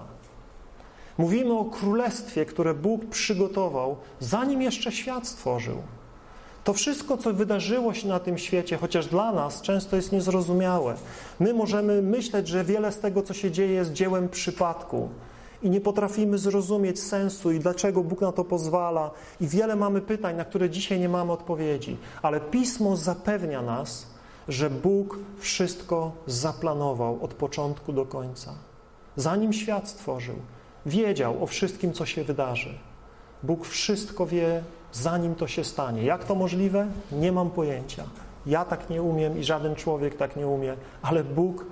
Mówimy 1.17 1.53
o 1.53 1.65
królestwie, 1.65 2.45
które 2.45 2.73
Bóg 2.73 3.05
przygotował, 3.05 3.97
zanim 4.19 4.61
jeszcze 4.61 4.91
świat 4.91 5.27
stworzył. 5.27 5.77
To 6.63 6.73
wszystko, 6.73 7.17
co 7.17 7.33
wydarzyło 7.33 7.93
się 7.93 8.07
na 8.07 8.19
tym 8.19 8.37
świecie, 8.37 8.77
chociaż 8.77 9.07
dla 9.07 9.31
nas 9.31 9.61
często 9.61 9.95
jest 9.95 10.11
niezrozumiałe. 10.11 10.95
My 11.39 11.53
możemy 11.53 12.01
myśleć, 12.01 12.47
że 12.47 12.63
wiele 12.63 12.91
z 12.91 12.99
tego, 12.99 13.21
co 13.21 13.33
się 13.33 13.51
dzieje, 13.51 13.73
jest 13.73 13.93
dziełem 13.93 14.29
przypadku 14.29 15.09
i 15.63 15.69
nie 15.69 15.81
potrafimy 15.81 16.37
zrozumieć 16.37 16.99
sensu 16.99 17.51
i 17.51 17.59
dlaczego 17.59 18.03
Bóg 18.03 18.21
na 18.21 18.31
to 18.31 18.43
pozwala. 18.43 19.11
I 19.41 19.47
wiele 19.47 19.75
mamy 19.75 20.01
pytań, 20.01 20.35
na 20.37 20.45
które 20.45 20.69
dzisiaj 20.69 20.99
nie 20.99 21.09
mamy 21.09 21.31
odpowiedzi. 21.31 21.97
Ale 22.21 22.39
Pismo 22.39 22.97
zapewnia 22.97 23.61
nas, 23.61 24.07
że 24.47 24.69
Bóg 24.69 25.17
wszystko 25.37 26.11
zaplanował 26.27 27.23
od 27.23 27.33
początku 27.33 27.93
do 27.93 28.05
końca. 28.05 28.53
Zanim 29.15 29.53
świat 29.53 29.89
stworzył, 29.89 30.35
wiedział 30.85 31.43
o 31.43 31.47
wszystkim, 31.47 31.93
co 31.93 32.05
się 32.05 32.23
wydarzy. 32.23 32.73
Bóg 33.43 33.65
wszystko 33.65 34.25
wie 34.25 34.63
zanim 34.91 35.35
to 35.35 35.47
się 35.47 35.63
stanie. 35.63 36.03
Jak 36.03 36.23
to 36.23 36.35
możliwe? 36.35 36.87
Nie 37.11 37.31
mam 37.31 37.49
pojęcia. 37.49 38.03
Ja 38.45 38.65
tak 38.65 38.89
nie 38.89 39.01
umiem 39.01 39.39
i 39.39 39.43
żaden 39.43 39.75
człowiek 39.75 40.17
tak 40.17 40.35
nie 40.35 40.47
umie, 40.47 40.75
ale 41.01 41.23
Bóg 41.23 41.65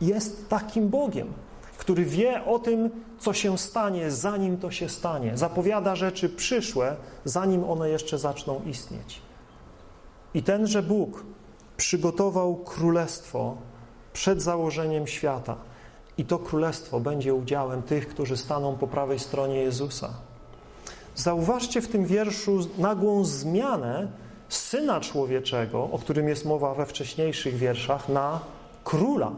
jest 0.00 0.48
takim 0.48 0.88
Bogiem, 0.88 1.32
który 1.78 2.04
wie 2.04 2.44
o 2.44 2.58
tym, 2.58 2.90
co 3.18 3.32
się 3.32 3.58
stanie, 3.58 4.10
zanim 4.10 4.56
to 4.56 4.70
się 4.70 4.88
stanie. 4.88 5.36
Zapowiada 5.36 5.96
rzeczy 5.96 6.28
przyszłe, 6.28 6.96
zanim 7.24 7.64
one 7.64 7.90
jeszcze 7.90 8.18
zaczną 8.18 8.60
istnieć. 8.66 9.22
I 10.34 10.42
tenże 10.42 10.82
Bóg 10.82 11.24
przygotował 11.78 12.56
królestwo 12.56 13.56
przed 14.12 14.42
założeniem 14.42 15.06
świata. 15.06 15.56
I 16.18 16.24
to 16.24 16.38
królestwo 16.38 17.00
będzie 17.00 17.34
udziałem 17.34 17.82
tych, 17.82 18.08
którzy 18.08 18.36
staną 18.36 18.76
po 18.76 18.86
prawej 18.86 19.18
stronie 19.18 19.62
Jezusa. 19.62 20.10
Zauważcie 21.14 21.80
w 21.80 21.88
tym 21.88 22.04
wierszu 22.04 22.58
nagłą 22.78 23.24
zmianę 23.24 24.08
Syna 24.48 25.00
Człowieczego, 25.00 25.88
o 25.92 25.98
którym 25.98 26.28
jest 26.28 26.44
mowa 26.44 26.74
we 26.74 26.86
wcześniejszych 26.86 27.56
wierszach, 27.56 28.08
na 28.08 28.40
Króla. 28.84 29.32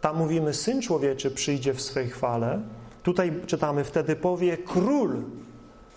Tam 0.00 0.16
mówimy, 0.16 0.54
Syn 0.54 0.82
Człowieczy 0.82 1.30
przyjdzie 1.30 1.74
w 1.74 1.82
swej 1.82 2.08
chwale. 2.08 2.60
Tutaj 3.02 3.40
czytamy, 3.46 3.84
wtedy 3.84 4.16
powie 4.16 4.56
Król 4.56 5.22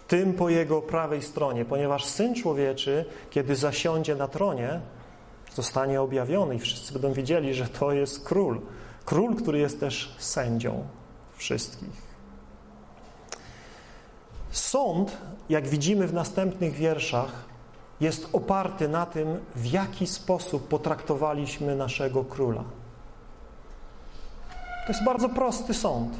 tym 0.07 0.33
po 0.33 0.49
Jego 0.49 0.81
prawej 0.81 1.21
stronie, 1.21 1.65
ponieważ 1.65 2.05
Syn 2.05 2.35
Człowieczy, 2.35 3.05
kiedy 3.29 3.55
zasiądzie 3.55 4.15
na 4.15 4.27
tronie, 4.27 4.81
zostanie 5.55 6.01
objawiony 6.01 6.55
i 6.55 6.59
wszyscy 6.59 6.93
będą 6.93 7.13
wiedzieli, 7.13 7.53
że 7.53 7.67
to 7.67 7.91
jest 7.91 8.27
Król. 8.27 8.61
Król, 9.05 9.35
który 9.35 9.59
jest 9.59 9.79
też 9.79 10.15
sędzią 10.19 10.87
wszystkich. 11.35 12.09
Sąd, 14.51 15.17
jak 15.49 15.67
widzimy 15.67 16.07
w 16.07 16.13
następnych 16.13 16.73
wierszach, 16.73 17.31
jest 18.01 18.29
oparty 18.33 18.87
na 18.87 19.05
tym, 19.05 19.39
w 19.55 19.65
jaki 19.65 20.07
sposób 20.07 20.67
potraktowaliśmy 20.67 21.75
naszego 21.75 22.23
króla. 22.23 22.63
To 24.85 24.93
jest 24.93 25.03
bardzo 25.03 25.29
prosty 25.29 25.73
sąd. 25.73 26.13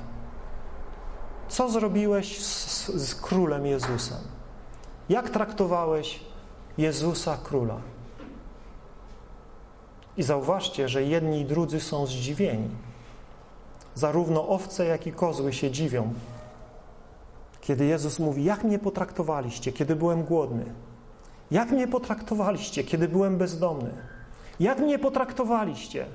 Co 1.48 1.70
zrobiłeś 1.70 2.46
z, 2.46 2.88
z 2.88 3.16
królem 3.16 3.66
Jezusem? 3.66 4.18
Jak 5.10 5.30
traktowałeś 5.30 6.20
Jezusa 6.78 7.38
króla? 7.44 7.78
I 10.20 10.24
zauważcie, 10.24 10.90
że 10.90 11.04
jedni 11.04 11.42
i 11.42 11.46
drudzy 11.46 11.80
są 11.80 12.06
zdziwieni. 12.06 12.70
Zarówno 13.96 14.48
owce, 14.48 14.86
jak 14.86 15.08
i 15.08 15.12
kozły 15.12 15.54
się 15.54 15.72
dziwią 15.72 16.14
kiedy 17.70 17.86
Jezus 17.86 18.20
mówi, 18.20 18.44
jak 18.44 18.64
mnie 18.64 18.80
potraktowaliście, 18.80 19.72
kiedy 19.72 19.96
byłem 19.96 20.24
głodny? 20.24 20.66
Jak 21.52 21.72
mnie 21.72 21.88
potraktowaliście, 21.88 22.84
kiedy 22.84 23.08
byłem 23.08 23.38
bezdomny? 23.38 23.90
Jak 24.60 24.80
mnie 24.80 25.00
potraktowaliście, 25.00 26.06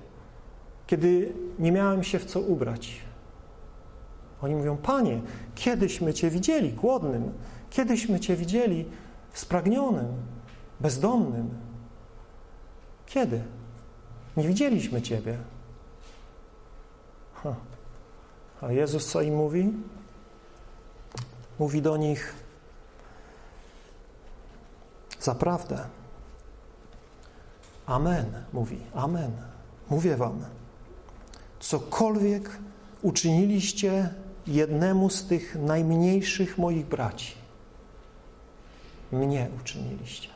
kiedy 0.87 1.33
nie 1.59 1.73
miałem 1.73 2.03
się 2.03 2.19
w 2.19 2.25
co 2.25 2.41
ubrać? 2.41 3.01
Oni 4.43 4.55
mówią, 4.55 4.77
Panie, 4.77 5.21
kiedyśmy 5.55 6.15
Cię 6.15 6.31
widzieli 6.31 6.73
głodnym, 6.73 7.33
kiedyśmy 7.71 8.21
Cię 8.21 8.37
widzieli 8.37 8.85
spragnionym, 9.33 10.07
bezdomnym. 10.81 11.51
Kiedy? 13.07 13.43
Nie 14.37 14.49
widzieliśmy 14.49 15.03
Ciebie. 15.03 15.39
Ha. 17.35 17.55
A 18.61 18.73
Jezus 18.73 19.07
co 19.07 19.23
im 19.23 19.35
mówi? 19.35 19.73
Mówi 21.59 21.83
do 21.83 21.97
nich: 21.97 22.35
Zaprawdę. 25.21 25.79
Amen, 27.87 28.45
mówi. 28.53 28.81
Amen. 28.95 29.33
Mówię 29.91 30.17
Wam. 30.17 30.45
Cokolwiek 31.61 32.59
uczyniliście 33.03 34.15
jednemu 34.47 35.11
z 35.11 35.27
tych 35.27 35.57
najmniejszych 35.57 36.59
moich 36.59 36.87
braci, 36.87 37.35
mnie 39.13 39.49
uczyniliście. 39.61 40.34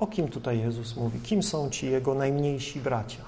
O 0.00 0.06
kim 0.06 0.28
tutaj 0.28 0.58
Jezus 0.58 0.96
mówi? 0.96 1.20
Kim 1.20 1.42
są 1.42 1.70
ci 1.70 1.90
Jego 1.90 2.14
najmniejsi 2.14 2.80
bracia? 2.80 3.22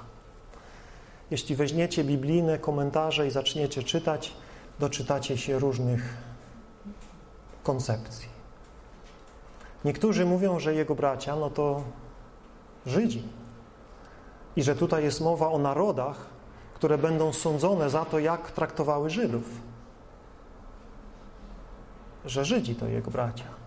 Jeśli 1.30 1.56
weźmiecie 1.56 2.04
biblijne 2.04 2.58
komentarze 2.58 3.26
i 3.26 3.30
zaczniecie 3.30 3.82
czytać, 3.82 4.32
doczytacie 4.78 5.38
się 5.38 5.58
różnych 5.58 6.16
koncepcji. 7.62 8.28
Niektórzy 9.84 10.26
mówią, 10.26 10.58
że 10.58 10.74
Jego 10.74 10.94
bracia, 10.94 11.36
no 11.36 11.50
to 11.50 11.82
Żydzi. 12.86 13.22
I 14.56 14.62
że 14.62 14.74
tutaj 14.74 15.04
jest 15.04 15.20
mowa 15.20 15.48
o 15.48 15.58
narodach, 15.58 16.26
które 16.74 16.98
będą 16.98 17.32
sądzone 17.32 17.90
za 17.90 18.04
to, 18.04 18.18
jak 18.18 18.50
traktowały 18.50 19.10
Żydów. 19.10 19.44
Że 22.24 22.44
Żydzi 22.44 22.74
to 22.74 22.86
Jego 22.86 23.10
bracia. 23.10 23.61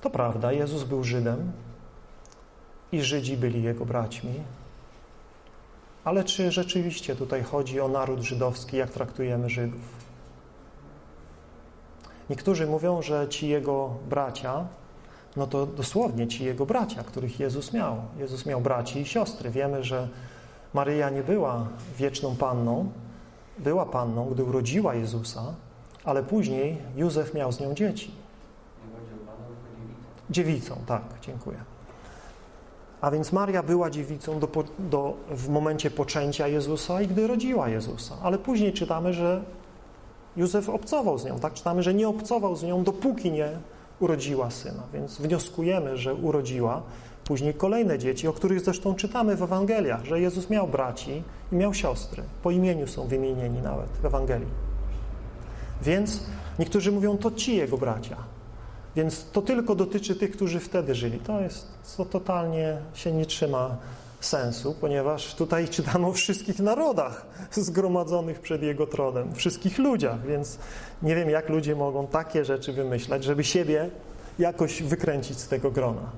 To 0.00 0.10
prawda, 0.10 0.52
Jezus 0.52 0.84
był 0.84 1.04
Żydem 1.04 1.52
i 2.92 3.02
Żydzi 3.02 3.36
byli 3.36 3.62
Jego 3.62 3.86
braćmi. 3.86 4.34
Ale 6.04 6.24
czy 6.24 6.52
rzeczywiście 6.52 7.16
tutaj 7.16 7.42
chodzi 7.42 7.80
o 7.80 7.88
naród 7.88 8.20
żydowski, 8.20 8.76
jak 8.76 8.90
traktujemy 8.90 9.50
Żydów? 9.50 9.80
Niektórzy 12.30 12.66
mówią, 12.66 13.02
że 13.02 13.28
ci 13.28 13.48
Jego 13.48 13.94
bracia, 14.10 14.66
no 15.36 15.46
to 15.46 15.66
dosłownie 15.66 16.28
ci 16.28 16.44
Jego 16.44 16.66
bracia, 16.66 17.04
których 17.04 17.40
Jezus 17.40 17.72
miał. 17.72 17.96
Jezus 18.18 18.46
miał 18.46 18.60
braci 18.60 19.00
i 19.00 19.06
siostry. 19.06 19.50
Wiemy, 19.50 19.84
że 19.84 20.08
Maryja 20.74 21.10
nie 21.10 21.22
była 21.22 21.66
wieczną 21.98 22.36
panną, 22.36 22.92
była 23.58 23.86
panną, 23.86 24.26
gdy 24.26 24.44
urodziła 24.44 24.94
Jezusa, 24.94 25.54
ale 26.04 26.22
później 26.22 26.78
Józef 26.96 27.34
miał 27.34 27.52
z 27.52 27.60
nią 27.60 27.74
dzieci. 27.74 28.19
Dziewicą, 30.30 30.76
tak, 30.86 31.02
dziękuję. 31.22 31.58
A 33.00 33.10
więc 33.10 33.32
Maria 33.32 33.62
była 33.62 33.90
dziewicą 33.90 34.38
do, 34.38 34.48
do, 34.78 35.14
w 35.30 35.48
momencie 35.48 35.90
poczęcia 35.90 36.48
Jezusa 36.48 37.02
i 37.02 37.06
gdy 37.06 37.26
rodziła 37.26 37.68
Jezusa. 37.68 38.14
Ale 38.22 38.38
później 38.38 38.72
czytamy, 38.72 39.12
że 39.12 39.42
Józef 40.36 40.68
obcował 40.68 41.18
z 41.18 41.24
nią. 41.24 41.38
Tak 41.38 41.54
czytamy, 41.54 41.82
że 41.82 41.94
nie 41.94 42.08
obcował 42.08 42.56
z 42.56 42.62
nią, 42.62 42.84
dopóki 42.84 43.32
nie 43.32 43.50
urodziła 44.00 44.50
syna. 44.50 44.82
Więc 44.92 45.18
wnioskujemy, 45.20 45.96
że 45.96 46.14
urodziła 46.14 46.82
później 47.24 47.54
kolejne 47.54 47.98
dzieci, 47.98 48.28
o 48.28 48.32
których 48.32 48.60
zresztą 48.60 48.94
czytamy 48.94 49.36
w 49.36 49.42
Ewangeliach, 49.42 50.04
że 50.04 50.20
Jezus 50.20 50.50
miał 50.50 50.68
braci 50.68 51.22
i 51.52 51.56
miał 51.56 51.74
siostry. 51.74 52.22
Po 52.42 52.50
imieniu 52.50 52.86
są 52.86 53.06
wymienieni 53.06 53.62
nawet 53.62 53.90
w 53.90 54.04
Ewangelii. 54.04 54.48
Więc 55.82 56.20
niektórzy 56.58 56.92
mówią, 56.92 57.18
to 57.18 57.30
ci 57.30 57.56
jego 57.56 57.78
bracia. 57.78 58.16
Więc 58.96 59.24
to 59.32 59.42
tylko 59.42 59.74
dotyczy 59.74 60.16
tych, 60.16 60.30
którzy 60.30 60.60
wtedy 60.60 60.94
żyli. 60.94 61.18
To 61.18 61.40
jest, 61.40 61.66
to 61.96 62.04
totalnie 62.04 62.78
się 62.94 63.12
nie 63.12 63.26
trzyma 63.26 63.76
sensu, 64.20 64.74
ponieważ 64.80 65.34
tutaj 65.34 65.68
czytamy 65.68 66.06
o 66.06 66.12
wszystkich 66.12 66.58
narodach 66.58 67.26
zgromadzonych 67.50 68.40
przed 68.40 68.62
Jego 68.62 68.86
tronem, 68.86 69.34
wszystkich 69.34 69.78
ludziach, 69.78 70.26
więc 70.26 70.58
nie 71.02 71.14
wiem, 71.16 71.30
jak 71.30 71.48
ludzie 71.48 71.76
mogą 71.76 72.06
takie 72.06 72.44
rzeczy 72.44 72.72
wymyślać, 72.72 73.24
żeby 73.24 73.44
siebie 73.44 73.90
jakoś 74.38 74.82
wykręcić 74.82 75.38
z 75.38 75.48
tego 75.48 75.70
grona. 75.70 76.10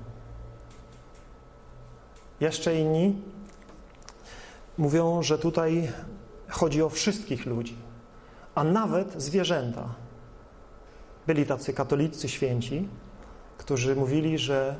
Jeszcze 2.41 2.79
inni 2.79 3.23
mówią, 4.79 5.23
że 5.23 5.39
tutaj 5.39 5.93
chodzi 6.49 6.83
o 6.83 6.89
wszystkich 6.89 7.47
ludzi, 7.47 7.77
a 8.55 8.65
nawet 8.65 9.23
zwierzęta. 9.23 10.02
Byli 11.27 11.47
tacy 11.47 11.73
katolicy 11.73 12.29
święci, 12.29 12.89
którzy 13.59 13.97
mówili, 13.97 14.39
że 14.39 14.77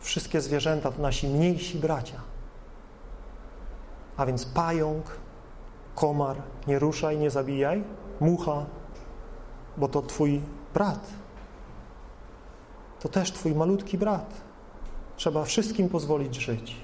wszystkie 0.00 0.40
zwierzęta 0.40 0.92
to 0.92 1.02
nasi 1.02 1.28
mniejsi 1.28 1.78
bracia. 1.78 2.20
A 4.16 4.26
więc 4.26 4.44
pająk, 4.44 5.04
komar, 5.94 6.36
nie 6.66 6.78
ruszaj, 6.78 7.18
nie 7.18 7.30
zabijaj, 7.30 7.84
mucha, 8.20 8.66
bo 9.76 9.88
to 9.88 10.02
twój 10.02 10.40
brat. 10.74 11.10
To 13.00 13.08
też 13.08 13.32
twój 13.32 13.54
malutki 13.54 13.98
brat. 13.98 14.34
Trzeba 15.16 15.44
wszystkim 15.44 15.88
pozwolić 15.88 16.34
żyć. 16.34 16.76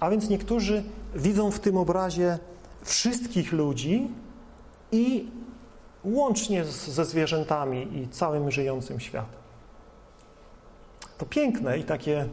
A 0.00 0.10
więc 0.10 0.28
niektórzy 0.28 0.84
widzą 1.14 1.50
w 1.50 1.60
tym 1.60 1.76
obrazie 1.76 2.38
wszystkich 2.82 3.52
ludzi 3.52 4.08
i 4.92 5.30
łącznie 6.14 6.64
ze 6.64 7.04
zwierzętami 7.04 7.98
i 7.98 8.08
całym 8.08 8.50
żyjącym 8.50 9.00
światem. 9.00 9.38
To 11.18 11.26
piękne 11.26 11.78
i 11.78 11.84
takie 11.84 12.28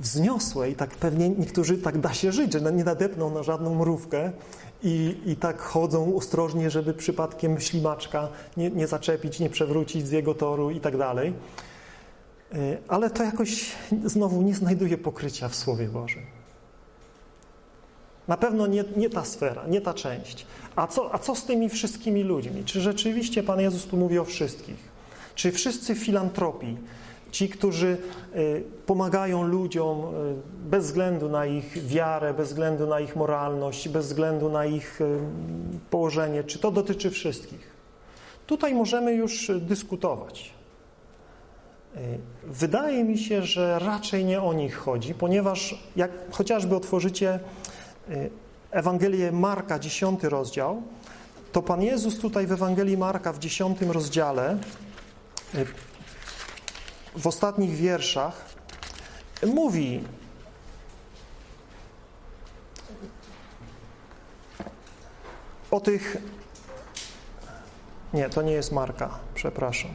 wzniosłe 0.00 0.70
i 0.70 0.74
tak 0.74 0.90
pewnie 0.90 1.28
niektórzy 1.28 1.78
tak 1.78 1.98
da 1.98 2.12
się 2.12 2.32
żyć, 2.32 2.52
że 2.52 2.72
nie 2.72 2.84
nadepną 2.84 3.30
na 3.30 3.42
żadną 3.42 3.74
mrówkę 3.74 4.32
i, 4.82 5.16
i 5.26 5.36
tak 5.36 5.60
chodzą 5.60 6.16
ostrożnie, 6.16 6.70
żeby 6.70 6.94
przypadkiem 6.94 7.60
ślimaczka 7.60 8.28
nie, 8.56 8.70
nie 8.70 8.86
zaczepić, 8.86 9.40
nie 9.40 9.50
przewrócić 9.50 10.06
z 10.06 10.10
jego 10.10 10.34
toru 10.34 10.70
i 10.70 10.80
tak 10.80 10.96
dalej. 10.96 11.32
E, 12.52 12.76
ale 12.88 13.10
to 13.10 13.22
jakoś 13.22 13.72
znowu 14.04 14.42
nie 14.42 14.54
znajduje 14.54 14.98
pokrycia 14.98 15.48
w 15.48 15.54
Słowie 15.54 15.88
Bożym. 15.88 16.35
Na 18.28 18.36
pewno 18.36 18.66
nie, 18.66 18.84
nie 18.96 19.10
ta 19.10 19.24
sfera, 19.24 19.66
nie 19.66 19.80
ta 19.80 19.94
część. 19.94 20.46
A 20.76 20.86
co, 20.86 21.14
a 21.14 21.18
co 21.18 21.34
z 21.34 21.44
tymi 21.44 21.68
wszystkimi 21.68 22.22
ludźmi? 22.22 22.64
Czy 22.64 22.80
rzeczywiście 22.80 23.42
Pan 23.42 23.60
Jezus 23.60 23.86
tu 23.86 23.96
mówi 23.96 24.18
o 24.18 24.24
wszystkich? 24.24 24.96
Czy 25.34 25.52
wszyscy 25.52 25.94
filantropii, 25.94 26.76
ci, 27.30 27.48
którzy 27.48 27.98
y, 28.36 28.62
pomagają 28.86 29.42
ludziom 29.42 30.00
y, 30.00 30.68
bez 30.68 30.86
względu 30.86 31.28
na 31.28 31.46
ich 31.46 31.86
wiarę, 31.86 32.34
bez 32.34 32.48
względu 32.48 32.86
na 32.86 33.00
ich 33.00 33.16
moralność, 33.16 33.88
bez 33.88 34.06
względu 34.06 34.48
na 34.50 34.66
ich 34.66 35.00
y, 35.00 35.18
położenie, 35.90 36.44
czy 36.44 36.58
to 36.58 36.70
dotyczy 36.70 37.10
wszystkich? 37.10 37.76
Tutaj 38.46 38.74
możemy 38.74 39.12
już 39.12 39.50
dyskutować. 39.60 40.56
Wydaje 42.44 43.04
mi 43.04 43.18
się, 43.18 43.42
że 43.42 43.78
raczej 43.78 44.24
nie 44.24 44.42
o 44.42 44.52
nich 44.52 44.76
chodzi, 44.76 45.14
ponieważ 45.14 45.78
jak 45.96 46.10
chociażby 46.30 46.76
otworzycie 46.76 47.40
Ewangelię 48.70 49.32
Marka, 49.32 49.78
10 49.78 50.24
rozdział, 50.24 50.82
to 51.52 51.62
Pan 51.62 51.82
Jezus 51.82 52.18
tutaj 52.18 52.46
w 52.46 52.52
Ewangelii 52.52 52.96
Marka 52.96 53.32
w 53.32 53.38
10 53.38 53.80
rozdziale 53.82 54.58
w 57.16 57.26
ostatnich 57.26 57.74
wierszach 57.74 58.44
mówi 59.46 60.04
o 65.70 65.80
tych 65.80 66.16
nie, 68.12 68.30
to 68.30 68.42
nie 68.42 68.52
jest 68.52 68.72
Marka, 68.72 69.18
przepraszam. 69.34 69.90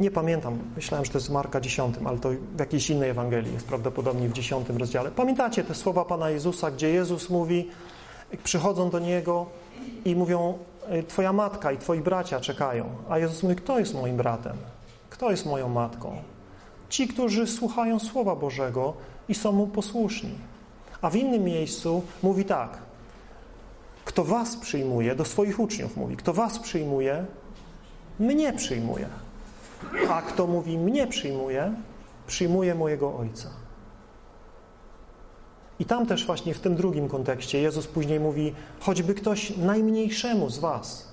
Nie 0.00 0.10
pamiętam, 0.10 0.58
myślałem, 0.76 1.04
że 1.04 1.12
to 1.12 1.18
jest 1.18 1.30
Marka 1.30 1.60
10, 1.60 1.96
ale 2.04 2.18
to 2.18 2.30
w 2.30 2.60
jakiejś 2.60 2.90
innej 2.90 3.10
Ewangelii 3.10 3.52
jest 3.52 3.66
prawdopodobnie 3.66 4.28
w 4.28 4.32
10 4.32 4.68
rozdziale. 4.68 5.10
Pamiętacie 5.10 5.64
te 5.64 5.74
słowa 5.74 6.04
Pana 6.04 6.30
Jezusa, 6.30 6.70
gdzie 6.70 6.90
Jezus 6.90 7.30
mówi, 7.30 7.68
przychodzą 8.44 8.90
do 8.90 8.98
Niego 8.98 9.46
i 10.04 10.16
mówią, 10.16 10.58
y, 10.92 11.02
Twoja 11.02 11.32
matka 11.32 11.72
i 11.72 11.78
Twoi 11.78 12.00
bracia 12.00 12.40
czekają. 12.40 12.88
A 13.08 13.18
Jezus 13.18 13.42
mówi, 13.42 13.56
kto 13.56 13.78
jest 13.78 13.94
moim 13.94 14.16
bratem? 14.16 14.56
Kto 15.10 15.30
jest 15.30 15.46
moją 15.46 15.68
matką? 15.68 16.16
Ci, 16.88 17.08
którzy 17.08 17.46
słuchają 17.46 17.98
Słowa 17.98 18.36
Bożego 18.36 18.94
i 19.28 19.34
są 19.34 19.52
Mu 19.52 19.66
posłuszni. 19.66 20.34
A 21.02 21.10
w 21.10 21.16
innym 21.16 21.44
miejscu 21.44 22.02
mówi 22.22 22.44
tak, 22.44 22.78
kto 24.04 24.24
was 24.24 24.56
przyjmuje, 24.56 25.14
do 25.14 25.24
swoich 25.24 25.60
uczniów 25.60 25.96
mówi, 25.96 26.16
kto 26.16 26.32
was 26.32 26.58
przyjmuje, 26.58 27.24
mnie 28.18 28.52
przyjmuje. 28.52 29.08
A 30.10 30.22
kto 30.22 30.46
mówi 30.46 30.78
mnie 30.78 31.06
przyjmuje, 31.06 31.74
przyjmuje 32.26 32.74
mojego 32.74 33.16
Ojca. 33.16 33.48
I 35.78 35.84
tam 35.84 36.06
też 36.06 36.26
właśnie 36.26 36.54
w 36.54 36.60
tym 36.60 36.76
drugim 36.76 37.08
kontekście 37.08 37.60
Jezus 37.60 37.86
później 37.86 38.20
mówi, 38.20 38.54
choćby 38.80 39.14
ktoś 39.14 39.56
najmniejszemu 39.56 40.50
z 40.50 40.58
was, 40.58 41.08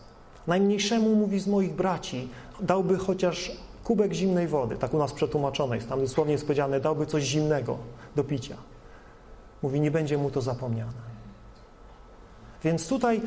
najmniejszemu 0.48 1.16
mówi 1.16 1.40
z 1.40 1.48
moich 1.48 1.74
braci, 1.74 2.30
dałby 2.60 2.98
chociaż 2.98 3.52
kubek 3.84 4.14
zimnej 4.14 4.48
wody, 4.48 4.76
tak 4.76 4.94
u 4.94 4.98
nas 4.98 5.14
przetłumaczone 5.14 5.76
jest, 5.76 5.90
tam 5.90 6.00
dosłownie 6.00 6.32
jest 6.32 6.46
powiedziane, 6.46 6.80
dałby 6.80 7.06
coś 7.06 7.24
zimnego 7.24 7.78
do 8.16 8.24
picia. 8.24 8.56
Mówi, 9.62 9.82
nie 9.82 9.92
będzie 9.92 10.18
mu 10.18 10.32
to 10.32 10.42
zapomniane. 10.42 11.14
Więc 12.64 12.88
tutaj 12.88 13.22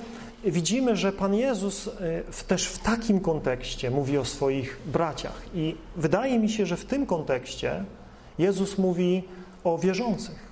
widzimy, 0.45 0.97
że 0.97 1.13
Pan 1.13 1.35
Jezus 1.35 1.89
e, 1.89 2.23
też 2.47 2.69
w 2.69 2.79
takim 2.79 3.21
kontekście 3.21 3.91
mówi 3.91 4.19
o 4.19 4.25
swoich 4.25 4.79
braciach. 4.87 5.43
I 5.55 5.77
wydaje 5.97 6.39
mi 6.39 6.49
się, 6.49 6.67
że 6.67 6.77
w 6.77 6.85
tym 6.85 7.07
kontekście 7.07 7.85
Jezus 8.39 8.79
mówi 8.79 9.25
o 9.65 9.79
wierzących. 9.79 10.47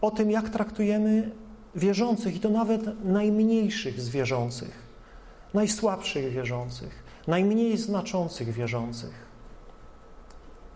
O 0.00 0.10
tym, 0.10 0.30
jak 0.30 0.48
traktujemy 0.48 1.30
wierzących, 1.74 2.36
i 2.36 2.40
to 2.40 2.50
nawet 2.50 3.04
najmniejszych 3.04 4.00
z 4.00 4.08
wierzących, 4.08 4.82
najsłabszych 5.54 6.32
wierzących, 6.32 7.02
najmniej 7.26 7.78
znaczących 7.78 8.52
wierzących. 8.52 9.32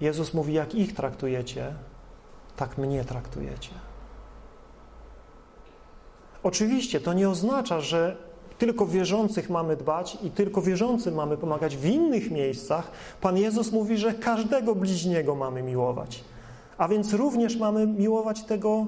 Jezus 0.00 0.34
mówi, 0.34 0.52
jak 0.52 0.74
ich 0.74 0.94
traktujecie, 0.94 1.74
tak 2.56 2.78
mnie 2.78 3.04
traktujecie. 3.04 3.70
Oczywiście 6.47 7.01
to 7.01 7.12
nie 7.12 7.30
oznacza, 7.30 7.80
że 7.80 8.16
tylko 8.59 8.86
wierzących 8.86 9.51
mamy 9.51 9.76
dbać 9.76 10.18
i 10.22 10.30
tylko 10.30 10.62
wierzącym 10.62 11.14
mamy 11.14 11.36
pomagać 11.36 11.76
w 11.76 11.84
innych 11.84 12.30
miejscach. 12.30 12.90
Pan 13.20 13.36
Jezus 13.36 13.72
mówi, 13.72 13.97
że 13.99 14.14
każdego 14.14 14.74
bliźniego 14.74 15.34
mamy 15.34 15.62
miłować. 15.62 16.24
A 16.78 16.88
więc 16.88 17.12
również 17.12 17.57
mamy 17.57 17.86
miłować 17.86 18.42
tego 18.42 18.86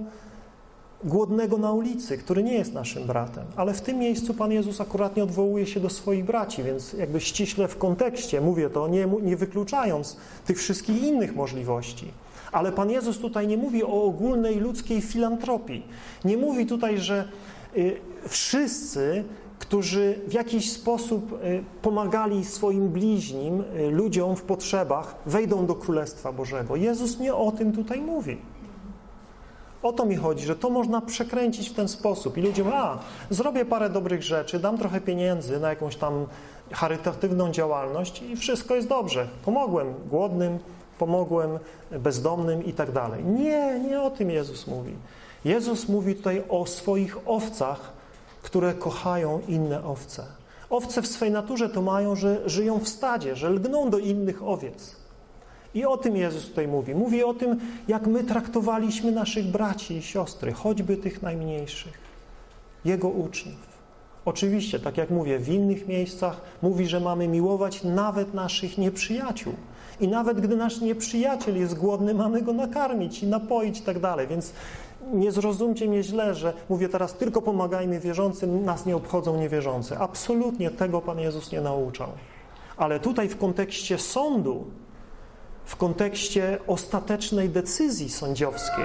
głodnego 1.05 1.59
na 1.59 1.73
ulicy, 1.73 2.19
który 2.19 2.43
nie 2.43 2.55
jest 2.55 2.73
naszym 2.73 3.05
bratem. 3.07 3.45
Ale 3.57 3.75
w 3.75 3.81
tym 3.81 3.99
miejscu 3.99 4.35
Pan 4.35 4.53
Jezus 4.53 4.81
akurat 4.81 5.17
nie 5.17 5.23
odwołuje 5.23 5.67
się 5.67 5.81
do 5.81 5.91
swoich 5.91 6.25
braci, 6.25 6.63
więc 6.63 6.93
jakby 6.93 7.21
ściśle 7.21 7.69
w 7.69 7.79
kontekście 7.79 8.41
mówię 8.41 8.71
to, 8.71 8.89
nie, 8.89 9.09
nie 9.23 9.37
wykluczając 9.37 10.17
tych 10.47 10.59
wszystkich 10.59 11.03
innych 11.03 11.37
możliwości. 11.37 12.13
Ale 12.53 12.73
Pan 12.73 12.91
Jezus 12.91 13.19
tutaj 13.19 13.47
nie 13.47 13.57
mówi 13.57 13.85
o 13.85 14.03
ogólnej 14.03 14.61
ludzkiej 14.61 15.01
filantropii. 15.01 15.87
Nie 16.25 16.37
mówi 16.37 16.67
tutaj, 16.67 16.99
że 16.99 17.29
y, 17.77 17.97
wszyscy, 18.29 19.25
którzy 19.59 20.21
w 20.29 20.33
jakiś 20.33 20.73
sposób 20.73 21.33
y, 21.33 21.65
pomagali 21.83 22.45
swoim 22.45 22.89
bliźnim, 22.89 23.61
y, 23.61 23.91
ludziom 23.91 24.37
w 24.37 24.43
potrzebach, 24.43 25.15
wejdą 25.27 25.67
do 25.67 25.75
Królestwa 25.75 26.33
Bożego. 26.33 26.77
Jezus 26.77 27.19
nie 27.19 27.35
o 27.35 27.53
tym 27.53 27.73
tutaj 27.73 28.01
mówi. 28.01 28.37
O 29.83 29.93
to 29.93 30.07
mi 30.07 30.17
chodzi, 30.17 30.47
że 30.47 30.57
to 30.57 30.71
można 30.71 31.01
przekręcić 31.01 31.71
w 31.71 31.75
ten 31.75 31.89
sposób 31.89 32.39
i 32.39 32.43
ludzie 32.43 32.65
mówią, 32.65 32.77
a, 32.77 32.99
zrobię 33.31 33.65
parę 33.65 33.91
dobrych 33.91 34.23
rzeczy, 34.23 34.59
dam 34.59 34.79
trochę 34.79 35.01
pieniędzy 35.01 35.61
na 35.61 35.69
jakąś 35.69 35.97
tam 35.97 36.27
charytatywną 36.73 37.51
działalność 37.51 38.23
i 38.23 38.37
wszystko 38.37 38.75
jest 38.75 38.89
dobrze. 38.89 39.29
Pomogłem 39.45 39.95
głodnym, 40.11 40.59
pomogłem 40.99 41.59
bezdomnym 41.91 42.65
i 42.65 42.73
tak 42.73 42.93
dalej. 42.93 43.25
Nie, 43.25 43.81
nie 43.81 44.03
o 44.03 44.11
tym 44.11 44.31
Jezus 44.31 44.67
mówi. 44.67 44.93
Jezus 45.45 45.89
mówi 45.89 46.15
tutaj 46.15 46.43
o 46.49 46.67
swoich 46.67 47.29
owcach, 47.29 47.93
które 48.43 48.75
kochają 48.75 49.41
inne 49.49 49.85
owce. 49.85 50.25
Owce 50.71 51.03
w 51.03 51.07
swej 51.07 51.31
naturze 51.31 51.69
to 51.69 51.83
mają, 51.83 52.17
że 52.17 52.49
żyją 52.49 52.79
w 52.79 52.89
stadzie, 52.89 53.37
że 53.37 53.51
lgną 53.51 53.91
do 53.91 53.99
innych 53.99 54.43
owiec. 54.43 54.97
I 55.75 55.85
o 55.85 55.97
tym 55.97 56.17
Jezus 56.17 56.49
tutaj 56.49 56.69
mówi. 56.69 56.95
Mówi 56.95 57.25
o 57.25 57.35
tym, 57.35 57.61
jak 57.89 58.07
my 58.07 58.25
traktowaliśmy 58.25 59.13
naszych 59.13 59.47
braci 59.47 59.97
i 59.97 60.03
siostry, 60.03 60.53
choćby 60.53 60.97
tych 60.97 61.23
najmniejszych, 61.23 61.99
Jego 62.85 63.09
uczniów. 63.09 63.69
Oczywiście, 64.25 64.81
tak 64.81 64.97
jak 64.97 65.11
mówię, 65.11 65.39
w 65.39 65.49
innych 65.49 65.89
miejscach 65.89 66.41
mówi, 66.63 66.87
że 66.87 67.01
mamy 67.01 67.29
miłować 67.29 67.85
nawet 67.85 68.35
naszych 68.35 68.79
nieprzyjaciół. 68.79 69.55
I 70.01 70.09
nawet 70.09 70.41
gdy 70.41 70.57
nasz 70.57 70.81
nieprzyjaciel 70.81 71.57
jest 71.57 71.79
głodny, 71.79 72.15
mamy 72.15 72.43
go 72.43 72.53
nakarmić 72.53 73.23
i 73.23 73.27
napoić 73.27 73.79
i 73.79 73.83
tak 73.83 73.99
dalej. 73.99 74.27
Więc 74.27 74.53
nie 75.13 75.33
zrozumcie 75.33 75.89
mnie 75.89 76.03
źle, 76.03 76.35
że 76.35 76.53
mówię 76.69 76.89
teraz 76.89 77.15
tylko 77.15 77.43
pomagajmy 77.43 78.01
wierzącym, 78.01 78.65
nas 78.65 78.87
nie 78.87 78.97
obchodzą 78.97 79.37
niewierzący. 79.37 79.99
Absolutnie 79.99 80.71
tego 80.71 81.01
Pan 81.01 81.19
Jezus 81.19 81.53
nie 81.53 81.61
nauczał. 81.61 82.09
Ale 82.77 83.01
tutaj 83.01 83.29
w 83.29 83.39
kontekście 83.39 83.99
sądu, 83.99 84.65
w 85.65 85.77
kontekście 85.77 86.59
ostatecznej 86.67 87.49
decyzji 87.49 88.09
sądziowskiej, 88.09 88.85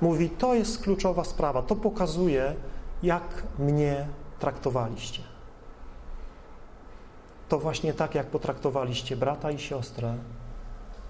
mówi, 0.00 0.30
to 0.30 0.54
jest 0.54 0.82
kluczowa 0.82 1.24
sprawa. 1.24 1.62
To 1.62 1.76
pokazuje, 1.76 2.54
jak 3.02 3.42
mnie 3.58 4.06
traktowaliście. 4.38 5.22
To 7.50 7.58
właśnie 7.58 7.94
tak, 7.94 8.14
jak 8.14 8.26
potraktowaliście 8.26 9.16
brata 9.16 9.50
i 9.50 9.58
siostrę, 9.58 10.14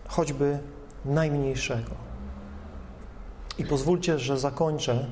choćby 0.08 0.58
najmniejszego. 1.04 1.90
I 3.58 3.64
pozwólcie, 3.64 4.18
że 4.18 4.38
zakończę 4.38 5.06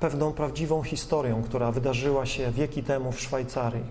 pewną 0.00 0.32
prawdziwą 0.32 0.82
historią, 0.82 1.42
która 1.42 1.72
wydarzyła 1.72 2.26
się 2.26 2.50
wieki 2.50 2.82
temu 2.82 3.12
w 3.12 3.20
Szwajcarii. 3.20 3.84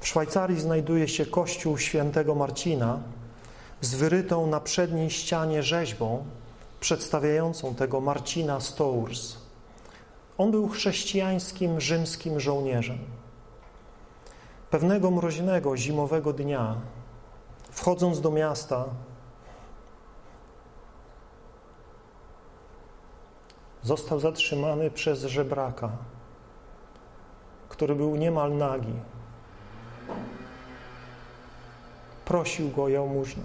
W 0.00 0.06
Szwajcarii 0.08 0.60
znajduje 0.60 1.08
się 1.08 1.26
kościół 1.26 1.78
świętego 1.78 2.34
Marcina 2.34 2.98
z 3.80 3.94
wyrytą 3.94 4.46
na 4.46 4.60
przedniej 4.60 5.10
ścianie 5.10 5.62
rzeźbą 5.62 6.24
przedstawiającą 6.80 7.74
tego 7.74 8.00
Marcina 8.00 8.60
Stours. 8.60 9.36
On 10.38 10.50
był 10.50 10.68
chrześcijańskim, 10.68 11.80
rzymskim 11.80 12.40
żołnierzem. 12.40 13.19
Pewnego 14.70 15.10
mroźnego, 15.10 15.76
zimowego 15.76 16.32
dnia, 16.32 16.76
wchodząc 17.70 18.20
do 18.20 18.30
miasta, 18.30 18.84
został 23.82 24.20
zatrzymany 24.20 24.90
przez 24.90 25.24
żebraka, 25.24 25.90
który 27.68 27.94
był 27.94 28.16
niemal 28.16 28.56
nagi. 28.56 28.94
Prosił 32.24 32.70
go 32.70 32.82
o 32.82 32.88
jałmużnę. 32.88 33.44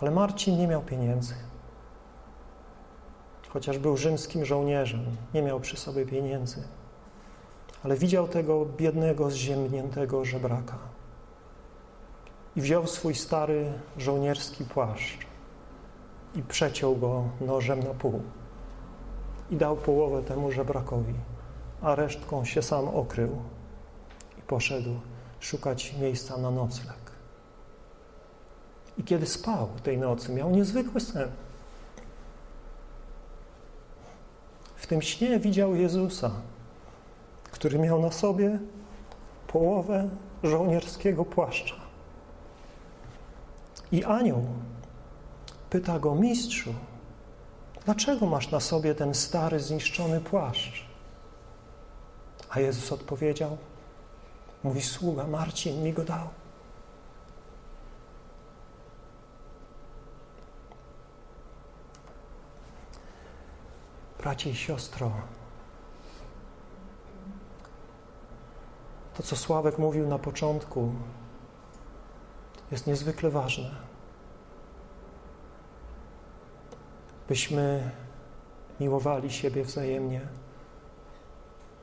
Ale 0.00 0.10
Marcin 0.10 0.58
nie 0.58 0.66
miał 0.66 0.82
pieniędzy. 0.82 1.34
Chociaż 3.48 3.78
był 3.78 3.96
rzymskim 3.96 4.44
żołnierzem, 4.44 5.16
nie 5.34 5.42
miał 5.42 5.60
przy 5.60 5.76
sobie 5.76 6.06
pieniędzy. 6.06 6.62
Ale 7.84 7.96
widział 7.96 8.28
tego 8.28 8.66
biednego, 8.66 9.30
zziębniętego 9.30 10.24
żebraka. 10.24 10.78
I 12.56 12.60
wziął 12.60 12.86
swój 12.86 13.14
stary 13.14 13.72
żołnierski 13.98 14.64
płaszcz 14.64 15.18
i 16.34 16.42
przeciął 16.42 16.96
go 16.96 17.24
nożem 17.40 17.82
na 17.82 17.94
pół. 17.94 18.22
I 19.50 19.56
dał 19.56 19.76
połowę 19.76 20.22
temu 20.22 20.52
żebrakowi, 20.52 21.14
a 21.82 21.94
resztką 21.94 22.44
się 22.44 22.62
sam 22.62 22.88
okrył 22.88 23.36
i 24.38 24.42
poszedł 24.42 25.00
szukać 25.40 25.94
miejsca 26.00 26.36
na 26.36 26.50
nocleg. 26.50 26.96
I 28.98 29.04
kiedy 29.04 29.26
spał 29.26 29.68
tej 29.82 29.98
nocy, 29.98 30.32
miał 30.32 30.50
niezwykły 30.50 31.00
sen. 31.00 31.30
W 34.76 34.86
tym 34.86 35.02
śnie 35.02 35.38
widział 35.38 35.74
Jezusa, 35.74 36.30
który 37.60 37.78
miał 37.78 38.02
na 38.02 38.10
sobie 38.10 38.58
połowę 39.46 40.08
żołnierskiego 40.42 41.24
płaszcza. 41.24 41.74
I 43.92 44.04
anioł 44.04 44.44
pyta 45.70 45.98
go, 45.98 46.14
mistrzu, 46.14 46.74
dlaczego 47.84 48.26
masz 48.26 48.50
na 48.50 48.60
sobie 48.60 48.94
ten 48.94 49.14
stary, 49.14 49.60
zniszczony 49.60 50.20
płaszcz? 50.20 50.84
A 52.50 52.60
Jezus 52.60 52.92
odpowiedział, 52.92 53.58
mówi 54.64 54.82
sługa, 54.82 55.26
Marcin 55.26 55.82
mi 55.82 55.92
go 55.92 56.04
dał. 56.04 56.28
Bracie 64.18 64.50
i 64.50 64.56
siostro, 64.56 65.12
to 69.16 69.22
co 69.22 69.36
Sławek 69.36 69.78
mówił 69.78 70.08
na 70.08 70.18
początku, 70.18 70.92
jest 72.70 72.86
niezwykle 72.86 73.30
ważne. 73.30 73.70
Byśmy 77.28 77.90
miłowali 78.80 79.30
siebie 79.30 79.64
wzajemnie, 79.64 80.20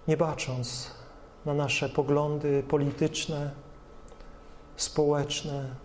nie 0.07 0.17
bacząc 0.17 0.91
na 1.45 1.53
nasze 1.53 1.89
poglądy 1.89 2.63
polityczne, 2.63 3.51
społeczne, 4.75 5.75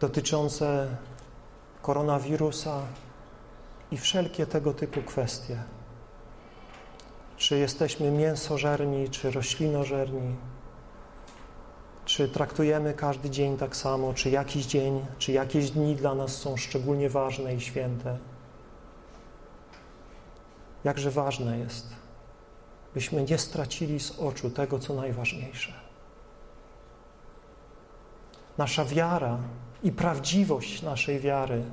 dotyczące 0.00 0.96
koronawirusa 1.82 2.80
i 3.90 3.96
wszelkie 3.96 4.46
tego 4.46 4.74
typu 4.74 5.02
kwestie. 5.02 5.62
Czy 7.36 7.58
jesteśmy 7.58 8.10
mięsożerni, 8.10 9.08
czy 9.08 9.30
roślinożerni, 9.30 10.36
Czy 12.04 12.28
traktujemy 12.28 12.94
każdy 12.94 13.30
dzień 13.30 13.56
tak 13.56 13.76
samo, 13.76 14.14
czy 14.14 14.30
jakiś 14.30 14.66
dzień, 14.66 15.06
czy 15.18 15.32
jakieś 15.32 15.70
dni 15.70 15.96
dla 15.96 16.14
nas 16.14 16.36
są 16.36 16.56
szczególnie 16.56 17.10
ważne 17.10 17.54
i 17.54 17.60
święte? 17.60 18.18
Jakże 20.84 21.10
ważne 21.10 21.58
jest, 21.58 21.86
byśmy 22.94 23.22
nie 23.22 23.38
stracili 23.38 24.00
z 24.00 24.18
oczu 24.18 24.50
tego, 24.50 24.78
co 24.78 24.94
najważniejsze. 24.94 25.72
Nasza 28.58 28.84
wiara 28.84 29.38
i 29.82 29.92
prawdziwość 29.92 30.82
naszej 30.82 31.20
wiary 31.20 31.64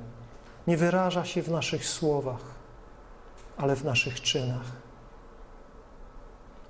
nie 0.66 0.76
wyraża 0.76 1.24
się 1.24 1.42
w 1.42 1.50
naszych 1.50 1.86
słowach, 1.86 2.44
ale 3.56 3.76
w 3.76 3.84
naszych 3.84 4.20
czynach. 4.20 4.81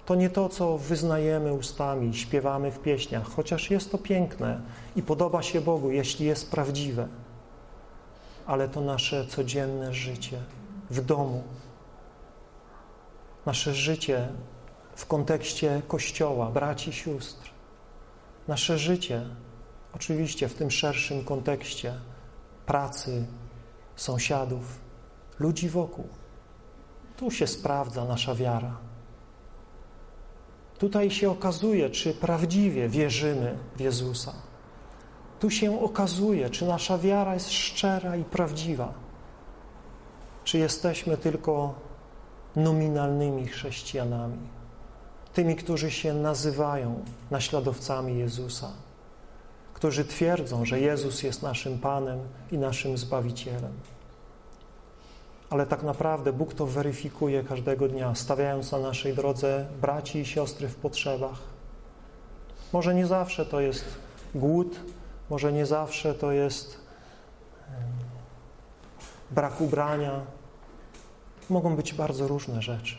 To 0.06 0.14
nie 0.14 0.30
to, 0.30 0.48
co 0.48 0.78
wyznajemy 0.78 1.52
ustami, 1.52 2.14
śpiewamy 2.14 2.70
w 2.70 2.78
pieśniach, 2.78 3.24
chociaż 3.24 3.70
jest 3.70 3.92
to 3.92 3.98
piękne 3.98 4.60
i 4.96 5.02
podoba 5.02 5.42
się 5.42 5.60
Bogu, 5.60 5.90
jeśli 5.90 6.26
jest 6.26 6.50
prawdziwe, 6.50 7.08
ale 8.46 8.68
to 8.68 8.80
nasze 8.80 9.26
codzienne 9.26 9.94
życie 9.94 10.38
w 10.90 11.04
domu, 11.04 11.42
nasze 13.46 13.74
życie 13.74 14.28
w 14.96 15.06
kontekście 15.06 15.82
Kościoła, 15.88 16.50
braci, 16.50 16.92
sióstr, 16.92 17.50
nasze 18.48 18.78
życie, 18.78 19.26
oczywiście 19.94 20.48
w 20.48 20.54
tym 20.54 20.70
szerszym 20.70 21.24
kontekście 21.24 21.94
pracy, 22.66 23.26
sąsiadów, 23.96 24.80
ludzi 25.38 25.68
wokół. 25.68 26.08
Tu 27.16 27.30
się 27.30 27.46
sprawdza 27.46 28.04
nasza 28.04 28.34
wiara. 28.34 28.91
Tutaj 30.82 31.10
się 31.10 31.30
okazuje, 31.30 31.90
czy 31.90 32.14
prawdziwie 32.14 32.88
wierzymy 32.88 33.58
w 33.76 33.80
Jezusa. 33.80 34.32
Tu 35.40 35.50
się 35.50 35.80
okazuje, 35.80 36.50
czy 36.50 36.66
nasza 36.66 36.98
wiara 36.98 37.34
jest 37.34 37.50
szczera 37.50 38.16
i 38.16 38.24
prawdziwa. 38.24 38.92
Czy 40.44 40.58
jesteśmy 40.58 41.16
tylko 41.16 41.74
nominalnymi 42.56 43.46
chrześcijanami, 43.46 44.38
tymi, 45.32 45.56
którzy 45.56 45.90
się 45.90 46.14
nazywają 46.14 47.04
naśladowcami 47.30 48.18
Jezusa, 48.18 48.70
którzy 49.74 50.04
twierdzą, 50.04 50.64
że 50.64 50.80
Jezus 50.80 51.22
jest 51.22 51.42
naszym 51.42 51.78
Panem 51.78 52.18
i 52.52 52.58
naszym 52.58 52.98
Zbawicielem. 52.98 53.72
Ale 55.52 55.66
tak 55.66 55.82
naprawdę 55.82 56.32
Bóg 56.32 56.54
to 56.54 56.66
weryfikuje 56.66 57.44
każdego 57.44 57.88
dnia, 57.88 58.14
stawiając 58.14 58.72
na 58.72 58.78
naszej 58.78 59.14
drodze 59.14 59.66
braci 59.80 60.18
i 60.18 60.26
siostry 60.26 60.68
w 60.68 60.76
potrzebach. 60.76 61.38
Może 62.72 62.94
nie 62.94 63.06
zawsze 63.06 63.46
to 63.46 63.60
jest 63.60 63.84
głód, 64.34 64.80
może 65.30 65.52
nie 65.52 65.66
zawsze 65.66 66.14
to 66.14 66.32
jest 66.32 66.80
brak 69.30 69.60
ubrania, 69.60 70.20
mogą 71.50 71.76
być 71.76 71.94
bardzo 71.94 72.28
różne 72.28 72.62
rzeczy. 72.62 72.96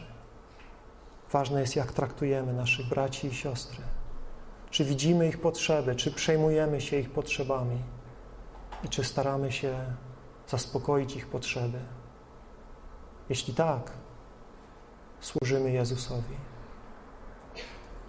Ważne 1.31 1.61
jest, 1.61 1.75
jak 1.75 1.91
traktujemy 1.91 2.53
naszych 2.53 2.89
braci 2.89 3.27
i 3.27 3.33
siostry. 3.33 3.81
Czy 4.69 4.85
widzimy 4.85 5.27
ich 5.27 5.41
potrzeby, 5.41 5.95
czy 5.95 6.11
przejmujemy 6.11 6.81
się 6.81 6.97
ich 6.99 7.09
potrzebami 7.09 7.77
i 8.83 8.89
czy 8.89 9.03
staramy 9.03 9.51
się 9.51 9.79
zaspokoić 10.47 11.15
ich 11.15 11.27
potrzeby. 11.27 11.79
Jeśli 13.29 13.53
tak, 13.53 13.91
służymy 15.19 15.71
Jezusowi. 15.71 16.35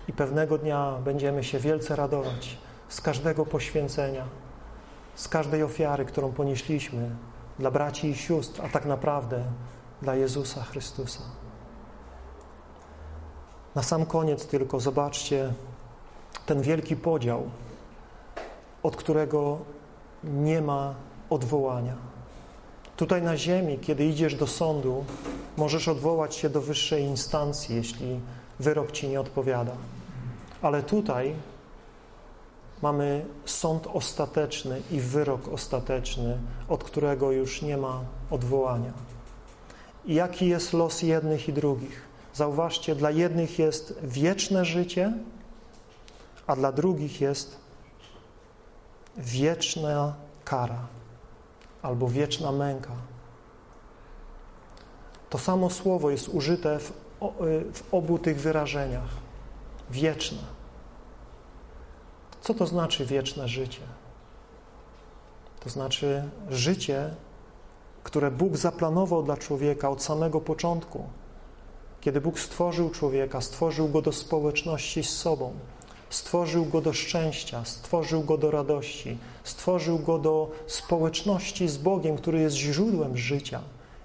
I 0.09 0.13
pewnego 0.13 0.59
dnia 0.59 0.99
będziemy 1.05 1.45
się 1.45 1.59
wielce 1.59 1.97
radować 1.97 2.59
z 2.89 3.01
każdego 3.01 3.47
poświęcenia, 3.47 4.25
z 5.15 5.29
każdej 5.29 5.63
ofiary, 5.63 6.05
którą 6.05 6.33
ponieśliśmy 6.33 7.11
dla 7.59 7.71
braci 7.71 8.09
i 8.09 8.17
sióstr, 8.17 8.63
a 8.65 8.69
tak 8.69 8.87
naprawdę 8.87 9.45
dla 10.03 10.15
Jezusa 10.15 10.63
Chrystusa. 10.63 11.23
Na 13.75 13.83
sam 13.83 14.07
koniec 14.07 14.47
tylko 14.47 14.81
zobaczcie 14.81 15.53
ten 16.47 16.63
wielki 16.63 16.97
podział, 16.97 17.51
od 18.83 18.97
którego 18.97 19.59
nie 20.25 20.63
ma 20.63 20.95
odwołania. 21.31 22.14
Tutaj 22.97 23.23
na 23.23 23.37
ziemi, 23.37 23.79
kiedy 23.79 24.07
idziesz 24.07 24.35
do 24.35 24.47
sądu, 24.47 25.05
możesz 25.57 25.89
odwołać 25.89 26.35
się 26.35 26.51
do 26.51 26.61
wyższej 26.61 27.03
instancji, 27.03 27.77
jeśli 27.77 28.21
wyrok 28.61 28.93
ci 28.93 29.09
nie 29.09 29.21
odpowiada. 29.21 29.73
Ale 30.63 30.83
tutaj 30.83 31.35
mamy 32.83 33.25
sąd 33.45 33.87
ostateczny 33.93 34.83
i 34.91 35.01
wyrok 35.01 35.49
ostateczny, 35.49 36.39
od 36.69 36.85
którego 36.85 37.33
już 37.33 37.63
nie 37.63 37.77
ma 37.77 38.01
odwołania. 38.31 38.93
I 40.05 40.15
jaki 40.15 40.49
jest 40.49 40.73
los 40.73 41.03
jednych 41.03 41.49
i 41.49 41.53
drugich? 41.53 42.03
Zauważcie, 42.35 42.95
dla 42.95 43.11
jednych 43.11 43.59
jest 43.59 43.99
wieczne 44.03 44.65
życie, 44.65 45.13
a 46.47 46.57
dla 46.57 46.73
drugich 46.73 47.21
jest 47.21 47.57
wieczna 49.17 50.15
kara 50.45 50.94
albo 51.85 52.09
wieczna 52.09 52.53
męka. 52.53 52.93
To 55.31 55.39
samo 55.39 55.71
słowo 55.71 56.11
jest 56.11 56.29
użyte 56.29 56.79
w, 56.79 56.93
w 57.73 57.95
obu 57.95 58.19
tych 58.19 58.41
wyrażeniach. 58.41 59.09
Wieczne. 59.91 60.39
Co 62.41 62.55
to 62.55 62.67
znaczy 62.67 63.07
wieczne 63.07 63.49
życie? 63.49 63.81
To 65.61 65.71
znaczy 65.71 66.29
życie, 66.51 67.15
które 68.03 68.31
Bóg 68.31 68.57
zaplanował 68.57 69.23
dla 69.23 69.37
człowieka 69.37 69.91
od 69.91 70.03
samego 70.03 70.41
początku. 70.41 71.05
Kiedy 72.01 72.21
Bóg 72.21 72.41
stworzył 72.41 72.91
człowieka, 72.91 73.41
stworzył 73.41 73.89
go 73.89 74.03
do 74.03 74.13
społeczności 74.13 75.05
z 75.05 75.17
sobą, 75.17 75.53
stworzył 76.15 76.65
go 76.65 76.81
do 76.81 76.93
szczęścia, 76.93 77.65
stworzył 77.65 78.23
go 78.23 78.39
do 78.39 78.51
radości, 78.51 79.19
stworzył 79.45 79.99
go 79.99 80.19
do 80.19 80.51
społeczności 80.67 81.69
z 81.69 81.77
Bogiem, 81.77 82.17
który 82.17 82.41
jest 82.41 82.57
źródłem 82.57 83.17
życia, 83.17 83.61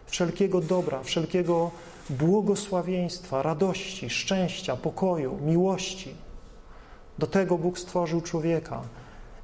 wszelkiego 0.06 0.62
dobra, 0.62 1.04
wszelkiego 1.04 1.72
błogosławieństwa, 2.10 3.42
radości, 3.44 4.10
szczęścia, 4.10 4.76
pokoju, 4.76 5.38
miłości. 5.42 6.16
Do 7.20 7.28
tego 7.28 7.58
Bóg 7.58 7.80
stworzył 7.80 8.22
człowieka. 8.22 8.82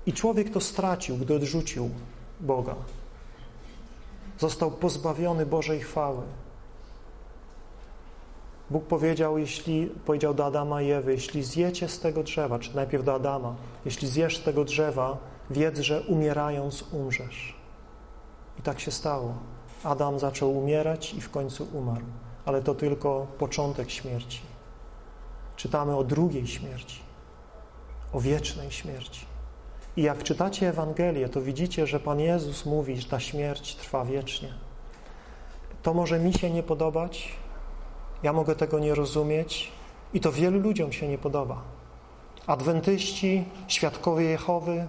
I 0.05 0.13
człowiek 0.13 0.49
to 0.49 0.61
stracił, 0.61 1.17
gdy 1.17 1.35
odrzucił 1.35 1.89
Boga. 2.39 2.75
Został 4.39 4.71
pozbawiony 4.71 5.45
Bożej 5.45 5.79
chwały. 5.79 6.21
Bóg 8.69 8.85
powiedział, 8.85 9.37
jeśli, 9.37 9.87
powiedział 10.05 10.33
do 10.33 10.45
Adama 10.45 10.81
i 10.81 10.91
Ewy, 10.91 11.11
jeśli 11.11 11.43
zjecie 11.43 11.87
z 11.87 11.99
tego 11.99 12.23
drzewa, 12.23 12.59
czy 12.59 12.75
najpierw 12.75 13.03
do 13.03 13.13
Adama, 13.13 13.55
jeśli 13.85 14.07
zjesz 14.07 14.37
z 14.37 14.43
tego 14.43 14.65
drzewa, 14.65 15.17
wiedz, 15.49 15.79
że 15.79 16.01
umierając 16.01 16.83
umrzesz. 16.93 17.55
I 18.59 18.61
tak 18.61 18.79
się 18.79 18.91
stało. 18.91 19.33
Adam 19.83 20.19
zaczął 20.19 20.57
umierać 20.57 21.13
i 21.13 21.21
w 21.21 21.29
końcu 21.29 21.67
umarł. 21.73 22.05
Ale 22.45 22.61
to 22.61 22.75
tylko 22.75 23.27
początek 23.37 23.91
śmierci. 23.91 24.41
Czytamy 25.55 25.95
o 25.95 26.03
drugiej 26.03 26.47
śmierci, 26.47 26.99
o 28.13 28.19
wiecznej 28.19 28.71
śmierci. 28.71 29.25
I 29.97 30.01
jak 30.01 30.23
czytacie 30.23 30.69
Ewangelię, 30.69 31.29
to 31.29 31.41
widzicie, 31.41 31.87
że 31.87 31.99
Pan 31.99 32.19
Jezus 32.19 32.65
mówi, 32.65 33.01
że 33.01 33.09
ta 33.09 33.19
śmierć 33.19 33.75
trwa 33.75 34.05
wiecznie. 34.05 34.53
To 35.83 35.93
może 35.93 36.19
mi 36.19 36.33
się 36.33 36.49
nie 36.49 36.63
podobać, 36.63 37.35
ja 38.25 38.33
mogę 38.33 38.55
tego 38.55 38.79
nie 38.79 38.95
rozumieć 38.95 39.71
i 40.13 40.19
to 40.19 40.31
wielu 40.31 40.59
ludziom 40.59 40.91
się 40.93 41.07
nie 41.07 41.17
podoba. 41.17 41.61
Adwentyści, 42.47 43.45
świadkowie 43.67 44.25
Jehowy 44.25 44.87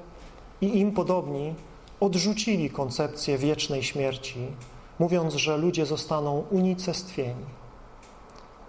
i 0.61 0.79
im 0.79 0.93
podobni 0.93 1.55
odrzucili 2.01 2.71
koncepcję 2.71 3.39
wiecznej 3.39 3.83
śmierci, 3.83 4.47
mówiąc, 4.99 5.35
że 5.35 5.57
ludzie 5.57 5.87
zostaną 5.87 6.45
unicestwieni, 6.51 7.45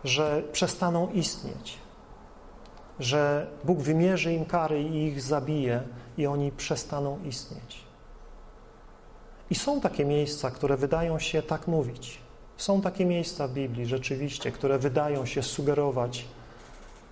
że 0.04 0.44
przestaną 0.52 1.12
istnieć, 1.12 1.78
że 3.00 3.48
Bóg 3.64 3.80
wymierzy 3.80 4.34
im 4.34 4.46
kary 4.46 4.82
i 4.82 5.06
ich 5.06 5.22
zabije 5.22 5.84
i 6.18 6.28
oni 6.28 6.52
przestaną 6.52 7.20
istnieć. 7.26 7.84
I 9.50 9.56
są 9.56 9.82
takie 9.82 10.06
miejsca, 10.06 10.52
które 10.52 10.78
wydają 10.78 11.20
się 11.20 11.42
tak 11.42 11.68
mówić. 11.68 12.27
Są 12.58 12.82
takie 12.82 13.06
miejsca 13.06 13.48
w 13.48 13.52
Biblii 13.52 13.86
rzeczywiście, 13.86 14.52
które 14.52 14.80
wydają 14.80 15.26
się 15.26 15.44
sugerować 15.44 16.26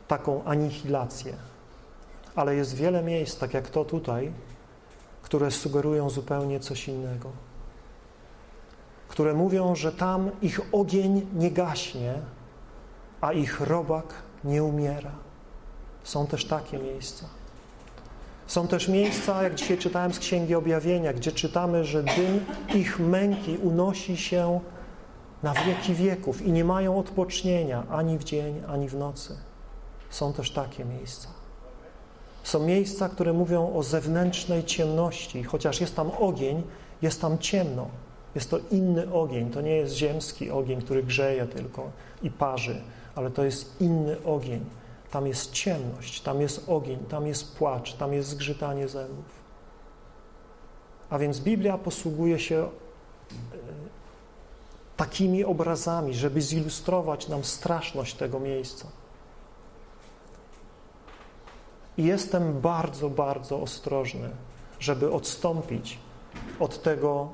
taką 0.08 0.44
anihilację. 0.44 1.34
Ale 2.36 2.56
jest 2.56 2.76
wiele 2.76 3.04
miejsc, 3.04 3.40
tak 3.40 3.54
jak 3.54 3.70
to 3.70 3.86
tutaj, 3.86 4.32
które 5.22 5.52
sugerują 5.52 6.10
zupełnie 6.10 6.60
coś 6.60 6.88
innego. 6.88 7.30
Które 9.08 9.34
mówią, 9.34 9.76
że 9.76 9.92
tam 9.92 10.32
ich 10.42 10.62
ogień 10.72 11.28
nie 11.34 11.52
gaśnie, 11.52 12.14
a 13.22 13.34
ich 13.34 13.62
robak 13.62 14.14
nie 14.44 14.64
umiera. 14.64 15.12
Są 16.04 16.28
też 16.28 16.46
takie 16.46 16.78
miejsca. 16.78 17.26
Są 18.48 18.68
też 18.68 18.88
miejsca, 18.88 19.44
jak 19.44 19.56
dzisiaj 19.56 19.78
czytałem 19.78 20.14
z 20.14 20.20
Księgi 20.20 20.56
Objawienia, 20.56 21.14
gdzie 21.14 21.32
czytamy, 21.32 21.84
że 21.84 22.04
dym 22.04 22.46
ich 22.76 23.00
męki 23.00 23.58
unosi 23.58 24.18
się 24.18 24.60
na 25.44 25.54
wieki 25.54 25.94
wieków 25.94 26.42
i 26.42 26.52
nie 26.52 26.64
mają 26.64 27.00
odpocznienia 27.00 27.84
ani 27.90 28.18
w 28.18 28.24
dzień, 28.24 28.62
ani 28.68 28.90
w 28.90 28.96
nocy. 28.96 29.38
Są 30.10 30.34
też 30.34 30.52
takie 30.52 30.86
miejsca. 30.86 31.28
Są 32.44 32.60
miejsca, 32.60 33.10
które 33.10 33.34
mówią 33.34 33.74
o 33.74 33.84
zewnętrznej 33.84 34.64
ciemności, 34.64 35.44
chociaż 35.44 35.82
jest 35.82 35.96
tam 35.96 36.12
ogień, 36.20 36.64
jest 37.02 37.22
tam 37.22 37.38
ciemno. 37.38 37.88
Jest 38.36 38.50
to 38.50 38.60
inny 38.72 39.14
ogień, 39.14 39.50
to 39.50 39.62
nie 39.62 39.76
jest 39.76 39.96
ziemski 39.96 40.52
ogień, 40.52 40.82
który 40.82 41.04
grzeje 41.04 41.48
tylko 41.48 41.92
i 42.24 42.32
parzy, 42.32 42.82
ale 43.16 43.32
to 43.32 43.44
jest 43.44 43.82
inny 43.82 44.24
ogień. 44.24 44.66
Tam 45.12 45.28
jest 45.28 45.52
ciemność, 45.52 46.22
tam 46.22 46.42
jest 46.42 46.70
ogień, 46.70 47.00
tam 47.00 47.28
jest 47.28 47.58
płacz, 47.58 47.94
tam 47.94 48.14
jest 48.14 48.30
zgrzytanie 48.30 48.88
zębów. 48.88 49.46
A 51.10 51.20
więc 51.20 51.40
Biblia 51.40 51.78
posługuje 51.78 52.40
się 52.40 52.56
e, 52.56 52.68
takimi 54.98 55.44
obrazami, 55.44 56.14
żeby 56.14 56.42
zilustrować 56.42 57.28
nam 57.28 57.44
straszność 57.44 58.16
tego 58.16 58.40
miejsca. 58.40 58.88
I 61.98 62.04
jestem 62.04 62.62
bardzo, 62.62 63.10
bardzo 63.10 63.62
ostrożny, 63.62 64.30
żeby 64.80 65.12
odstąpić 65.12 66.00
od 66.60 66.82
tego 66.82 67.30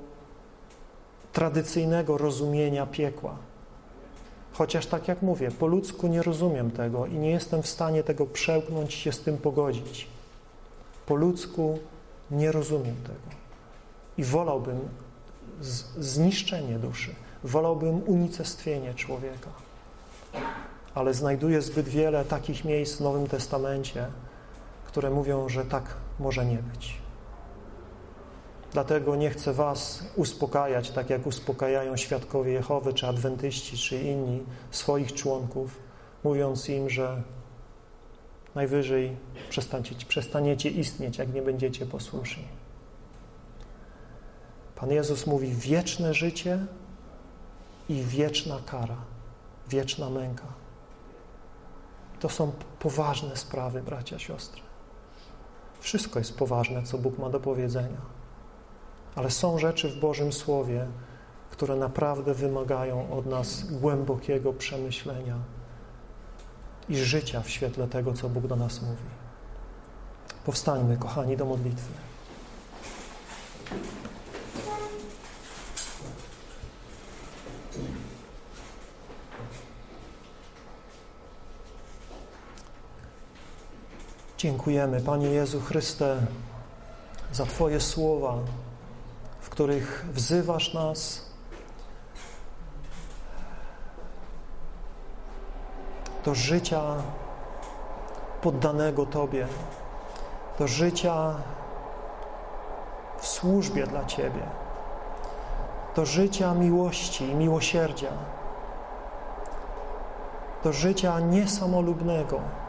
tradycyjnego 1.33 2.17
rozumienia 2.17 2.85
piekła. 2.85 3.35
Chociaż 4.53 4.85
tak 4.85 5.07
jak 5.07 5.21
mówię, 5.21 5.51
po 5.51 5.67
ludzku 5.67 6.07
nie 6.07 6.23
rozumiem 6.23 6.71
tego 6.71 7.05
i 7.05 7.13
nie 7.13 7.31
jestem 7.31 7.61
w 7.61 7.67
stanie 7.67 8.03
tego 8.03 8.25
przełknąć 8.25 8.93
się 8.93 9.11
z 9.11 9.19
tym 9.19 9.37
pogodzić. 9.37 10.07
Po 11.05 11.15
ludzku 11.15 11.79
nie 12.31 12.51
rozumiem 12.51 12.95
tego. 13.03 13.35
I 14.17 14.23
wolałbym 14.23 14.79
zniszczenie 15.99 16.79
duszy, 16.79 17.15
wolałbym 17.43 18.03
unicestwienie 18.03 18.93
człowieka. 18.93 19.49
Ale 20.95 21.13
znajduję 21.13 21.61
zbyt 21.61 21.89
wiele 21.89 22.25
takich 22.25 22.65
miejsc 22.65 22.97
w 22.97 23.01
Nowym 23.01 23.27
Testamencie, 23.27 24.07
które 24.85 25.09
mówią, 25.09 25.49
że 25.49 25.65
tak 25.65 25.83
może 26.19 26.45
nie 26.45 26.57
być. 26.57 27.01
Dlatego 28.73 29.15
nie 29.15 29.29
chcę 29.29 29.53
Was 29.53 30.03
uspokajać, 30.15 30.91
tak 30.91 31.09
jak 31.09 31.27
uspokajają 31.27 31.97
świadkowie 31.97 32.51
Jehowy, 32.51 32.93
czy 32.93 33.07
adwentyści, 33.07 33.77
czy 33.77 34.01
inni 34.01 34.43
swoich 34.71 35.13
członków, 35.13 35.79
mówiąc 36.23 36.69
im, 36.69 36.89
że 36.89 37.21
najwyżej 38.55 39.17
przestaniecie, 39.49 40.05
przestaniecie 40.05 40.69
istnieć, 40.69 41.17
jak 41.17 41.33
nie 41.33 41.41
będziecie 41.41 41.85
posłuszni. 41.85 42.47
Pan 44.75 44.91
Jezus 44.91 45.27
mówi 45.27 45.47
wieczne 45.47 46.13
życie 46.13 46.65
i 47.91 48.03
wieczna 48.03 48.57
kara, 48.65 48.97
wieczna 49.69 50.09
męka. 50.09 50.47
To 52.19 52.29
są 52.29 52.51
poważne 52.79 53.37
sprawy, 53.37 53.81
bracia, 53.81 54.19
siostry. 54.19 54.61
Wszystko 55.79 56.19
jest 56.19 56.37
poważne, 56.37 56.83
co 56.83 56.97
Bóg 56.97 57.17
ma 57.17 57.29
do 57.29 57.39
powiedzenia. 57.39 58.01
Ale 59.15 59.31
są 59.31 59.59
rzeczy 59.59 59.89
w 59.89 59.99
Bożym 59.99 60.33
Słowie, 60.33 60.87
które 61.49 61.75
naprawdę 61.75 62.33
wymagają 62.33 63.13
od 63.17 63.25
nas 63.25 63.63
głębokiego 63.63 64.53
przemyślenia 64.53 65.35
i 66.89 66.97
życia 66.97 67.41
w 67.41 67.49
świetle 67.49 67.87
tego, 67.87 68.13
co 68.13 68.29
Bóg 68.29 68.47
do 68.47 68.55
nas 68.55 68.81
mówi. 68.81 69.09
Powstańmy, 70.45 70.97
kochani, 70.97 71.37
do 71.37 71.45
modlitwy. 71.45 71.93
Dziękujemy, 84.41 85.01
Panie 85.01 85.27
Jezu 85.27 85.61
Chryste, 85.61 86.17
za 87.31 87.45
Twoje 87.45 87.79
słowa, 87.79 88.37
których 89.49 90.05
wzywasz 90.13 90.73
nas 90.73 91.25
do 96.25 96.35
życia 96.35 96.81
poddanego 98.41 99.05
Tobie, 99.05 99.47
do 100.59 100.67
życia 100.67 101.35
w 103.17 103.27
służbie 103.27 103.87
dla 103.87 104.05
Ciebie, 104.05 104.43
do 105.95 106.05
życia 106.05 106.53
miłości 106.53 107.23
i 107.23 107.35
miłosierdzia, 107.35 108.11
do 110.63 110.73
życia 110.73 111.19
niesamolubnego. 111.19 112.60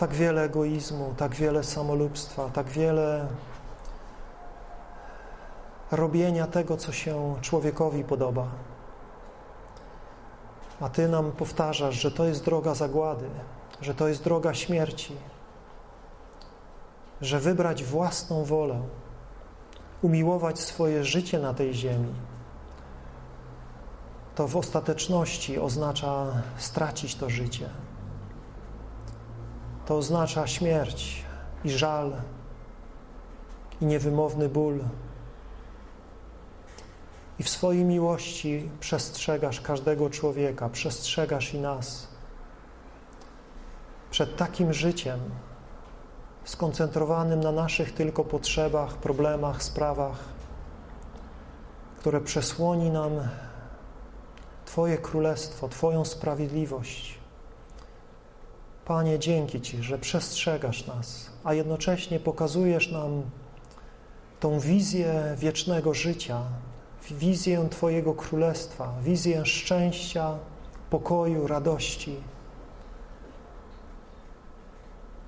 Tak 0.00 0.14
wiele 0.14 0.42
egoizmu, 0.42 1.14
tak 1.16 1.34
wiele 1.34 1.64
samolubstwa, 1.64 2.48
tak 2.48 2.68
wiele 2.68 3.26
robienia 5.90 6.46
tego, 6.46 6.76
co 6.76 6.92
się 6.92 7.36
człowiekowi 7.40 8.04
podoba. 8.04 8.46
A 10.80 10.88
Ty 10.88 11.08
nam 11.08 11.32
powtarzasz, 11.32 11.94
że 11.94 12.10
to 12.10 12.24
jest 12.24 12.44
droga 12.44 12.74
zagłady, 12.74 13.28
że 13.80 13.94
to 13.94 14.08
jest 14.08 14.24
droga 14.24 14.54
śmierci, 14.54 15.16
że 17.20 17.40
wybrać 17.40 17.84
własną 17.84 18.44
wolę, 18.44 18.80
umiłować 20.02 20.60
swoje 20.60 21.04
życie 21.04 21.38
na 21.38 21.54
tej 21.54 21.74
ziemi, 21.74 22.14
to 24.34 24.48
w 24.48 24.56
ostateczności 24.56 25.58
oznacza 25.58 26.26
stracić 26.56 27.14
to 27.14 27.30
życie. 27.30 27.70
To 29.90 29.96
oznacza 29.96 30.46
śmierć 30.46 31.24
i 31.64 31.70
żal 31.70 32.12
i 33.80 33.86
niewymowny 33.86 34.48
ból 34.48 34.80
i 37.38 37.42
w 37.42 37.48
swojej 37.48 37.84
miłości 37.84 38.70
przestrzegasz 38.80 39.60
każdego 39.60 40.10
człowieka, 40.10 40.68
przestrzegasz 40.68 41.54
i 41.54 41.58
nas 41.58 42.08
przed 44.10 44.36
takim 44.36 44.72
życiem 44.72 45.20
skoncentrowanym 46.44 47.40
na 47.40 47.52
naszych 47.52 47.94
tylko 47.94 48.24
potrzebach, 48.24 48.96
problemach, 48.96 49.62
sprawach, 49.62 50.18
które 51.98 52.20
przesłoni 52.20 52.90
nam 52.90 53.12
Twoje 54.64 54.98
królestwo, 54.98 55.68
Twoją 55.68 56.04
sprawiedliwość. 56.04 57.19
Panie, 58.90 59.18
dzięki 59.18 59.60
Ci, 59.60 59.82
że 59.82 59.98
przestrzegasz 59.98 60.86
nas, 60.86 61.30
a 61.44 61.54
jednocześnie 61.54 62.20
pokazujesz 62.20 62.92
nam 62.92 63.22
tą 64.40 64.60
wizję 64.60 65.34
wiecznego 65.38 65.94
życia, 65.94 66.42
wizję 67.10 67.68
Twojego 67.70 68.14
Królestwa, 68.14 68.94
wizję 69.02 69.46
szczęścia, 69.46 70.38
pokoju, 70.90 71.46
radości 71.46 72.16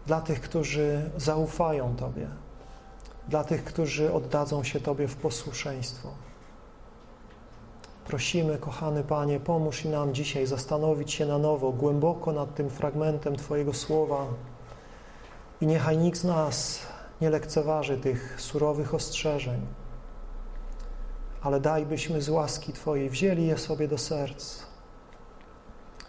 dla 0.06 0.20
tych, 0.20 0.40
którzy 0.40 1.10
zaufają 1.16 1.96
Tobie, 1.96 2.28
dla 3.28 3.44
tych, 3.44 3.64
którzy 3.64 4.12
oddadzą 4.12 4.64
się 4.64 4.80
Tobie 4.80 5.08
w 5.08 5.16
posłuszeństwo. 5.16 6.08
Prosimy, 8.06 8.58
kochany 8.58 9.04
Panie, 9.04 9.40
pomóż 9.40 9.84
nam 9.84 10.14
dzisiaj 10.14 10.46
zastanowić 10.46 11.12
się 11.12 11.26
na 11.26 11.38
nowo, 11.38 11.72
głęboko 11.72 12.32
nad 12.32 12.54
tym 12.54 12.70
fragmentem 12.70 13.36
Twojego 13.36 13.72
słowa. 13.72 14.26
I 15.60 15.66
niechaj 15.66 15.98
nikt 15.98 16.18
z 16.18 16.24
nas 16.24 16.78
nie 17.20 17.30
lekceważy 17.30 17.98
tych 17.98 18.40
surowych 18.40 18.94
ostrzeżeń, 18.94 19.60
ale 21.42 21.60
daj 21.60 21.86
byśmy 21.86 22.22
z 22.22 22.28
łaski 22.28 22.72
Twojej 22.72 23.10
wzięli 23.10 23.46
je 23.46 23.58
sobie 23.58 23.88
do 23.88 23.98
serc 23.98 24.62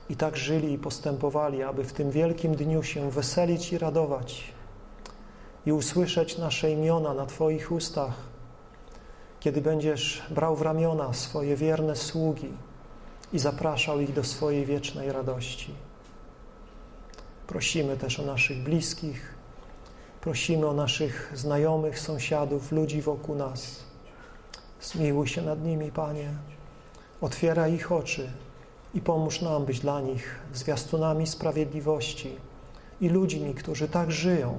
i 0.10 0.16
tak 0.16 0.38
żyli 0.38 0.74
i 0.74 0.78
postępowali, 0.78 1.64
aby 1.64 1.84
w 1.84 1.94
tym 1.94 2.12
wielkim 2.12 2.56
dniu 2.56 2.84
się 2.84 3.12
weselić 3.12 3.74
i 3.74 3.78
radować 3.78 4.54
i 5.66 5.72
usłyszeć 5.72 6.38
nasze 6.38 6.72
imiona 6.72 7.14
na 7.14 7.26
Twoich 7.26 7.72
ustach, 7.72 8.33
kiedy 9.44 9.62
będziesz 9.62 10.24
brał 10.30 10.56
w 10.56 10.62
ramiona 10.62 11.14
swoje 11.14 11.56
wierne 11.56 11.96
sługi 11.96 12.50
i 13.34 13.40
zapraszał 13.40 14.00
ich 14.00 14.14
do 14.14 14.24
swojej 14.24 14.66
wiecznej 14.66 15.12
radości. 15.12 15.74
Prosimy 17.48 17.98
też 17.98 18.20
o 18.20 18.26
naszych 18.26 18.64
bliskich, 18.64 19.36
prosimy 20.22 20.68
o 20.68 20.74
naszych 20.74 21.32
znajomych, 21.36 22.00
sąsiadów, 22.00 22.72
ludzi 22.72 23.02
wokół 23.02 23.36
nas 23.36 23.84
Zmiłuj 24.82 25.28
się 25.28 25.42
nad 25.42 25.64
nimi, 25.64 25.92
Panie. 25.92 26.30
Otwieraj 27.22 27.74
ich 27.74 27.92
oczy 27.92 28.32
i 28.94 29.02
pomóż 29.02 29.42
nam 29.42 29.66
być 29.66 29.80
dla 29.80 30.02
nich 30.02 30.40
zwiastunami 30.54 31.28
sprawiedliwości 31.28 32.36
i 33.02 33.10
ludźmi, 33.10 33.54
którzy 33.54 33.88
tak 33.88 34.12
żyją, 34.12 34.58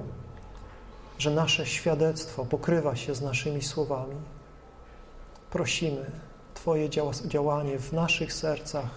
że 1.17 1.31
nasze 1.31 1.65
świadectwo 1.65 2.45
pokrywa 2.45 2.95
się 2.95 3.15
z 3.15 3.21
naszymi 3.21 3.61
słowami. 3.61 4.15
Prosimy 5.55 6.11
Twoje 6.53 6.89
działanie 7.25 7.79
w 7.79 7.93
naszych 7.93 8.33
sercach, 8.33 8.89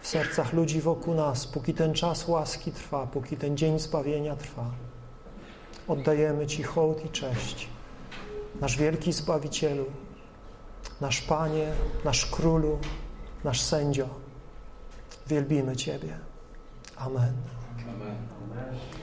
w 0.00 0.08
sercach 0.08 0.52
ludzi 0.52 0.80
wokół 0.80 1.14
nas, 1.14 1.46
póki 1.46 1.74
ten 1.74 1.94
czas 1.94 2.28
łaski 2.28 2.72
trwa, 2.72 3.06
póki 3.06 3.36
ten 3.36 3.56
dzień 3.56 3.78
zbawienia 3.78 4.36
trwa. 4.36 4.70
Oddajemy 5.88 6.46
Ci 6.46 6.62
hołd 6.62 7.04
i 7.04 7.08
cześć, 7.08 7.68
nasz 8.60 8.76
wielki 8.76 9.12
Zbawicielu, 9.12 9.86
nasz 11.00 11.20
Panie, 11.20 11.72
nasz 12.04 12.26
Królu, 12.26 12.78
nasz 13.44 13.60
Sędzio. 13.60 14.08
Wielbimy 15.26 15.76
Ciebie. 15.76 16.18
Amen. 16.96 17.34
Amen. 17.88 18.99